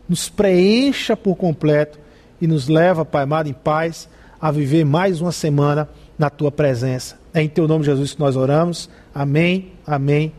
nos 0.08 0.28
preencha 0.28 1.16
por 1.16 1.34
completo 1.34 1.98
e 2.40 2.46
nos 2.46 2.68
leva, 2.68 3.04
Pai 3.04 3.24
amado, 3.24 3.48
em 3.48 3.52
paz 3.52 4.08
a 4.40 4.50
viver 4.50 4.84
mais 4.84 5.20
uma 5.20 5.32
semana 5.32 5.88
na 6.18 6.30
tua 6.30 6.52
presença. 6.52 7.18
É 7.32 7.42
em 7.42 7.48
teu 7.48 7.66
nome, 7.66 7.84
Jesus, 7.84 8.12
que 8.12 8.20
nós 8.20 8.36
oramos. 8.36 8.88
Amém, 9.14 9.72
amém 9.86 10.32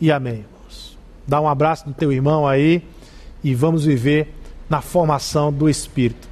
e 0.00 0.10
amém. 0.10 0.44
Dá 1.26 1.40
um 1.40 1.48
abraço 1.48 1.88
no 1.88 1.94
teu 1.94 2.12
irmão 2.12 2.46
aí 2.46 2.82
e 3.42 3.54
vamos 3.54 3.84
viver 3.84 4.28
na 4.68 4.80
formação 4.80 5.52
do 5.52 5.68
Espírito. 5.68 6.31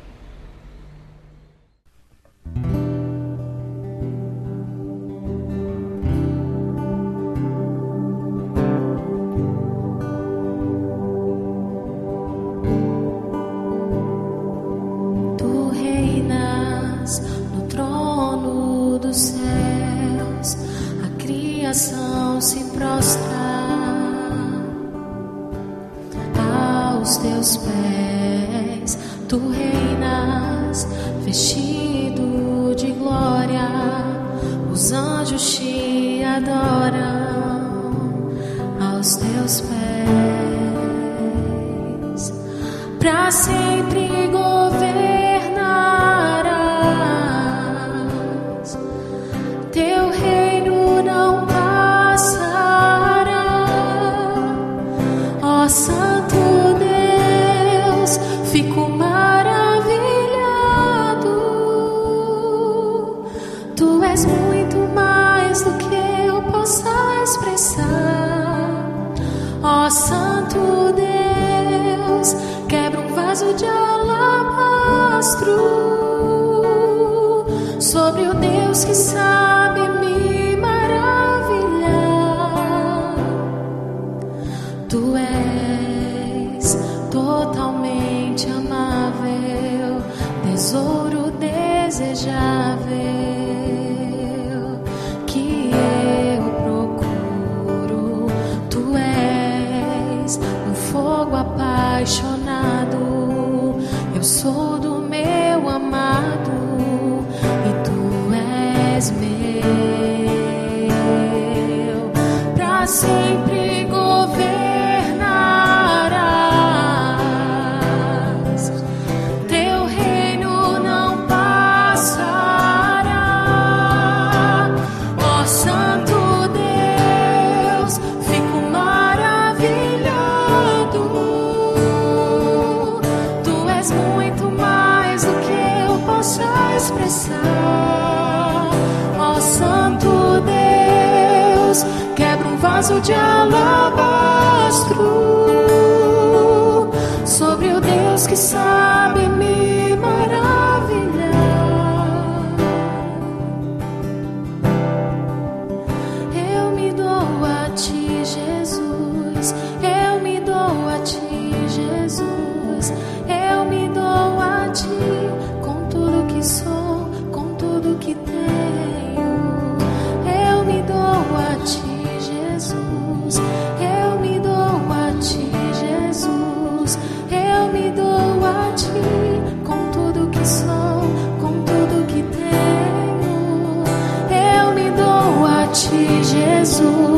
Jesus. 186.80 187.09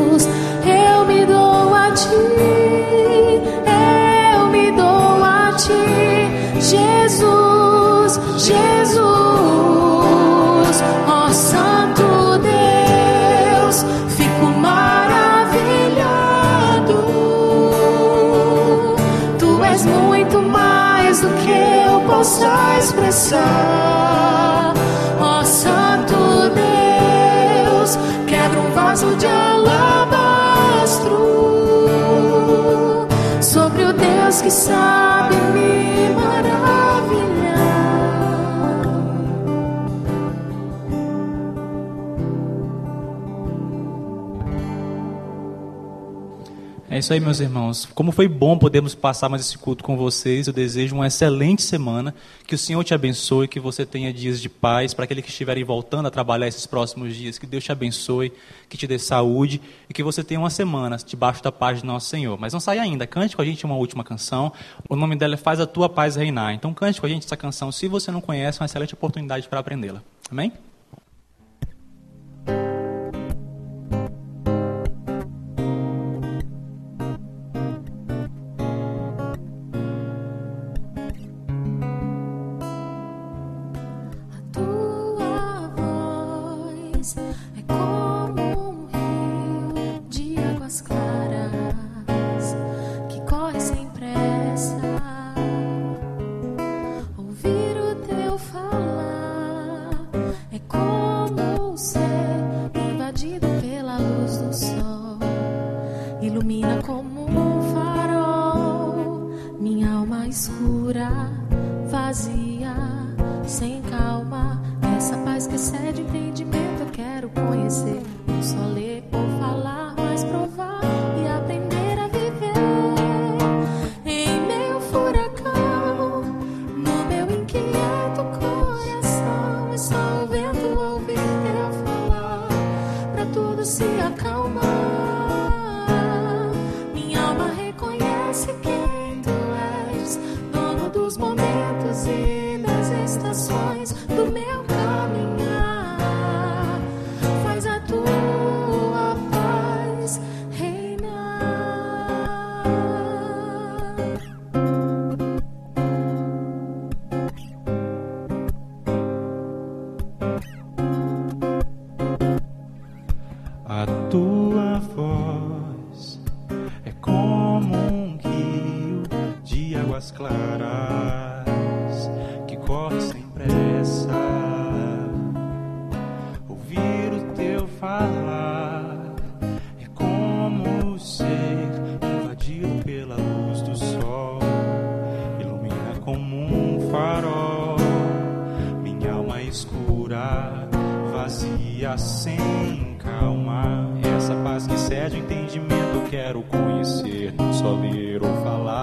Deus 34.72 35.01
isso 47.02 47.12
aí, 47.12 47.18
meus 47.18 47.40
irmãos. 47.40 47.84
Como 47.84 48.12
foi 48.12 48.28
bom 48.28 48.56
podermos 48.56 48.94
passar 48.94 49.28
mais 49.28 49.42
esse 49.42 49.58
culto 49.58 49.82
com 49.82 49.96
vocês. 49.96 50.46
Eu 50.46 50.52
desejo 50.52 50.94
uma 50.94 51.08
excelente 51.08 51.60
semana. 51.60 52.14
Que 52.46 52.54
o 52.54 52.58
Senhor 52.58 52.82
te 52.84 52.94
abençoe, 52.94 53.48
que 53.48 53.58
você 53.58 53.84
tenha 53.84 54.12
dias 54.12 54.40
de 54.40 54.48
paz. 54.48 54.94
Para 54.94 55.04
aqueles 55.04 55.24
que 55.24 55.30
estiverem 55.30 55.64
voltando 55.64 56.06
a 56.06 56.12
trabalhar 56.12 56.46
esses 56.46 56.64
próximos 56.64 57.16
dias, 57.16 57.40
que 57.40 57.46
Deus 57.46 57.64
te 57.64 57.72
abençoe, 57.72 58.32
que 58.68 58.78
te 58.78 58.86
dê 58.86 59.00
saúde 59.00 59.60
e 59.90 59.92
que 59.92 60.00
você 60.00 60.22
tenha 60.22 60.38
uma 60.38 60.48
semana 60.48 60.96
debaixo 60.96 61.42
da 61.42 61.50
paz 61.50 61.80
de 61.80 61.86
nosso 61.86 62.08
Senhor. 62.08 62.38
Mas 62.38 62.52
não 62.52 62.60
saia 62.60 62.82
ainda. 62.82 63.04
Cante 63.04 63.34
com 63.34 63.42
a 63.42 63.44
gente 63.44 63.66
uma 63.66 63.74
última 63.74 64.04
canção. 64.04 64.52
O 64.88 64.94
nome 64.94 65.16
dela 65.16 65.34
é 65.34 65.36
Faz 65.36 65.58
a 65.58 65.66
Tua 65.66 65.88
Paz 65.88 66.14
Reinar. 66.14 66.54
Então 66.54 66.72
cante 66.72 67.00
com 67.00 67.06
a 67.06 67.10
gente 67.10 67.26
essa 67.26 67.36
canção. 67.36 67.72
Se 67.72 67.88
você 67.88 68.12
não 68.12 68.20
conhece, 68.20 68.58
é 68.58 68.62
uma 68.62 68.66
excelente 68.66 68.94
oportunidade 68.94 69.48
para 69.48 69.58
aprendê-la. 69.58 70.00
Amém? 70.30 70.52